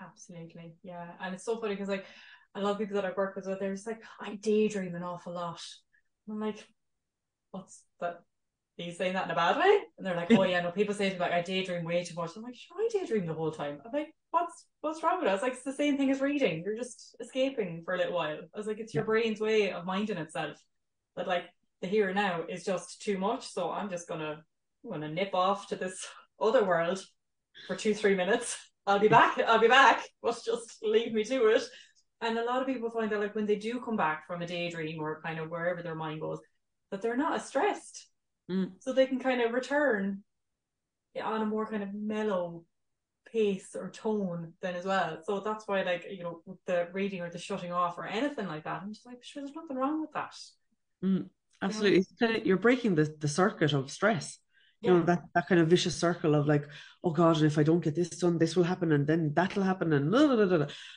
Absolutely. 0.00 0.74
Yeah. 0.82 1.10
And 1.20 1.34
it's 1.34 1.44
so 1.44 1.58
funny 1.60 1.74
because 1.74 1.88
like 1.88 2.06
a 2.54 2.60
lot 2.60 2.72
of 2.72 2.78
people 2.78 2.94
that 2.96 3.04
I've 3.04 3.16
worked 3.16 3.36
with, 3.36 3.46
they're 3.58 3.74
just 3.74 3.86
like, 3.86 4.02
I 4.20 4.36
daydream 4.36 4.94
an 4.94 5.02
awful 5.02 5.34
lot. 5.34 5.60
And 6.26 6.34
I'm 6.34 6.40
like, 6.40 6.66
what's 7.50 7.82
that? 8.00 8.20
are 8.78 8.82
you 8.82 8.92
saying 8.92 9.14
that 9.14 9.24
in 9.24 9.30
a 9.30 9.34
bad 9.34 9.56
way? 9.56 9.78
And 9.96 10.06
they're 10.06 10.16
like, 10.16 10.30
oh 10.32 10.42
yeah, 10.42 10.60
no, 10.60 10.70
people 10.70 10.94
say 10.94 11.08
to 11.08 11.14
me 11.14 11.20
like 11.20 11.32
I 11.32 11.40
daydream 11.40 11.84
way 11.84 12.04
too 12.04 12.14
much. 12.14 12.32
I'm 12.36 12.42
like, 12.42 12.54
sure, 12.54 12.76
I 12.78 12.88
daydream 12.92 13.26
the 13.26 13.34
whole 13.34 13.50
time. 13.50 13.78
I'm 13.84 13.92
like, 13.92 14.14
what's 14.30 14.66
what's 14.82 15.02
wrong 15.02 15.20
with 15.20 15.30
us? 15.30 15.42
Like, 15.42 15.54
it's 15.54 15.62
the 15.62 15.72
same 15.72 15.96
thing 15.96 16.10
as 16.10 16.20
reading. 16.20 16.62
You're 16.64 16.76
just 16.76 17.16
escaping 17.20 17.82
for 17.84 17.94
a 17.94 17.98
little 17.98 18.14
while. 18.14 18.38
I 18.54 18.58
was 18.58 18.66
like, 18.66 18.78
it's 18.78 18.94
your 18.94 19.04
brain's 19.04 19.40
way 19.40 19.72
of 19.72 19.86
minding 19.86 20.18
itself. 20.18 20.62
But 21.14 21.26
like 21.26 21.44
the 21.80 21.88
here 21.88 22.08
and 22.08 22.16
now 22.16 22.42
is 22.48 22.64
just 22.64 23.00
too 23.00 23.16
much. 23.16 23.48
So 23.48 23.70
I'm 23.70 23.88
just 23.88 24.08
gonna 24.08 24.42
I'm 24.84 24.90
gonna 24.90 25.08
nip 25.08 25.34
off 25.34 25.68
to 25.68 25.76
this 25.76 26.06
other 26.40 26.64
world 26.64 27.02
for 27.66 27.76
two, 27.76 27.94
three 27.94 28.14
minutes. 28.14 28.58
I'll 28.86 28.98
be 28.98 29.08
back. 29.08 29.38
I'll 29.38 29.58
be 29.58 29.68
back. 29.68 30.04
But 30.22 30.40
just 30.44 30.78
leave 30.82 31.12
me 31.12 31.24
to 31.24 31.46
it. 31.48 31.62
And 32.20 32.38
a 32.38 32.44
lot 32.44 32.60
of 32.60 32.66
people 32.66 32.90
find 32.90 33.10
that 33.10 33.20
like 33.20 33.34
when 33.34 33.46
they 33.46 33.56
do 33.56 33.80
come 33.80 33.96
back 33.96 34.26
from 34.26 34.42
a 34.42 34.46
daydream 34.46 35.00
or 35.00 35.20
kind 35.22 35.38
of 35.38 35.50
wherever 35.50 35.82
their 35.82 35.94
mind 35.94 36.20
goes, 36.20 36.38
that 36.90 37.02
they're 37.02 37.16
not 37.16 37.34
as 37.34 37.46
stressed. 37.46 38.08
Mm. 38.50 38.72
So 38.78 38.92
they 38.92 39.06
can 39.06 39.18
kind 39.18 39.40
of 39.40 39.52
return 39.52 40.22
on 41.22 41.42
a 41.42 41.46
more 41.46 41.66
kind 41.66 41.82
of 41.82 41.94
mellow 41.94 42.64
pace 43.32 43.74
or 43.74 43.90
tone 43.90 44.52
then 44.62 44.76
as 44.76 44.84
well. 44.84 45.18
So 45.24 45.40
that's 45.40 45.66
why 45.66 45.82
like, 45.82 46.06
you 46.10 46.22
know, 46.22 46.42
the 46.66 46.88
reading 46.92 47.20
or 47.20 47.30
the 47.30 47.38
shutting 47.38 47.72
off 47.72 47.98
or 47.98 48.06
anything 48.06 48.46
like 48.46 48.64
that, 48.64 48.82
I'm 48.82 48.92
just 48.92 49.06
like, 49.06 49.22
sure, 49.22 49.42
there's 49.42 49.54
nothing 49.54 49.76
wrong 49.76 50.00
with 50.00 50.12
that. 50.12 50.34
Mm, 51.04 51.28
absolutely. 51.60 52.06
Kind 52.18 52.36
of, 52.36 52.46
you're 52.46 52.56
breaking 52.56 52.94
the, 52.94 53.14
the 53.18 53.28
circuit 53.28 53.72
of 53.72 53.90
stress. 53.90 54.38
You 54.84 54.92
Yeah. 54.92 54.98
know, 54.98 55.06
that, 55.06 55.22
that 55.34 55.48
kind 55.48 55.60
of 55.60 55.68
vicious 55.68 55.96
circle 55.96 56.34
of 56.34 56.46
like, 56.46 56.66
oh 57.02 57.10
God, 57.10 57.36
and 57.36 57.46
if 57.46 57.58
I 57.58 57.62
don't 57.62 57.82
get 57.82 57.94
this 57.94 58.10
done, 58.10 58.38
this 58.38 58.56
will 58.56 58.64
happen 58.64 58.92
and 58.92 59.06
then 59.06 59.32
that'll 59.34 59.62
happen 59.62 59.92
and 59.92 60.10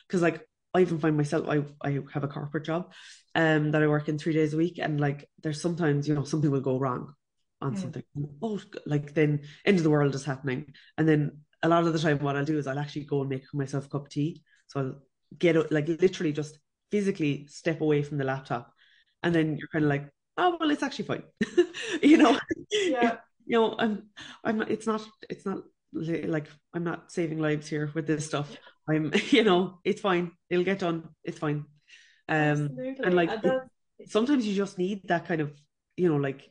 because 0.06 0.22
like 0.22 0.46
I 0.74 0.80
even 0.82 0.98
find 1.00 1.16
myself 1.16 1.48
I 1.48 1.64
I 1.82 1.98
have 2.12 2.22
a 2.22 2.28
corporate 2.28 2.64
job 2.64 2.92
um 3.34 3.72
that 3.72 3.82
I 3.82 3.86
work 3.88 4.08
in 4.08 4.18
three 4.18 4.32
days 4.32 4.54
a 4.54 4.56
week 4.56 4.78
and 4.78 5.00
like 5.00 5.28
there's 5.42 5.60
sometimes, 5.60 6.06
you 6.08 6.14
know, 6.14 6.24
something 6.24 6.50
will 6.50 6.60
go 6.60 6.78
wrong 6.78 7.14
on 7.60 7.72
Mm. 7.72 7.76
something. 7.76 8.02
Oh 8.42 8.60
like 8.86 9.14
then 9.14 9.40
end 9.64 9.78
of 9.78 9.82
the 9.84 9.90
world 9.90 10.14
is 10.14 10.24
happening. 10.24 10.72
And 10.96 11.08
then 11.08 11.38
a 11.62 11.68
lot 11.68 11.84
of 11.86 11.92
the 11.92 11.98
time 11.98 12.18
what 12.18 12.36
I'll 12.36 12.44
do 12.44 12.58
is 12.58 12.66
I'll 12.66 12.78
actually 12.78 13.04
go 13.04 13.20
and 13.20 13.30
make 13.30 13.44
myself 13.52 13.86
a 13.86 13.88
cup 13.88 14.02
of 14.06 14.10
tea. 14.10 14.42
So 14.68 14.80
I'll 14.80 14.94
get 15.38 15.70
like 15.72 15.88
literally 15.88 16.32
just 16.32 16.58
physically 16.90 17.46
step 17.48 17.80
away 17.80 18.02
from 18.02 18.18
the 18.18 18.24
laptop. 18.24 18.72
And 19.22 19.34
then 19.34 19.56
you're 19.58 19.68
kind 19.68 19.84
of 19.84 19.88
like, 19.90 20.08
oh 20.36 20.56
well 20.58 20.70
it's 20.70 20.82
actually 20.82 21.06
fine. 21.06 21.22
you 22.02 22.16
know, 22.16 22.38
Yeah. 22.70 23.16
you 23.50 23.58
know, 23.58 23.74
I'm, 23.76 24.04
I'm 24.44 24.58
not, 24.58 24.70
it's 24.70 24.86
not, 24.86 25.02
it's 25.28 25.44
not 25.44 25.64
like 25.92 26.46
I'm 26.72 26.84
not 26.84 27.10
saving 27.10 27.40
lives 27.40 27.66
here 27.68 27.90
with 27.94 28.06
this 28.06 28.24
stuff. 28.24 28.48
I'm, 28.88 29.12
you 29.30 29.42
know, 29.42 29.80
it's 29.84 30.00
fine. 30.00 30.30
It'll 30.48 30.64
get 30.64 30.78
done. 30.78 31.08
It's 31.24 31.38
fine. 31.38 31.64
Um, 32.28 32.38
Absolutely. 32.38 32.96
and 33.02 33.14
like 33.14 33.30
And 33.32 33.42
that- 33.42 33.68
sometimes 34.06 34.46
you 34.46 34.54
just 34.54 34.78
need 34.78 35.08
that 35.08 35.26
kind 35.26 35.40
of, 35.40 35.52
you 35.96 36.08
know, 36.08 36.16
like 36.16 36.48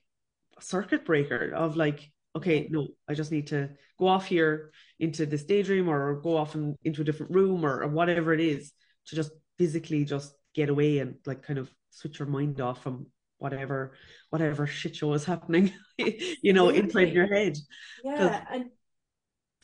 circuit 0.60 1.06
breaker 1.06 1.54
of 1.56 1.78
like, 1.78 2.12
okay, 2.36 2.68
no, 2.70 2.90
I 3.08 3.14
just 3.14 3.32
need 3.32 3.48
to 3.48 3.70
go 3.98 4.08
off 4.10 4.26
here 4.26 4.72
into 5.00 5.26
this 5.26 5.46
daydream 5.46 5.88
or 5.88 6.20
go 6.20 6.36
off 6.36 6.56
and 6.56 6.76
into 6.84 7.02
a 7.02 7.06
different 7.06 7.34
room 7.34 7.66
or, 7.66 7.82
or 7.82 7.88
whatever 7.88 8.34
it 8.34 8.42
is 8.42 8.74
to 9.08 9.16
just 9.16 9.32
physically 9.58 10.04
just 10.04 10.34
get 10.54 10.68
away 10.68 11.00
and 11.00 11.16
like 11.26 11.44
kind 11.44 11.60
of 11.60 11.72
switch 11.92 12.20
your 12.20 12.28
mind 12.28 12.60
off 12.60 12.84
from 12.84 13.08
whatever 13.40 13.94
whatever 14.30 14.68
shit 14.68 14.96
show 14.96 15.14
is 15.14 15.26
happening 15.26 15.72
you 15.98 16.54
know 16.54 16.70
inside 16.70 17.12
your 17.14 17.28
head 17.28 17.58
yeah. 18.04 18.46
And 18.52 18.66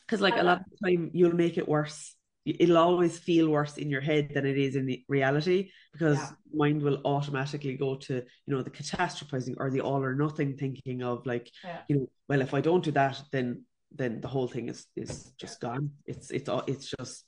because 0.00 0.20
like 0.20 0.36
a 0.36 0.42
lot 0.42 0.60
of 0.60 0.64
the 0.70 0.90
time 0.90 1.10
you'll 1.14 1.34
make 1.34 1.58
it 1.58 1.68
worse 1.68 2.14
it'll 2.46 2.78
always 2.78 3.18
feel 3.18 3.48
worse 3.50 3.76
in 3.76 3.90
your 3.90 4.00
head 4.00 4.30
than 4.32 4.46
it 4.46 4.56
is 4.56 4.76
in 4.76 4.86
the 4.86 5.04
reality 5.08 5.70
because 5.92 6.18
Yeah. 6.18 6.30
mind 6.54 6.80
will 6.82 7.00
automatically 7.04 7.76
go 7.76 7.96
to 8.06 8.14
you 8.14 8.50
know 8.54 8.62
the 8.62 8.70
catastrophizing 8.70 9.56
or 9.58 9.70
the 9.70 9.80
all 9.80 10.02
or 10.02 10.14
nothing 10.14 10.56
thinking 10.56 11.02
of 11.02 11.26
like 11.26 11.50
Yeah. 11.64 11.80
you 11.88 11.96
know 11.96 12.06
well 12.28 12.40
if 12.40 12.54
I 12.54 12.60
don't 12.60 12.84
do 12.84 12.92
that 12.92 13.20
then 13.32 13.64
then 13.92 14.20
the 14.20 14.28
whole 14.28 14.48
thing 14.48 14.68
is 14.68 14.86
is 14.96 15.32
just 15.42 15.60
gone 15.60 15.90
it's 16.06 16.30
it's 16.30 16.48
all 16.48 16.62
it's 16.66 16.88
just 16.98 17.25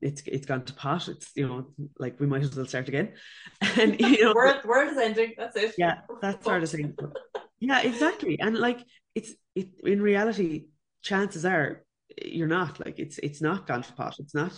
it's 0.00 0.22
it's 0.26 0.46
gone 0.46 0.64
to 0.64 0.74
pot. 0.74 1.08
It's 1.08 1.30
you 1.34 1.46
know 1.48 1.66
like 1.98 2.18
we 2.20 2.26
might 2.26 2.42
as 2.42 2.54
well 2.56 2.66
start 2.66 2.88
again. 2.88 3.12
And 3.78 4.00
you 4.00 4.24
know 4.24 4.34
world, 4.34 4.64
world 4.64 4.90
is 4.92 4.98
ending. 4.98 5.34
That's 5.36 5.56
it. 5.56 5.74
yeah 5.78 6.00
that 6.22 6.42
sort 6.44 6.62
of 6.62 6.70
thing 6.70 6.96
yeah 7.60 7.80
exactly. 7.82 8.38
And 8.40 8.58
like 8.58 8.80
it's 9.14 9.32
it 9.54 9.68
in 9.84 10.00
reality 10.02 10.66
chances 11.02 11.44
are 11.44 11.84
you're 12.24 12.48
not. 12.48 12.84
Like 12.84 12.98
it's 12.98 13.18
it's 13.18 13.40
not 13.42 13.66
gone 13.66 13.82
to 13.82 13.92
pot. 13.92 14.16
It's 14.18 14.34
not 14.34 14.52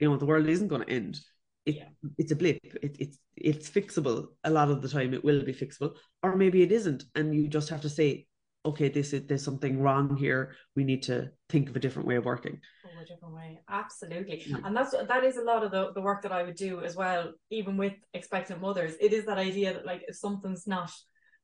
you 0.00 0.08
know 0.08 0.16
the 0.16 0.26
world 0.26 0.46
isn't 0.48 0.68
going 0.68 0.82
to 0.82 0.90
end. 0.90 1.20
It, 1.66 1.76
Yeah. 1.76 1.88
it's 2.18 2.32
a 2.32 2.36
blip. 2.36 2.58
It, 2.82 2.96
it's 2.98 3.18
it's 3.36 3.68
fixable 3.70 4.28
a 4.44 4.50
lot 4.50 4.70
of 4.70 4.82
the 4.82 4.88
time. 4.88 5.12
It 5.14 5.24
will 5.24 5.44
be 5.44 5.52
fixable 5.54 5.96
or 6.22 6.36
maybe 6.36 6.62
it 6.62 6.72
isn't. 6.72 7.04
And 7.14 7.34
you 7.34 7.48
just 7.48 7.68
have 7.70 7.82
to 7.82 7.88
say 7.90 8.26
okay 8.66 8.88
this 8.88 9.12
is 9.12 9.26
there's 9.26 9.44
something 9.44 9.80
wrong 9.80 10.16
here 10.16 10.54
we 10.74 10.84
need 10.84 11.02
to 11.02 11.30
think 11.48 11.68
of 11.68 11.76
a 11.76 11.80
different 11.80 12.08
way 12.08 12.16
of 12.16 12.24
working 12.24 12.60
Oh, 12.86 13.02
a 13.02 13.04
different 13.04 13.34
way. 13.34 13.60
Absolutely. 13.68 14.44
Yeah. 14.46 14.58
And 14.64 14.76
that's 14.76 14.92
that 14.92 15.24
is 15.24 15.36
a 15.36 15.42
lot 15.42 15.64
of 15.64 15.70
the, 15.70 15.92
the 15.92 16.00
work 16.00 16.22
that 16.22 16.32
I 16.32 16.42
would 16.42 16.54
do 16.54 16.84
as 16.84 16.94
well, 16.94 17.32
even 17.50 17.76
with 17.76 17.94
expectant 18.14 18.60
mothers. 18.60 18.94
It 19.00 19.12
is 19.12 19.26
that 19.26 19.38
idea 19.38 19.72
that 19.74 19.86
like 19.86 20.04
if 20.06 20.16
something's 20.16 20.66
not 20.66 20.90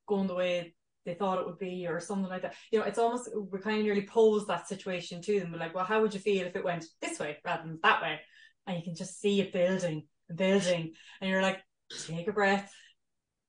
going 0.07 0.29
the 0.29 0.35
way 0.35 0.75
they 1.05 1.15
thought 1.15 1.41
it 1.41 1.47
would 1.47 1.59
be 1.59 1.87
or 1.89 1.99
something 1.99 2.29
like 2.29 2.43
that, 2.43 2.55
you 2.71 2.79
know, 2.79 2.85
it's 2.85 2.99
almost 2.99 3.29
we 3.51 3.59
kind 3.59 3.79
of 3.79 3.85
nearly 3.85 4.07
pose 4.07 4.47
that 4.47 4.69
situation 4.69 5.21
to 5.23 5.41
them. 5.41 5.53
We're 5.53 5.59
like, 5.59 5.75
well, 5.75 5.85
how 5.85 6.01
would 6.01 6.15
you 6.15 6.21
feel 6.21 6.47
if 6.47 6.55
it 6.55 6.65
went 6.65 6.85
this 7.01 7.19
way 7.19 7.39
rather 7.45 7.65
than 7.65 7.81
that 7.83 8.03
way? 8.03 8.21
And 8.67 8.77
you 8.77 8.85
can 8.85 8.95
just 8.95 9.21
see 9.21 9.41
it 9.41 9.53
building 9.53 10.05
and 10.29 10.39
building, 10.39 10.93
and 11.21 11.31
you're 11.31 11.43
like, 11.43 11.59
take 12.07 12.29
a 12.29 12.33
breath, 12.33 12.73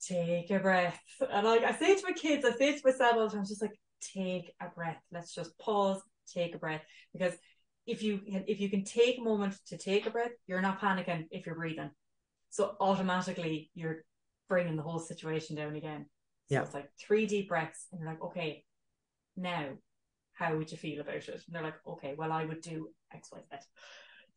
take 0.07 0.51
a 0.51 0.59
breath. 0.59 0.99
And 1.31 1.45
like 1.45 1.63
I 1.63 1.73
say 1.73 1.95
to 1.95 2.03
my 2.03 2.13
kids, 2.13 2.45
I 2.45 2.51
say 2.51 2.77
to 2.77 2.81
myself 2.83 3.15
all 3.15 3.25
the 3.25 3.29
time, 3.31 3.41
it's 3.41 3.49
just 3.49 3.61
like, 3.61 3.79
take 4.01 4.53
a 4.61 4.67
breath. 4.67 5.01
Let's 5.11 5.33
just 5.33 5.57
pause, 5.59 6.01
take 6.27 6.55
a 6.55 6.57
breath. 6.57 6.81
Because 7.13 7.33
if 7.85 8.03
you 8.03 8.21
if 8.25 8.59
you 8.59 8.69
can 8.69 8.83
take 8.83 9.17
a 9.17 9.23
moment 9.23 9.55
to 9.67 9.77
take 9.77 10.05
a 10.05 10.09
breath, 10.09 10.31
you're 10.47 10.61
not 10.61 10.79
panicking 10.79 11.27
if 11.31 11.45
you're 11.45 11.55
breathing. 11.55 11.91
So 12.49 12.75
automatically 12.79 13.71
you're 13.75 14.03
bringing 14.49 14.75
the 14.75 14.83
whole 14.83 14.99
situation 14.99 15.55
down 15.55 15.75
again. 15.75 16.05
So 16.49 16.55
Yeah. 16.55 16.61
it's 16.63 16.73
like 16.73 16.89
three 16.99 17.25
deep 17.25 17.49
breaths, 17.49 17.87
and 17.91 17.99
you're 17.99 18.09
like, 18.09 18.21
okay, 18.21 18.65
now 19.35 19.69
how 20.33 20.55
would 20.55 20.71
you 20.71 20.77
feel 20.77 21.01
about 21.01 21.15
it? 21.15 21.29
And 21.29 21.41
they're 21.49 21.63
like, 21.63 21.79
okay, 21.87 22.15
well 22.17 22.31
I 22.31 22.45
would 22.45 22.61
do 22.61 22.89
X, 23.13 23.29
Y, 23.31 23.39
Z. 23.51 23.57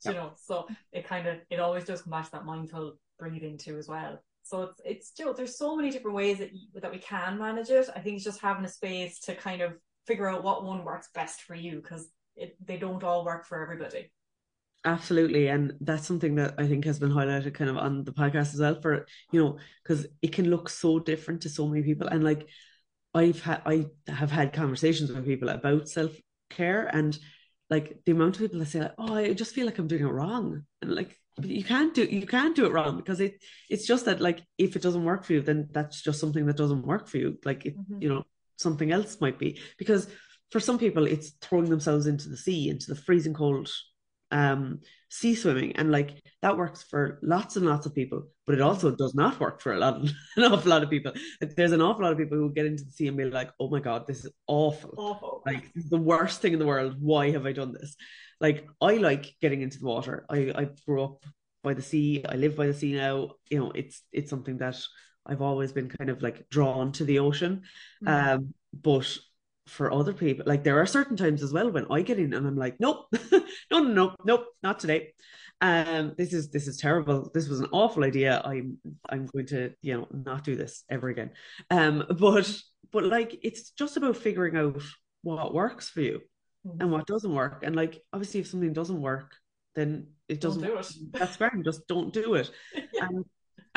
You 0.09 0.15
know, 0.15 0.33
so 0.37 0.69
it 0.93 1.07
kind 1.07 1.27
of 1.27 1.39
it 1.51 1.59
always 1.59 1.85
does 1.85 2.03
come 2.03 2.13
back 2.13 2.27
to 2.27 2.31
that 2.33 2.45
mindful 2.45 2.99
breathing 3.19 3.59
too 3.59 3.79
as 3.79 3.89
well. 3.89 4.23
So 4.49 4.63
it's 4.63 4.81
it's 4.85 5.09
still 5.09 5.35
there's 5.35 5.59
so 5.59 5.77
many 5.77 5.91
different 5.91 6.17
ways 6.17 6.39
that 6.39 6.53
you, 6.53 6.69
that 6.81 6.93
we 6.93 6.99
can 6.99 7.39
manage 7.39 7.71
it. 7.71 7.89
I 7.95 8.01
think 8.01 8.17
it's 8.17 8.25
just 8.25 8.41
having 8.41 8.65
a 8.65 8.69
space 8.69 9.19
to 9.21 9.35
kind 9.35 9.61
of 9.61 9.75
figure 10.07 10.29
out 10.29 10.45
what 10.45 10.65
one 10.65 10.85
works 10.85 11.09
best 11.15 11.43
for 11.43 11.55
you 11.55 11.81
because 11.83 12.09
they 12.65 12.77
don't 12.77 13.03
all 13.03 13.25
work 13.25 13.45
for 13.47 13.61
everybody. 13.63 14.13
Absolutely. 14.85 15.49
And 15.49 15.75
that's 15.81 16.07
something 16.07 16.37
that 16.37 16.55
I 16.59 16.69
think 16.69 16.85
has 16.85 17.01
been 17.01 17.11
highlighted 17.11 17.55
kind 17.55 17.71
of 17.71 17.77
on 17.77 18.05
the 18.05 18.13
podcast 18.13 18.55
as 18.55 18.61
well 18.61 18.81
for, 18.81 19.07
you 19.33 19.43
know, 19.43 19.59
because 19.83 20.07
it 20.23 20.33
can 20.33 20.49
look 20.49 20.69
so 20.69 21.01
different 21.01 21.41
to 21.43 21.49
so 21.49 21.67
many 21.67 21.83
people. 21.83 22.07
And 22.07 22.23
like 22.23 22.49
I've 23.13 23.43
had 23.43 23.63
I 23.67 23.87
have 24.07 24.31
had 24.31 24.53
conversations 24.53 25.11
with 25.11 25.25
people 25.25 25.49
about 25.49 25.89
self-care 25.89 26.87
and 26.87 27.19
like 27.71 28.01
the 28.05 28.13
amount 28.13 28.37
of 28.37 28.43
people 28.43 28.59
that 28.59 28.67
say 28.67 28.81
like, 28.81 28.95
oh, 28.99 29.15
I 29.15 29.33
just 29.35 29.55
feel 29.55 29.67
like 29.67 29.79
I'm 29.79 29.89
doing 29.89 30.03
it 30.05 30.07
wrong. 30.13 30.65
And 30.83 30.95
like 30.95 31.19
you 31.43 31.65
can't 31.65 31.93
do 31.95 32.05
you 32.05 32.27
can't 32.27 32.57
do 32.57 32.65
it 32.65 32.73
wrong 32.73 32.97
because 32.97 33.21
it 33.21 33.43
it's 33.69 33.87
just 33.87 34.07
that 34.07 34.21
like 34.21 34.43
if 34.57 34.77
it 34.77 34.83
doesn't 34.83 35.05
work 35.05 35.25
for 35.25 35.33
you, 35.35 35.43
then 35.43 35.69
that's 35.73 36.01
just 36.03 36.21
something 36.21 36.47
that 36.47 36.57
doesn't 36.57 36.87
work 36.87 37.09
for 37.09 37.19
you. 37.19 37.39
Like 37.45 37.67
it, 37.67 37.77
Mhm. 37.77 38.03
you 38.03 38.09
know, 38.09 38.25
something 38.57 38.91
else 38.93 39.21
might 39.21 39.39
be. 39.39 39.61
Because 39.79 40.09
for 40.51 40.61
some 40.61 40.79
people 40.79 41.07
it's 41.07 41.31
throwing 41.43 41.69
themselves 41.71 42.07
into 42.07 42.29
the 42.29 42.37
sea, 42.37 42.69
into 42.69 42.87
the 42.89 43.01
freezing 43.01 43.35
cold 43.35 43.71
um 44.31 44.81
sea 45.09 45.35
swimming. 45.35 45.77
And 45.77 45.91
like 45.93 46.23
that 46.43 46.57
works 46.57 46.83
for 46.83 47.19
lots 47.23 47.57
and 47.57 47.67
lots 47.67 47.87
of 47.87 47.95
people 47.95 48.29
but 48.47 48.55
it 48.55 48.61
also 48.61 48.95
does 48.95 49.15
not 49.15 49.41
work 49.41 49.61
for 49.61 49.73
a 49.73 49.79
lot 49.79 49.95
of, 49.95 50.03
an 50.37 50.45
awful 50.45 50.71
lot 50.71 50.83
of 50.83 50.91
people. 50.91 51.13
Like, 51.41 51.57
there's 51.57 51.73
an 51.73 51.83
awful 51.83 52.05
lot 52.05 52.13
of 52.13 52.19
people 52.19 52.39
who 52.39 52.53
get 52.53 52.67
into 52.67 52.85
the 52.85 52.93
sea 52.93 53.09
and 53.09 53.17
be 53.17 53.25
like 53.25 53.51
oh 53.59 53.69
my 53.69 53.81
god 53.81 54.07
this 54.07 54.25
is 54.25 54.33
awful. 54.47 54.95
Awful. 54.97 55.43
like 55.45 55.73
this 55.75 55.85
is 55.85 55.91
the 55.91 55.99
worst 55.99 56.41
thing 56.41 56.53
in 56.53 56.59
the 56.59 56.67
world. 56.67 56.97
Why 57.01 57.31
have 57.33 57.47
i 57.47 57.53
done 57.53 57.73
this? 57.73 57.97
Like 58.41 58.67
i 58.81 58.95
like 58.95 59.35
getting 59.41 59.63
into 59.63 59.81
the 59.81 59.87
water. 59.87 60.25
I 60.31 60.53
i 60.55 60.69
grew 60.87 61.03
up 61.03 61.25
by 61.63 61.75
the 61.75 61.83
sea. 61.83 62.25
I 62.27 62.37
live 62.37 62.57
by 62.57 62.69
the 62.69 62.75
sea 62.75 62.93
now. 62.93 63.33
You 63.51 63.59
know 63.59 63.73
it's 63.75 64.03
it's 64.13 64.31
something 64.31 64.59
that 64.59 64.81
i've 65.29 65.43
always 65.43 65.73
been 65.73 65.89
kind 65.89 66.09
of 66.09 66.23
like 66.23 66.49
drawn 66.51 66.93
to 66.93 67.05
the 67.05 67.19
ocean. 67.19 67.63
Mm. 68.05 68.35
um 68.35 68.55
but 68.73 69.19
for 69.67 69.93
other 69.93 70.13
people 70.13 70.45
like 70.47 70.63
there 70.65 70.81
are 70.81 70.87
certain 70.87 71.17
times 71.17 71.43
as 71.43 71.53
well 71.53 71.71
when 71.71 71.87
i 71.91 72.01
get 72.03 72.19
in 72.19 72.33
and 72.35 72.47
i'm 72.47 72.57
like 72.57 72.77
nope 72.79 73.07
no 73.71 73.81
no 73.81 73.83
no 73.93 74.15
nope 74.25 74.47
not 74.63 74.79
today 74.79 75.13
um 75.61 76.15
this 76.17 76.33
is 76.33 76.51
this 76.51 76.69
is 76.69 76.77
terrible 76.77 77.31
this 77.35 77.49
was 77.49 77.61
an 77.61 77.69
awful 77.73 78.05
idea 78.05 78.41
i'm 78.45 78.79
i'm 79.09 79.27
going 79.27 79.47
to 79.47 79.73
you 79.83 79.97
know 79.97 80.07
not 80.13 80.45
do 80.45 80.55
this 80.55 80.85
ever 80.91 81.09
again 81.09 81.31
um 81.71 82.05
but 82.19 82.49
but 82.93 83.05
like 83.05 83.39
it's 83.43 83.71
just 83.71 83.97
about 83.97 84.17
figuring 84.17 84.57
out 84.57 84.83
what 85.23 85.53
works 85.55 85.89
for 85.89 86.01
you 86.01 86.21
Mhm. 86.67 86.81
and 86.81 86.91
what 86.91 87.07
doesn't 87.07 87.33
work 87.35 87.63
and 87.63 87.77
like 87.77 88.03
obviously 88.13 88.41
if 88.41 88.49
something 88.49 88.73
doesn't 88.73 89.01
work 89.01 89.35
then 89.77 90.09
it 90.29 90.41
doesn't 90.41 90.63
do 90.63 90.77
it. 90.79 90.91
that's 91.13 91.37
fine 91.37 91.63
just 91.65 91.87
don't 91.87 92.13
do 92.13 92.35
it 92.35 92.51
Yeah. 92.93 93.07
and 93.07 93.25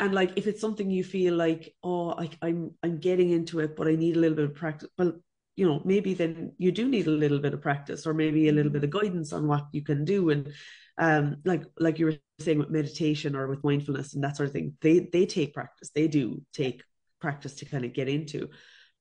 and 0.00 0.14
like 0.14 0.32
if 0.36 0.46
it's 0.48 0.60
something 0.60 0.90
you 0.90 1.04
feel 1.04 1.34
like 1.34 1.72
oh 1.84 2.10
I, 2.10 2.30
i'm 2.42 2.72
i'm 2.82 2.98
getting 2.98 3.30
into 3.30 3.60
it 3.60 3.76
but 3.76 3.86
i 3.86 3.94
need 3.94 4.16
a 4.16 4.18
little 4.18 4.34
bit 4.36 4.46
of 4.46 4.54
practice 4.54 4.88
well 4.98 5.12
you 5.56 5.66
know 5.66 5.82
maybe 5.84 6.14
then 6.14 6.52
you 6.58 6.72
do 6.72 6.88
need 6.88 7.06
a 7.06 7.10
little 7.10 7.38
bit 7.38 7.54
of 7.54 7.60
practice 7.60 8.06
or 8.06 8.14
maybe 8.14 8.48
a 8.48 8.52
little 8.52 8.72
bit 8.72 8.84
of 8.84 8.90
guidance 8.90 9.32
on 9.32 9.46
what 9.46 9.66
you 9.72 9.82
can 9.82 10.04
do. 10.04 10.30
And 10.30 10.52
um 10.98 11.36
like 11.44 11.64
like 11.78 11.98
you 11.98 12.06
were 12.06 12.16
saying 12.38 12.58
with 12.58 12.70
meditation 12.70 13.34
or 13.36 13.46
with 13.48 13.64
mindfulness 13.64 14.14
and 14.14 14.24
that 14.24 14.36
sort 14.36 14.48
of 14.48 14.52
thing 14.52 14.74
they 14.80 15.00
they 15.12 15.26
take 15.26 15.54
practice. 15.54 15.90
They 15.94 16.08
do 16.08 16.42
take 16.52 16.82
practice 17.20 17.54
to 17.56 17.64
kind 17.64 17.84
of 17.84 17.92
get 17.92 18.08
into. 18.08 18.48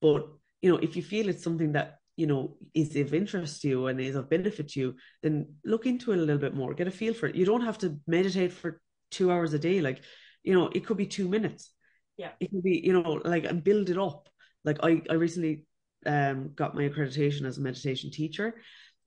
But 0.01 0.27
you 0.61 0.71
know 0.71 0.77
if 0.77 0.95
you 0.95 1.03
feel 1.03 1.29
it's 1.29 1.43
something 1.43 1.73
that 1.73 1.99
you 2.17 2.27
know 2.27 2.57
is 2.73 2.95
of 2.95 3.13
interest 3.13 3.61
to 3.61 3.69
you 3.69 3.87
and 3.87 3.99
is 3.99 4.15
of 4.15 4.29
benefit 4.29 4.69
to 4.69 4.79
you 4.79 4.95
then 5.23 5.55
look 5.63 5.85
into 5.85 6.11
it 6.11 6.17
a 6.17 6.21
little 6.21 6.37
bit 6.41 6.55
more. 6.55 6.73
Get 6.73 6.87
a 6.87 6.91
feel 6.91 7.13
for 7.13 7.27
it. 7.27 7.35
You 7.35 7.45
don't 7.45 7.65
have 7.65 7.77
to 7.79 7.97
meditate 8.07 8.51
for 8.51 8.81
two 9.11 9.31
hours 9.31 9.53
a 9.53 9.59
day. 9.59 9.79
Like 9.81 10.03
you 10.43 10.53
know 10.53 10.69
it 10.73 10.85
could 10.85 10.97
be 10.97 11.07
two 11.07 11.29
minutes. 11.29 11.71
Yeah. 12.17 12.31
It 12.41 12.51
could 12.51 12.63
be 12.63 12.81
you 12.83 12.93
know 12.93 13.21
like 13.23 13.45
and 13.45 13.63
build 13.63 13.89
it 13.89 13.97
up. 13.97 14.27
Like 14.65 14.79
i 14.83 15.01
i 15.09 15.13
recently 15.13 15.63
um 16.05 16.51
got 16.55 16.75
my 16.75 16.87
accreditation 16.87 17.45
as 17.45 17.57
a 17.57 17.61
meditation 17.61 18.11
teacher. 18.11 18.55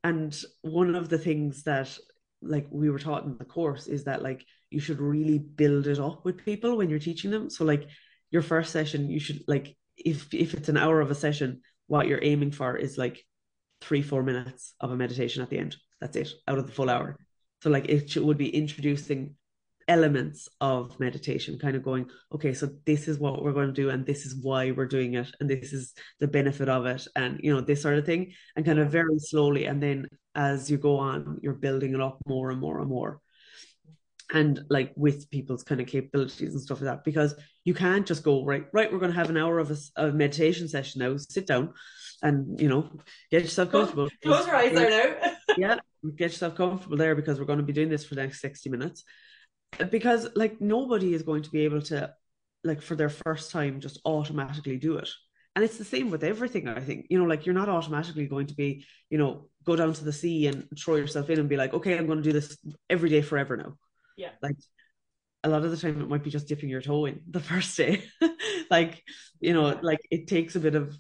And 0.05 0.37
one 0.63 0.95
of 0.95 1.09
the 1.09 1.19
things 1.19 1.63
that 1.65 1.97
like 2.43 2.67
we 2.71 2.91
were 2.91 2.99
taught 2.99 3.25
in 3.25 3.39
the 3.39 3.45
course 3.45 3.87
is 3.87 4.05
that 4.05 4.23
like 4.23 4.45
you 4.71 4.81
should 4.81 5.01
really 5.01 5.39
build 5.39 5.87
it 5.87 6.01
up 6.01 6.25
with 6.25 6.45
people 6.45 6.77
when 6.77 6.91
you're 6.91 6.99
teaching 6.99 7.31
them. 7.31 7.51
So 7.51 7.65
like 7.65 7.89
your 8.31 8.43
first 8.43 8.73
session 8.73 9.11
you 9.11 9.21
should 9.21 9.43
like 9.47 9.77
if 9.97 10.33
if 10.35 10.55
it's 10.55 10.69
an 10.69 10.77
hour 10.77 11.01
of 11.01 11.11
a 11.11 11.15
session 11.15 11.61
what 11.87 12.09
you're 12.09 12.23
aiming 12.23 12.51
for 12.51 12.77
is 12.77 12.99
like 12.99 13.25
three 13.81 14.03
four 14.03 14.23
minutes 14.23 14.75
of 14.81 14.91
a 14.91 14.97
meditation 14.97 15.43
at 15.43 15.51
the 15.51 15.59
end. 15.59 15.77
That's 16.01 16.17
it 16.17 16.31
out 16.49 16.59
of 16.59 16.67
the 16.67 16.73
full 16.73 16.91
hour. 16.91 17.17
So 17.63 17.71
like 17.71 17.89
it 17.89 18.11
should, 18.11 18.25
would 18.25 18.39
be 18.39 18.55
introducing 18.55 19.37
elements 19.93 20.49
of 20.63 20.99
meditation 20.99 21.59
kind 21.59 21.77
of 21.77 21.83
going 21.83 22.07
okay 22.35 22.55
so 22.55 22.67
this 22.87 23.09
is 23.09 23.19
what 23.19 23.43
we're 23.43 23.59
going 23.59 23.67
to 23.67 23.83
do 23.83 23.91
and 23.91 24.07
this 24.07 24.25
is 24.25 24.35
why 24.43 24.71
we're 24.71 24.87
doing 24.87 25.13
it 25.15 25.29
and 25.39 25.51
this 25.51 25.71
is 25.75 25.93
the 26.19 26.27
benefit 26.27 26.67
of 26.67 26.87
it 26.87 27.07
and 27.15 27.39
you 27.43 27.53
know 27.55 27.61
this 27.61 27.83
sort 27.83 27.99
of 27.99 28.07
thing 28.07 28.33
and 28.57 28.65
kind 28.65 28.79
of 28.79 28.91
very 28.91 29.19
slowly 29.19 29.67
and 29.67 29.83
then 29.83 30.09
as 30.35 30.71
you 30.71 30.79
go 30.79 30.97
on 30.97 31.39
you're 31.43 31.63
building 31.67 31.93
it 31.93 32.01
up 32.01 32.17
more 32.27 32.51
and 32.51 32.61
more 32.61 32.81
and 32.81 32.89
more. 32.89 33.21
And 34.33 34.65
like 34.71 34.93
with 34.97 35.31
people's 35.31 35.63
kind 35.63 35.79
of 35.83 35.87
capabilities 35.87 36.55
and 36.55 36.63
stuff 36.63 36.81
like 36.81 36.91
that 36.91 37.05
because 37.05 37.35
you 37.65 37.75
can't 37.75 38.07
just 38.07 38.23
go 38.23 38.47
right 38.47 38.65
right 38.73 38.91
we're 38.91 38.99
going 39.05 39.13
to 39.13 39.19
have 39.19 39.29
an 39.29 39.37
hour 39.37 39.59
of 39.59 39.71
a, 39.71 39.77
a 39.97 40.11
meditation 40.11 40.69
session 40.69 41.01
now 41.01 41.19
sit 41.19 41.47
down 41.47 41.75
and 42.23 42.59
you 42.59 42.69
know 42.69 42.89
get 43.31 43.43
yourself 43.43 43.71
comfortable. 43.71 44.09
close 44.23 44.47
your 44.47 44.57
eyes 44.57 44.73
there 44.73 45.21
now. 45.21 45.33
Yeah 45.59 45.77
get 46.17 46.33
yourself 46.33 46.55
comfortable 46.57 46.97
there 46.97 47.15
because 47.15 47.39
we're 47.39 47.45
going 47.45 47.59
to 47.59 47.65
be 47.65 47.73
doing 47.73 47.91
this 47.91 48.05
for 48.05 48.15
the 48.15 48.23
next 48.23 48.41
60 48.41 48.71
minutes 48.71 49.05
because 49.91 50.29
like 50.35 50.61
nobody 50.61 51.15
is 51.15 51.23
going 51.23 51.43
to 51.43 51.51
be 51.51 51.65
able 51.65 51.83
to 51.83 52.13
like 52.65 52.83
for 52.83 52.95
their 52.95 53.09
first 53.09 53.51
time 53.51 53.81
just 53.81 54.01
automatically 54.05 54.77
do 54.77 54.97
it. 54.97 55.09
And 55.55 55.63
it's 55.63 55.77
the 55.77 55.85
same 55.85 56.11
with 56.11 56.25
everything 56.25 56.67
i 56.69 56.81
think. 56.81 57.07
You 57.11 57.19
know 57.19 57.27
like 57.27 57.45
you're 57.47 57.55
not 57.55 57.69
automatically 57.69 58.27
going 58.27 58.47
to 58.47 58.55
be 58.55 58.87
you 59.11 59.19
know 59.19 59.49
go 59.65 59.77
down 59.77 59.93
to 59.93 60.05
the 60.05 60.13
sea 60.13 60.47
and 60.47 60.67
throw 60.79 60.97
yourself 60.97 61.31
in 61.31 61.39
and 61.39 61.49
be 61.49 61.57
like 61.57 61.73
okay 61.75 61.97
i'm 61.97 62.07
going 62.07 62.19
to 62.19 62.25
do 62.25 62.33
this 62.33 62.57
every 62.89 63.11
day 63.11 63.23
forever 63.23 63.57
now. 63.57 63.77
Yeah. 64.17 64.31
Like 64.41 64.57
a 65.45 65.49
lot 65.49 65.65
of 65.65 65.71
the 65.71 65.77
time 65.77 66.01
it 66.01 66.09
might 66.09 66.23
be 66.23 66.31
just 66.31 66.49
dipping 66.49 66.69
your 66.69 66.83
toe 66.83 67.07
in 67.07 67.21
the 67.29 67.41
first 67.51 67.77
day. 67.77 68.05
Like 68.71 69.03
you 69.41 69.53
know 69.53 69.79
like 69.83 70.01
it 70.11 70.27
takes 70.27 70.57
a 70.57 70.61
bit 70.61 70.75
of 70.75 70.97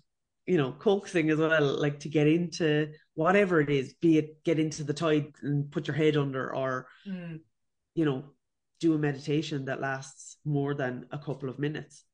you 0.46 0.58
know 0.58 0.72
coaxing 0.72 1.30
as 1.30 1.38
well 1.38 1.80
like 1.80 2.00
to 2.00 2.08
get 2.08 2.26
into 2.26 2.92
whatever 3.14 3.60
it 3.60 3.70
is 3.70 3.94
be 3.94 4.18
it 4.18 4.42
get 4.44 4.58
into 4.58 4.84
the 4.84 4.92
tide 4.94 5.32
and 5.42 5.70
put 5.70 5.86
your 5.86 5.96
head 5.96 6.16
under 6.16 6.54
or 6.54 6.88
mm. 7.06 7.38
you 7.94 8.04
know 8.04 8.24
do 8.82 8.94
a 8.94 8.98
meditation 8.98 9.64
that 9.66 9.80
lasts 9.80 10.36
more 10.44 10.74
than 10.74 11.06
a 11.10 11.18
couple 11.18 11.48
of 11.48 11.58
minutes. 11.58 12.04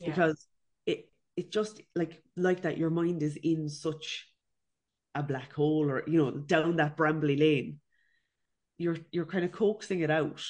Yeah. 0.00 0.10
because 0.10 0.46
it 0.86 1.10
it 1.36 1.52
just 1.52 1.80
like 1.94 2.22
like 2.36 2.62
that 2.62 2.78
your 2.78 2.90
mind 2.90 3.22
is 3.22 3.36
in 3.36 3.68
such 3.68 4.26
a 5.14 5.22
black 5.22 5.52
hole 5.52 5.88
or 5.88 6.02
you 6.08 6.18
know 6.18 6.32
down 6.32 6.76
that 6.76 6.96
brambly 6.96 7.38
lane 7.38 7.78
you're 8.78 8.96
you're 9.12 9.26
kind 9.26 9.44
of 9.44 9.52
coaxing 9.52 10.00
it 10.00 10.10
out. 10.10 10.42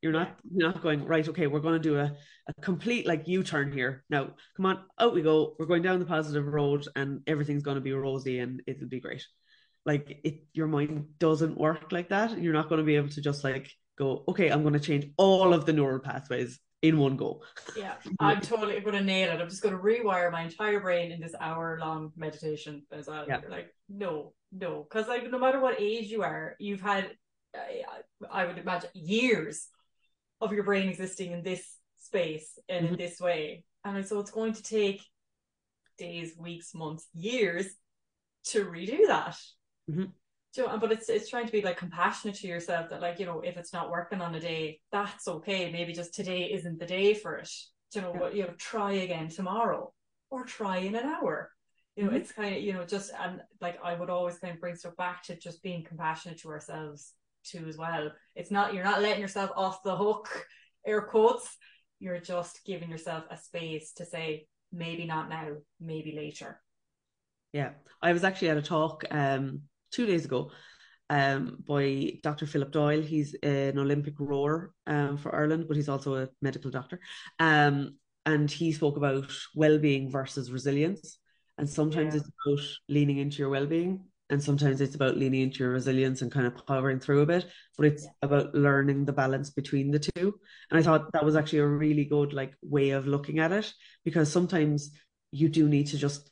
You're 0.00 0.12
not 0.12 0.38
you're 0.50 0.68
not 0.68 0.82
going 0.82 1.04
right 1.04 1.28
okay 1.28 1.46
we're 1.46 1.60
going 1.60 1.80
to 1.80 1.88
do 1.88 1.96
a, 1.96 2.12
a 2.48 2.54
complete 2.60 3.06
like 3.06 3.28
u-turn 3.28 3.72
here. 3.72 4.04
Now 4.10 4.30
come 4.56 4.66
on 4.66 4.84
out 4.98 5.14
we 5.14 5.22
go. 5.22 5.54
We're 5.58 5.66
going 5.66 5.82
down 5.82 6.00
the 6.00 6.06
positive 6.06 6.46
road 6.46 6.86
and 6.96 7.20
everything's 7.26 7.62
going 7.62 7.76
to 7.76 7.80
be 7.88 7.92
rosy 7.92 8.38
and 8.40 8.62
it'll 8.66 8.88
be 8.88 9.00
great. 9.00 9.24
Like 9.86 10.20
it 10.24 10.44
your 10.52 10.66
mind 10.66 11.18
doesn't 11.18 11.58
work 11.58 11.92
like 11.92 12.08
that. 12.10 12.38
You're 12.40 12.52
not 12.52 12.68
going 12.68 12.80
to 12.80 12.84
be 12.84 12.96
able 12.96 13.10
to 13.10 13.20
just 13.20 13.44
like 13.44 13.70
go, 13.96 14.24
okay, 14.28 14.48
I'm 14.48 14.62
going 14.62 14.74
to 14.74 14.80
change 14.80 15.06
all 15.16 15.52
of 15.52 15.66
the 15.66 15.72
neural 15.72 16.00
pathways 16.00 16.58
in 16.82 16.98
one 16.98 17.16
go. 17.16 17.42
Yeah, 17.76 17.94
I'm 18.20 18.40
totally 18.40 18.80
going 18.80 18.94
to 18.96 19.02
nail 19.02 19.30
it. 19.30 19.40
I'm 19.40 19.48
just 19.48 19.62
going 19.62 19.74
to 19.74 19.80
rewire 19.80 20.30
my 20.30 20.42
entire 20.42 20.80
brain 20.80 21.12
in 21.12 21.20
this 21.20 21.34
hour 21.40 21.78
long 21.80 22.12
meditation 22.16 22.82
as 22.92 23.06
well. 23.06 23.24
Yeah. 23.26 23.40
like, 23.48 23.72
no, 23.88 24.32
no, 24.52 24.82
because 24.88 25.08
like 25.08 25.30
no 25.30 25.38
matter 25.38 25.60
what 25.60 25.80
age 25.80 26.08
you 26.10 26.22
are, 26.22 26.56
you've 26.58 26.80
had, 26.80 27.10
I, 27.54 27.82
I 28.30 28.46
would 28.46 28.58
imagine, 28.58 28.90
years 28.94 29.68
of 30.40 30.52
your 30.52 30.64
brain 30.64 30.88
existing 30.88 31.32
in 31.32 31.42
this 31.42 31.76
space 31.98 32.58
and 32.68 32.84
mm-hmm. 32.84 32.94
in 32.94 32.98
this 32.98 33.20
way, 33.20 33.64
and 33.84 34.06
so 34.06 34.18
it's 34.20 34.30
going 34.30 34.54
to 34.54 34.62
take 34.62 35.02
days, 35.98 36.34
weeks, 36.36 36.74
months, 36.74 37.06
years 37.14 37.66
to 38.44 38.64
redo 38.64 39.06
that. 39.06 39.36
Mm-hmm 39.90 40.04
know, 40.58 40.78
but 40.78 40.92
it's 40.92 41.08
it's 41.08 41.30
trying 41.30 41.46
to 41.46 41.52
be 41.52 41.62
like 41.62 41.78
compassionate 41.78 42.36
to 42.36 42.46
yourself 42.46 42.90
that 42.90 43.00
like 43.00 43.18
you 43.18 43.26
know 43.26 43.40
if 43.40 43.56
it's 43.56 43.72
not 43.72 43.90
working 43.90 44.20
on 44.20 44.34
a 44.34 44.40
day 44.40 44.80
that's 44.90 45.28
okay. 45.28 45.70
Maybe 45.72 45.92
just 45.92 46.14
today 46.14 46.52
isn't 46.52 46.78
the 46.78 46.86
day 46.86 47.14
for 47.14 47.36
it. 47.36 47.50
You 47.94 48.02
know 48.02 48.14
but 48.18 48.34
you 48.34 48.42
know 48.42 48.54
try 48.58 48.92
again 48.92 49.28
tomorrow 49.28 49.92
or 50.30 50.44
try 50.44 50.78
in 50.78 50.94
an 50.94 51.06
hour. 51.06 51.50
You 51.96 52.04
know 52.04 52.10
mm-hmm. 52.10 52.18
it's 52.18 52.32
kind 52.32 52.54
of 52.54 52.62
you 52.62 52.74
know 52.74 52.84
just 52.84 53.12
and 53.18 53.40
like 53.60 53.78
I 53.82 53.94
would 53.94 54.10
always 54.10 54.38
kind 54.38 54.54
of 54.54 54.60
bring 54.60 54.76
stuff 54.76 54.96
back 54.96 55.22
to 55.24 55.36
just 55.36 55.62
being 55.62 55.84
compassionate 55.84 56.40
to 56.40 56.48
ourselves 56.48 57.12
too 57.44 57.66
as 57.68 57.76
well. 57.76 58.12
It's 58.34 58.50
not 58.50 58.74
you're 58.74 58.84
not 58.84 59.02
letting 59.02 59.22
yourself 59.22 59.50
off 59.56 59.82
the 59.82 59.96
hook 59.96 60.46
air 60.86 61.02
quotes. 61.02 61.56
You're 61.98 62.20
just 62.20 62.64
giving 62.66 62.90
yourself 62.90 63.24
a 63.30 63.36
space 63.38 63.92
to 63.94 64.04
say 64.04 64.46
maybe 64.72 65.06
not 65.06 65.28
now 65.28 65.48
maybe 65.80 66.12
later. 66.14 66.60
Yeah. 67.52 67.70
I 68.00 68.12
was 68.12 68.24
actually 68.24 68.50
at 68.50 68.56
a 68.56 68.62
talk 68.62 69.04
um 69.10 69.62
two 69.92 70.06
days 70.06 70.24
ago 70.24 70.50
um, 71.10 71.58
by 71.66 72.14
Dr. 72.22 72.46
Philip 72.46 72.72
Doyle. 72.72 73.02
He's 73.02 73.34
an 73.42 73.78
Olympic 73.78 74.14
rower 74.18 74.72
um, 74.86 75.18
for 75.18 75.34
Ireland, 75.34 75.66
but 75.68 75.76
he's 75.76 75.88
also 75.88 76.16
a 76.16 76.28
medical 76.40 76.70
doctor. 76.70 77.00
Um, 77.38 77.96
and 78.24 78.50
he 78.50 78.72
spoke 78.72 78.96
about 78.96 79.30
well-being 79.54 80.10
versus 80.10 80.50
resilience. 80.50 81.18
And 81.58 81.68
sometimes 81.68 82.14
yeah. 82.14 82.20
it's 82.20 82.30
about 82.46 82.66
leaning 82.88 83.18
into 83.18 83.38
your 83.38 83.50
well-being, 83.50 84.04
and 84.30 84.42
sometimes 84.42 84.80
it's 84.80 84.94
about 84.94 85.18
leaning 85.18 85.42
into 85.42 85.58
your 85.58 85.72
resilience 85.72 86.22
and 86.22 86.32
kind 86.32 86.46
of 86.46 86.66
powering 86.66 86.98
through 86.98 87.20
a 87.20 87.26
bit. 87.26 87.46
But 87.76 87.86
it's 87.86 88.04
yeah. 88.04 88.10
about 88.22 88.54
learning 88.54 89.04
the 89.04 89.12
balance 89.12 89.50
between 89.50 89.90
the 89.90 89.98
two. 89.98 90.34
And 90.70 90.80
I 90.80 90.82
thought 90.82 91.12
that 91.12 91.24
was 91.24 91.36
actually 91.36 91.58
a 91.58 91.66
really 91.66 92.06
good 92.06 92.32
like 92.32 92.54
way 92.62 92.90
of 92.90 93.06
looking 93.06 93.38
at 93.38 93.52
it 93.52 93.70
because 94.04 94.32
sometimes 94.32 94.92
you 95.30 95.50
do 95.50 95.68
need 95.68 95.88
to 95.88 95.98
just 95.98 96.30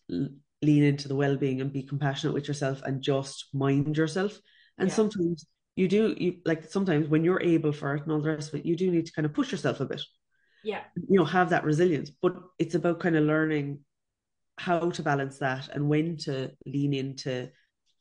lean 0.62 0.82
into 0.82 1.08
the 1.08 1.14
well-being 1.14 1.60
and 1.60 1.72
be 1.72 1.82
compassionate 1.82 2.34
with 2.34 2.48
yourself 2.48 2.82
and 2.82 3.02
just 3.02 3.46
mind 3.54 3.96
yourself. 3.96 4.38
And 4.78 4.88
yeah. 4.88 4.94
sometimes 4.94 5.46
you 5.76 5.88
do 5.88 6.14
you 6.18 6.36
like 6.44 6.64
sometimes 6.70 7.08
when 7.08 7.24
you're 7.24 7.42
able 7.42 7.72
for 7.72 7.94
it 7.94 8.02
and 8.02 8.12
all 8.12 8.20
the 8.20 8.28
rest 8.28 8.52
of 8.52 8.60
it 8.60 8.66
you 8.66 8.76
do 8.76 8.90
need 8.90 9.06
to 9.06 9.12
kind 9.12 9.24
of 9.24 9.32
push 9.32 9.52
yourself 9.52 9.80
a 9.80 9.86
bit. 9.86 10.02
Yeah. 10.62 10.82
You 10.94 11.18
know 11.18 11.24
have 11.24 11.50
that 11.50 11.64
resilience 11.64 12.10
but 12.10 12.36
it's 12.58 12.74
about 12.74 13.00
kind 13.00 13.16
of 13.16 13.24
learning 13.24 13.80
how 14.58 14.90
to 14.90 15.02
balance 15.02 15.38
that 15.38 15.68
and 15.72 15.88
when 15.88 16.18
to 16.18 16.50
lean 16.66 16.92
into 16.92 17.48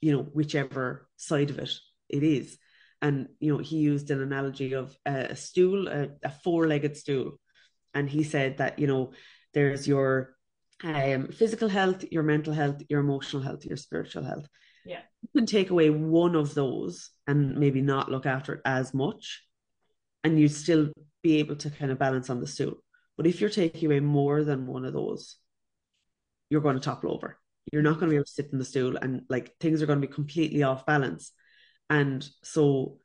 you 0.01 0.11
know 0.11 0.23
whichever 0.23 1.07
side 1.15 1.49
of 1.49 1.59
it 1.59 1.71
it 2.09 2.23
is. 2.23 2.57
And 3.01 3.29
you 3.39 3.53
know 3.53 3.59
he 3.59 3.77
used 3.77 4.11
an 4.11 4.21
analogy 4.21 4.73
of 4.73 4.97
a, 5.05 5.35
stool 5.35 5.87
a, 5.87 6.09
a 6.23 6.29
four-legged 6.29 6.97
stool. 6.97 7.39
And 7.93 8.09
he 8.09 8.23
said 8.23 8.57
that 8.57 8.79
you 8.79 8.87
know 8.87 9.13
there's 9.53 9.87
your 9.87 10.35
um, 10.83 11.27
physical 11.27 11.67
health, 11.67 12.05
your 12.11 12.23
mental 12.23 12.53
health, 12.53 12.81
your 12.89 12.99
emotional 12.99 13.41
health, 13.41 13.65
your 13.65 13.77
spiritual 13.77 14.23
health. 14.23 14.47
Yeah. 14.85 15.01
You 15.21 15.29
can 15.35 15.45
take 15.45 15.69
away 15.69 15.89
one 15.89 16.35
of 16.35 16.53
those 16.53 17.09
and 17.27 17.57
maybe 17.57 17.81
not 17.81 18.09
look 18.09 18.25
after 18.25 18.55
it 18.55 18.61
as 18.65 18.93
much, 18.93 19.43
and 20.23 20.39
you'd 20.39 20.49
still 20.49 20.89
be 21.21 21.37
able 21.37 21.57
to 21.57 21.69
kind 21.69 21.91
of 21.91 21.99
balance 21.99 22.29
on 22.29 22.39
the 22.39 22.47
stool. 22.47 22.83
But 23.17 23.27
if 23.27 23.41
you're 23.41 23.49
taking 23.49 23.87
away 23.87 23.99
more 23.99 24.43
than 24.43 24.65
one 24.65 24.85
of 24.85 24.93
those, 24.93 25.35
you're 26.49 26.61
going 26.61 26.75
to 26.75 26.81
topple 26.81 27.13
over. 27.13 27.37
You're 27.71 27.81
not 27.81 27.95
going 27.95 28.07
to 28.07 28.11
be 28.11 28.15
able 28.15 28.25
to 28.25 28.31
sit 28.31 28.49
in 28.51 28.59
the 28.59 28.65
stool, 28.65 28.95
and 28.95 29.23
like 29.29 29.55
things 29.59 29.81
are 29.81 29.85
going 29.85 30.01
to 30.01 30.07
be 30.07 30.13
completely 30.13 30.63
off 30.63 30.85
balance. 30.85 31.31
And 31.89 32.27
so, 32.43 32.99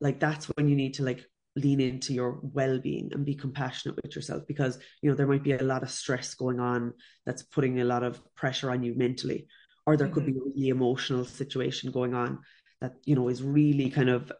like, 0.00 0.18
that's 0.20 0.46
when 0.46 0.68
you 0.68 0.76
need 0.76 0.94
to 0.94 1.04
like 1.04 1.24
lean 1.58 1.80
into 1.80 2.12
your 2.12 2.38
well-being 2.42 3.10
and 3.12 3.24
be 3.24 3.34
compassionate 3.34 3.96
with 4.02 4.14
yourself 4.14 4.42
because 4.46 4.78
you 5.02 5.10
know 5.10 5.16
there 5.16 5.26
might 5.26 5.42
be 5.42 5.52
a 5.52 5.62
lot 5.62 5.82
of 5.82 5.90
stress 5.90 6.34
going 6.34 6.60
on 6.60 6.92
that's 7.26 7.42
putting 7.42 7.80
a 7.80 7.84
lot 7.84 8.02
of 8.02 8.20
pressure 8.34 8.70
on 8.70 8.82
you 8.82 8.94
mentally 8.96 9.46
or 9.86 9.96
there 9.96 10.06
mm-hmm. 10.06 10.14
could 10.14 10.26
be 10.26 10.32
mm-hmm. 10.32 10.48
a 10.48 10.52
really 10.54 10.68
emotional 10.68 11.24
situation 11.24 11.90
going 11.90 12.14
on 12.14 12.38
that 12.80 12.94
you 13.04 13.14
know 13.14 13.28
is 13.28 13.42
really 13.42 13.90
kind 13.90 14.08
of 14.08 14.30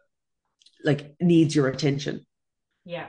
like 0.83 1.15
needs 1.19 1.55
your 1.55 1.67
attention 1.67 2.25
yeah 2.85 3.07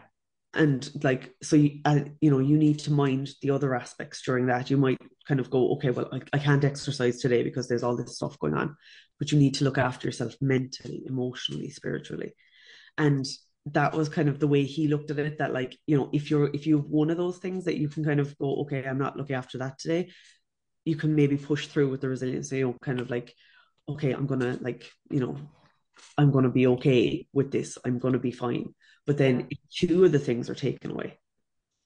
and 0.54 0.90
like 1.04 1.34
so 1.42 1.56
you, 1.56 1.80
uh, 1.84 2.00
you 2.20 2.30
know 2.30 2.40
you 2.40 2.56
need 2.56 2.78
to 2.78 2.92
mind 2.92 3.30
the 3.42 3.50
other 3.50 3.74
aspects 3.74 4.22
during 4.22 4.46
that 4.46 4.70
you 4.70 4.76
might 4.76 4.98
kind 5.28 5.38
of 5.38 5.50
go 5.50 5.72
okay 5.72 5.90
well 5.90 6.08
I, 6.12 6.20
I 6.32 6.38
can't 6.38 6.64
exercise 6.64 7.20
today 7.20 7.42
because 7.42 7.68
there's 7.68 7.84
all 7.84 7.96
this 7.96 8.16
stuff 8.16 8.38
going 8.38 8.54
on 8.54 8.76
but 9.18 9.30
you 9.30 9.38
need 9.38 9.54
to 9.56 9.64
look 9.64 9.78
after 9.78 10.08
yourself 10.08 10.34
mentally 10.40 11.04
emotionally 11.06 11.70
spiritually 11.70 12.34
and 12.98 13.24
that 13.66 13.94
was 13.94 14.08
kind 14.08 14.28
of 14.28 14.38
the 14.38 14.48
way 14.48 14.64
he 14.64 14.88
looked 14.88 15.10
at 15.10 15.18
it 15.18 15.38
that 15.38 15.52
like 15.52 15.76
you 15.86 15.96
know 15.96 16.08
if 16.12 16.30
you're 16.30 16.50
if 16.54 16.66
you 16.66 16.78
have 16.78 16.86
one 16.86 17.10
of 17.10 17.16
those 17.16 17.38
things 17.38 17.64
that 17.66 17.76
you 17.76 17.88
can 17.88 18.04
kind 18.04 18.20
of 18.20 18.36
go 18.38 18.56
okay 18.62 18.84
i'm 18.84 18.98
not 18.98 19.16
looking 19.16 19.36
after 19.36 19.58
that 19.58 19.78
today 19.78 20.10
you 20.84 20.96
can 20.96 21.14
maybe 21.14 21.36
push 21.36 21.66
through 21.66 21.90
with 21.90 22.00
the 22.00 22.08
resilience 22.08 22.50
you 22.52 22.66
know 22.66 22.76
kind 22.80 23.00
of 23.00 23.10
like 23.10 23.34
okay 23.88 24.12
i'm 24.12 24.26
gonna 24.26 24.58
like 24.62 24.90
you 25.10 25.20
know 25.20 25.36
i'm 26.16 26.30
gonna 26.30 26.50
be 26.50 26.66
okay 26.66 27.26
with 27.32 27.50
this. 27.50 27.78
I'm 27.84 27.98
gonna 27.98 28.18
be 28.18 28.30
fine. 28.30 28.74
But 29.06 29.18
then 29.18 29.46
if 29.50 29.58
two 29.74 30.04
of 30.04 30.12
the 30.12 30.18
things 30.18 30.48
are 30.50 30.54
taken 30.54 30.90
away. 30.90 31.18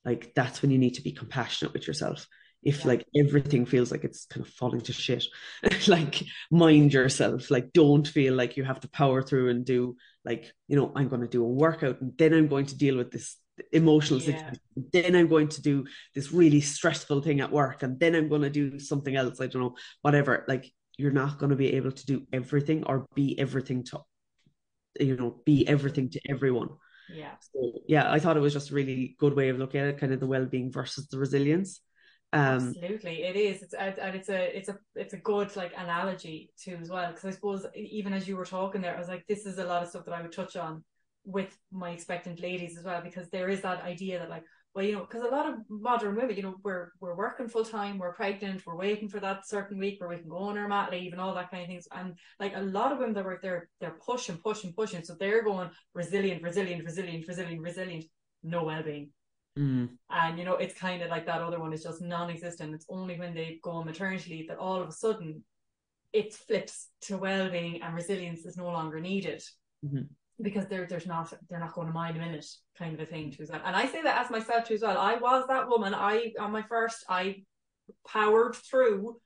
Like 0.04 0.34
that's 0.34 0.60
when 0.60 0.70
you 0.70 0.78
need 0.78 0.94
to 0.94 1.02
be 1.02 1.12
compassionate 1.12 1.72
with 1.72 1.86
yourself. 1.86 2.26
If 2.62 2.80
Yeah. 2.80 2.88
like 2.88 3.06
everything 3.16 3.66
feels 3.66 3.90
like 3.90 4.04
it's 4.04 4.26
kind 4.26 4.44
of 4.44 4.52
falling 4.52 4.82
to 4.82 4.92
shit 4.92 5.24
like 5.88 6.22
mind 6.50 6.92
yourself. 6.92 7.50
Like 7.50 7.72
don't 7.72 8.06
feel 8.06 8.34
like 8.34 8.56
you 8.56 8.64
have 8.64 8.80
to 8.80 8.88
power 8.88 9.22
through 9.22 9.50
and 9.50 9.64
do 9.64 9.96
like 10.24 10.52
you 10.68 10.76
know 10.76 10.92
i'm 10.96 11.08
going 11.08 11.20
to 11.20 11.28
do 11.28 11.44
a 11.44 11.48
workout 11.48 12.00
and 12.00 12.12
then 12.18 12.32
i'm 12.34 12.48
going 12.48 12.66
to 12.66 12.76
deal 12.76 12.96
with 12.96 13.10
this 13.10 13.36
emotional 13.72 14.20
Yeah. 14.20 14.26
situation 14.26 14.60
then 14.92 15.14
i'm 15.14 15.28
going 15.28 15.48
to 15.48 15.62
do 15.62 15.84
this 16.14 16.32
really 16.32 16.60
stressful 16.60 17.22
thing 17.22 17.40
at 17.40 17.52
work 17.52 17.82
and 17.82 17.98
then 18.00 18.14
i'm 18.14 18.28
going 18.28 18.42
to 18.42 18.50
do 18.50 18.78
something 18.78 19.14
else 19.16 19.40
i 19.40 19.46
don't 19.46 19.62
know 19.62 19.76
whatever 20.02 20.44
like 20.48 20.70
you're 20.96 21.12
not 21.12 21.38
going 21.38 21.50
to 21.50 21.56
be 21.56 21.74
able 21.74 21.92
to 21.92 22.06
do 22.06 22.26
everything 22.32 22.84
or 22.84 23.06
be 23.14 23.38
everything 23.38 23.84
to 23.84 23.98
you 25.00 25.16
know 25.16 25.40
be 25.44 25.66
everything 25.68 26.08
to 26.10 26.20
everyone 26.28 26.68
Yeah. 27.08 27.34
so 27.40 27.72
yeah 27.86 28.10
i 28.10 28.18
thought 28.18 28.36
it 28.36 28.40
was 28.40 28.52
just 28.52 28.70
a 28.70 28.74
really 28.74 29.16
good 29.18 29.34
way 29.34 29.48
of 29.50 29.58
looking 29.58 29.80
at 29.80 29.88
it 29.88 29.98
kind 29.98 30.12
of 30.12 30.20
the 30.20 30.26
well-being 30.26 30.70
versus 30.72 31.08
the 31.08 31.18
resilience 31.18 31.80
um 32.34 32.76
Absolutely, 32.76 33.22
it 33.22 33.36
is. 33.36 33.62
It's 33.62 33.74
and 33.74 34.16
it's 34.16 34.28
a 34.28 34.56
it's 34.56 34.68
a 34.68 34.78
it's 34.96 35.14
a 35.14 35.18
good 35.18 35.54
like 35.56 35.72
analogy 35.76 36.50
too 36.60 36.76
as 36.80 36.90
well. 36.90 37.08
Because 37.10 37.24
I 37.26 37.30
suppose 37.30 37.64
even 37.76 38.12
as 38.12 38.26
you 38.26 38.36
were 38.36 38.44
talking 38.44 38.80
there, 38.82 38.96
I 38.96 38.98
was 38.98 39.08
like, 39.08 39.24
this 39.28 39.46
is 39.46 39.58
a 39.58 39.64
lot 39.64 39.82
of 39.82 39.88
stuff 39.88 40.04
that 40.06 40.14
I 40.14 40.22
would 40.22 40.32
touch 40.32 40.56
on 40.56 40.84
with 41.24 41.56
my 41.72 41.90
expectant 41.90 42.40
ladies 42.40 42.76
as 42.78 42.84
well. 42.84 43.02
Because 43.02 43.30
there 43.30 43.48
is 43.48 43.60
that 43.62 43.82
idea 43.84 44.18
that 44.18 44.30
like, 44.30 44.44
well, 44.74 44.84
you 44.84 44.92
know, 44.94 45.02
because 45.02 45.22
a 45.22 45.28
lot 45.28 45.48
of 45.48 45.60
modern 45.68 46.16
women, 46.16 46.36
you 46.36 46.42
know, 46.42 46.56
we're 46.64 46.90
we're 47.00 47.14
working 47.16 47.48
full 47.48 47.64
time, 47.64 47.98
we're 47.98 48.12
pregnant, 48.14 48.66
we're 48.66 48.76
waiting 48.76 49.08
for 49.08 49.20
that 49.20 49.46
certain 49.48 49.78
week 49.78 50.00
where 50.00 50.10
we 50.10 50.18
can 50.18 50.28
go 50.28 50.38
on 50.38 50.58
our 50.58 50.68
mat 50.68 50.90
leave 50.90 51.12
and 51.12 51.20
all 51.20 51.34
that 51.34 51.50
kind 51.52 51.62
of 51.62 51.68
things. 51.68 51.86
And 51.92 52.18
like 52.40 52.54
a 52.56 52.62
lot 52.62 52.90
of 52.92 52.98
women 52.98 53.14
that 53.14 53.24
work 53.24 53.42
there, 53.42 53.68
they're 53.80 53.98
pushing, 54.04 54.38
pushing, 54.38 54.72
pushing. 54.72 55.04
So 55.04 55.14
they're 55.18 55.44
going 55.44 55.70
resilient, 55.94 56.42
resilient, 56.42 56.84
resilient, 56.84 57.28
resilient, 57.28 57.62
resilient. 57.62 58.04
No 58.42 58.64
well 58.64 58.82
being. 58.82 59.10
Mm, 59.58 59.88
And 60.10 60.38
you 60.38 60.44
know, 60.44 60.56
it's 60.56 60.74
kind 60.74 61.02
of 61.02 61.10
like 61.10 61.26
that 61.26 61.40
other 61.42 61.60
one 61.60 61.72
is 61.72 61.82
just 61.82 62.02
non-existent. 62.02 62.74
It's 62.74 62.86
only 62.88 63.18
when 63.18 63.34
they 63.34 63.58
go 63.62 63.72
on 63.72 63.86
maternity 63.86 64.30
leave 64.30 64.48
that 64.48 64.58
all 64.58 64.80
of 64.80 64.88
a 64.88 64.92
sudden 64.92 65.44
it 66.12 66.32
flips 66.32 66.88
to 67.02 67.16
well-being 67.18 67.82
and 67.82 67.94
resilience 67.94 68.44
is 68.46 68.56
no 68.56 68.66
longer 68.66 69.00
needed 69.00 69.42
Mhm. 69.84 70.08
because 70.40 70.66
they're 70.68 70.86
there's 70.86 71.06
not 71.06 71.32
they're 71.48 71.58
not 71.60 71.74
going 71.74 71.88
to 71.88 71.92
mind 71.92 72.16
a 72.16 72.20
minute 72.20 72.46
kind 72.78 72.94
of 72.94 73.00
a 73.00 73.06
thing 73.06 73.30
too 73.30 73.42
as 73.42 73.50
well. 73.50 73.62
And 73.64 73.76
I 73.76 73.86
say 73.86 74.02
that 74.02 74.20
as 74.24 74.30
myself 74.30 74.66
too 74.66 74.74
as 74.74 74.82
well. 74.82 74.98
I 74.98 75.16
was 75.16 75.46
that 75.48 75.68
woman. 75.68 75.94
I 75.94 76.32
on 76.38 76.52
my 76.52 76.62
first 76.62 77.04
I 77.08 77.44
powered 78.06 78.54
through 78.56 79.20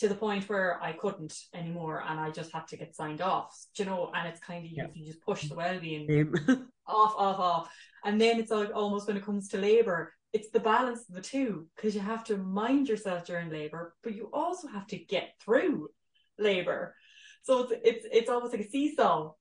to 0.00 0.08
the 0.08 0.14
point 0.14 0.48
where 0.48 0.82
I 0.82 0.92
couldn't 0.92 1.34
anymore 1.54 2.02
and 2.06 2.18
I 2.18 2.30
just 2.30 2.52
had 2.52 2.66
to 2.68 2.76
get 2.76 2.94
signed 2.96 3.20
off. 3.20 3.54
Do 3.74 3.82
you 3.82 3.88
know? 3.88 4.10
And 4.14 4.28
it's 4.28 4.40
kind 4.40 4.64
of 4.64 4.72
Yeah. 4.72 4.86
you, 4.94 5.06
just 5.06 5.22
push 5.22 5.48
the 5.48 5.54
well-being 5.54 6.08
off, 6.86 7.14
off, 7.16 7.38
off. 7.38 7.74
And 8.04 8.20
then 8.20 8.40
it's 8.40 8.50
like 8.50 8.70
almost 8.74 9.06
when 9.06 9.16
it 9.18 9.24
comes 9.24 9.48
to 9.48 9.58
labor, 9.58 10.14
it's 10.32 10.50
the 10.50 10.60
balance 10.60 11.08
of 11.08 11.14
the 11.14 11.20
two 11.20 11.66
because 11.76 11.94
you 11.94 12.00
have 12.00 12.24
to 12.24 12.36
mind 12.38 12.88
yourself 12.88 13.26
during 13.26 13.50
labor, 13.50 13.94
but 14.02 14.14
you 14.14 14.30
also 14.32 14.68
have 14.68 14.86
to 14.88 14.96
get 14.96 15.34
through 15.44 15.88
labor. 16.38 16.94
So 17.42 17.60
it's 17.64 17.72
it's, 17.84 18.06
it's 18.10 18.30
almost 18.30 18.52
like 18.54 18.66
a 18.66 18.70
seesaw 18.70 19.32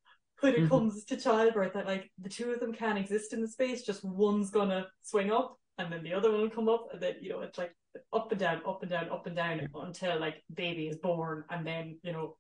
when 0.41 0.55
it 0.55 0.63
Mhm. 0.65 0.69
comes 0.69 1.05
to 1.05 1.17
childbirth 1.17 1.73
that 1.73 1.85
like 1.85 2.11
the 2.17 2.29
two 2.29 2.51
of 2.51 2.59
them 2.59 2.73
can't 2.73 2.97
exist 2.97 3.33
in 3.33 3.41
the 3.41 3.47
space, 3.47 3.83
just 3.83 4.03
one's 4.03 4.49
gonna 4.49 4.87
swing 5.03 5.31
up 5.31 5.57
and 5.77 5.91
then 5.91 6.03
the 6.03 6.13
other 6.13 6.31
one 6.31 6.41
will 6.41 6.49
come 6.49 6.69
up 6.69 6.87
and 6.91 7.01
then 7.01 7.15
you 7.21 7.29
know 7.29 7.41
it's 7.41 7.57
like 7.57 7.73
up 8.13 8.31
and 8.31 8.39
down, 8.39 8.61
up 8.67 8.81
and 8.81 8.91
down, 8.91 9.09
up 9.09 9.25
and 9.27 9.35
down 9.35 9.67
until 9.75 10.19
like 10.19 10.43
baby 10.53 10.87
is 10.87 10.97
born 10.97 11.43
and 11.49 11.65
then 11.65 11.97
you 12.03 12.11
know 12.13 12.35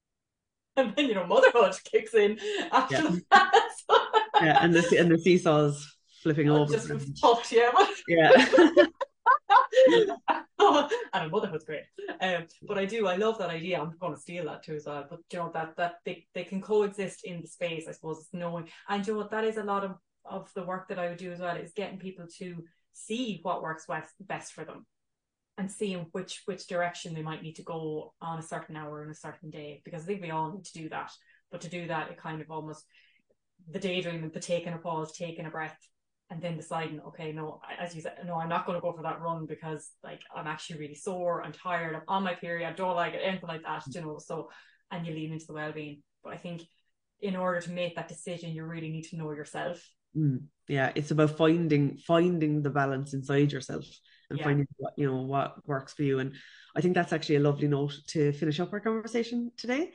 and 0.76 0.94
then 0.94 1.06
you 1.06 1.14
know 1.14 1.26
motherhood 1.26 1.74
kicks 1.90 2.14
in 2.14 2.38
after 2.72 2.96
Yeah. 2.96 3.16
that. 3.30 3.70
yeah 4.42 4.58
and 4.62 4.72
the 4.74 4.96
and 4.98 5.10
the 5.10 5.18
seesaws 5.18 5.84
flipping 6.22 6.48
Oh, 6.50 6.62
over 6.62 6.72
just 6.72 6.88
tough, 7.20 7.52
yeah. 7.52 7.70
yeah 8.08 8.46
and 11.14 11.30
motherhood's 11.32 11.64
great. 11.64 11.82
Um, 12.20 12.44
but 12.62 12.78
I 12.78 12.84
do, 12.84 13.06
I 13.06 13.16
love 13.16 13.38
that 13.38 13.50
idea. 13.50 13.80
I'm 13.80 13.94
going 14.00 14.14
to 14.14 14.20
steal 14.20 14.44
that 14.46 14.62
too 14.64 14.74
as 14.74 14.86
well. 14.86 15.06
But 15.08 15.20
you 15.32 15.38
know 15.38 15.50
that 15.54 15.76
that 15.76 15.96
they, 16.04 16.26
they 16.34 16.44
can 16.44 16.60
coexist 16.60 17.24
in 17.24 17.40
the 17.40 17.46
space. 17.48 17.86
I 17.88 17.92
suppose 17.92 18.18
it's 18.18 18.28
knowing, 18.34 18.68
and 18.88 19.06
you 19.06 19.12
know 19.12 19.20
what, 19.20 19.30
that 19.30 19.44
is 19.44 19.56
a 19.56 19.62
lot 19.64 19.84
of 19.84 19.96
of 20.24 20.52
the 20.54 20.62
work 20.64 20.88
that 20.88 20.98
I 20.98 21.08
would 21.08 21.18
do 21.18 21.32
as 21.32 21.40
well 21.40 21.56
is 21.56 21.72
getting 21.72 21.98
people 21.98 22.26
to 22.38 22.64
see 22.98 23.40
what 23.42 23.62
works 23.62 23.86
best 23.86 24.14
best 24.20 24.52
for 24.52 24.64
them, 24.64 24.86
and 25.56 25.70
seeing 25.70 26.06
which 26.12 26.42
which 26.46 26.66
direction 26.66 27.14
they 27.14 27.22
might 27.22 27.42
need 27.42 27.56
to 27.56 27.62
go 27.62 28.14
on 28.20 28.38
a 28.38 28.42
certain 28.42 28.76
hour 28.76 29.02
on 29.02 29.10
a 29.10 29.14
certain 29.14 29.50
day. 29.50 29.80
Because 29.84 30.02
I 30.02 30.06
think 30.06 30.22
we 30.22 30.30
all 30.30 30.52
need 30.52 30.64
to 30.64 30.82
do 30.82 30.88
that. 30.90 31.12
But 31.50 31.62
to 31.62 31.70
do 31.70 31.86
that, 31.86 32.10
it 32.10 32.18
kind 32.18 32.40
of 32.40 32.50
almost 32.50 32.84
the 33.70 33.78
daydreaming, 33.78 34.30
the 34.30 34.40
taking 34.40 34.72
a 34.72 34.78
pause, 34.78 35.12
taking 35.12 35.46
a 35.46 35.50
breath, 35.50 35.78
and 36.30 36.42
then 36.42 36.56
deciding, 36.56 37.00
okay, 37.00 37.32
no, 37.32 37.60
as 37.78 37.94
you 37.94 38.02
said, 38.02 38.18
no, 38.26 38.34
I'm 38.34 38.48
not 38.48 38.66
going 38.66 38.76
to 38.76 38.82
go 38.82 38.92
for 38.92 39.02
that 39.02 39.20
run 39.20 39.46
because 39.46 39.90
like 40.04 40.20
I'm 40.34 40.46
actually 40.46 40.78
really 40.78 40.94
sore, 40.94 41.42
I'm 41.42 41.52
tired, 41.52 41.96
I'm 41.96 42.02
on 42.06 42.22
my 42.22 42.34
period, 42.34 42.68
I 42.68 42.72
don't 42.72 42.96
like 42.96 43.14
it, 43.14 43.22
anything 43.24 43.48
like 43.48 43.62
that, 43.62 43.84
you 43.94 44.00
know. 44.02 44.18
So, 44.18 44.50
and 44.90 45.06
you 45.06 45.14
lean 45.14 45.32
into 45.32 45.46
the 45.46 45.54
well-being. 45.54 46.02
But 46.22 46.34
I 46.34 46.36
think 46.36 46.62
in 47.20 47.34
order 47.34 47.60
to 47.60 47.70
make 47.70 47.96
that 47.96 48.08
decision, 48.08 48.52
you 48.52 48.64
really 48.64 48.90
need 48.90 49.04
to 49.04 49.16
know 49.16 49.32
yourself. 49.32 49.82
Mm, 50.16 50.44
yeah 50.68 50.90
it's 50.94 51.10
about 51.10 51.36
finding 51.36 51.98
finding 51.98 52.62
the 52.62 52.70
balance 52.70 53.12
inside 53.14 53.52
yourself 53.52 53.84
and 54.30 54.38
Yeah. 54.38 54.44
finding 54.46 54.66
what 54.76 54.94
you 54.96 55.06
know 55.06 55.22
what 55.22 55.66
works 55.66 55.92
for 55.92 56.02
you 56.02 56.18
and 56.18 56.34
I 56.74 56.80
think 56.80 56.94
that's 56.94 57.12
actually 57.12 57.36
a 57.36 57.40
lovely 57.40 57.68
note 57.68 57.94
to 58.08 58.32
finish 58.32 58.58
up 58.60 58.72
our 58.72 58.80
conversation 58.80 59.52
today 59.56 59.92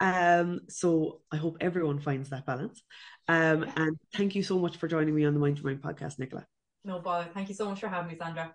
um 0.00 0.60
so 0.68 1.22
I 1.32 1.36
hope 1.36 1.56
everyone 1.60 2.00
finds 2.00 2.28
that 2.30 2.46
balance 2.46 2.82
um 3.28 3.62
Yeah. 3.64 3.72
and 3.76 3.98
thank 4.14 4.34
you 4.34 4.42
so 4.42 4.58
much 4.58 4.76
for 4.76 4.86
joining 4.88 5.14
me 5.14 5.24
on 5.24 5.34
the 5.34 5.40
Mind 5.40 5.58
Your 5.58 5.66
Mind 5.66 5.82
podcast 5.82 6.18
Nicola 6.18 6.46
No 6.84 6.98
bother. 7.00 7.30
Thank 7.32 7.48
you 7.48 7.54
so 7.54 7.68
much 7.68 7.80
for 7.80 7.88
having 7.88 8.10
me, 8.12 8.18
Sandra. 8.18 8.54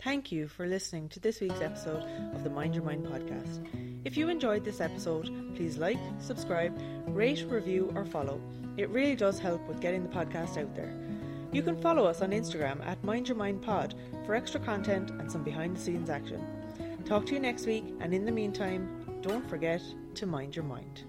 Thank 0.00 0.32
you 0.32 0.48
for 0.48 0.66
listening 0.66 1.08
to 1.10 1.20
this 1.20 1.40
week's 1.40 1.60
episode 1.60 2.02
of 2.34 2.42
the 2.44 2.50
Mind 2.50 2.74
Your 2.74 2.84
Mind 2.84 3.04
podcast. 3.06 3.66
If 4.04 4.16
you 4.16 4.28
enjoyed 4.28 4.64
this 4.64 4.80
episode, 4.80 5.26
please 5.56 5.76
like, 5.78 5.98
subscribe, 6.18 6.72
rate, 7.08 7.44
review, 7.48 7.92
or 7.94 8.04
follow. 8.04 8.40
It 8.78 8.88
really 8.90 9.16
does 9.16 9.40
help 9.40 9.66
with 9.66 9.80
getting 9.80 10.04
the 10.04 10.08
podcast 10.08 10.56
out 10.56 10.74
there. 10.76 10.96
You 11.50 11.62
can 11.62 11.82
follow 11.82 12.04
us 12.04 12.22
on 12.22 12.30
Instagram 12.30 12.84
at 12.86 13.02
Mind 13.02 13.26
Your 13.26 13.36
Mind 13.36 13.60
Pod 13.60 13.96
for 14.24 14.36
extra 14.36 14.60
content 14.60 15.10
and 15.10 15.30
some 15.30 15.42
behind 15.42 15.76
the 15.76 15.80
scenes 15.80 16.08
action. 16.08 16.40
Talk 17.04 17.26
to 17.26 17.34
you 17.34 17.40
next 17.40 17.66
week, 17.66 17.84
and 18.00 18.14
in 18.14 18.24
the 18.24 18.30
meantime, 18.30 19.04
don't 19.20 19.48
forget 19.50 19.82
to 20.14 20.26
mind 20.26 20.54
your 20.54 20.64
mind. 20.64 21.07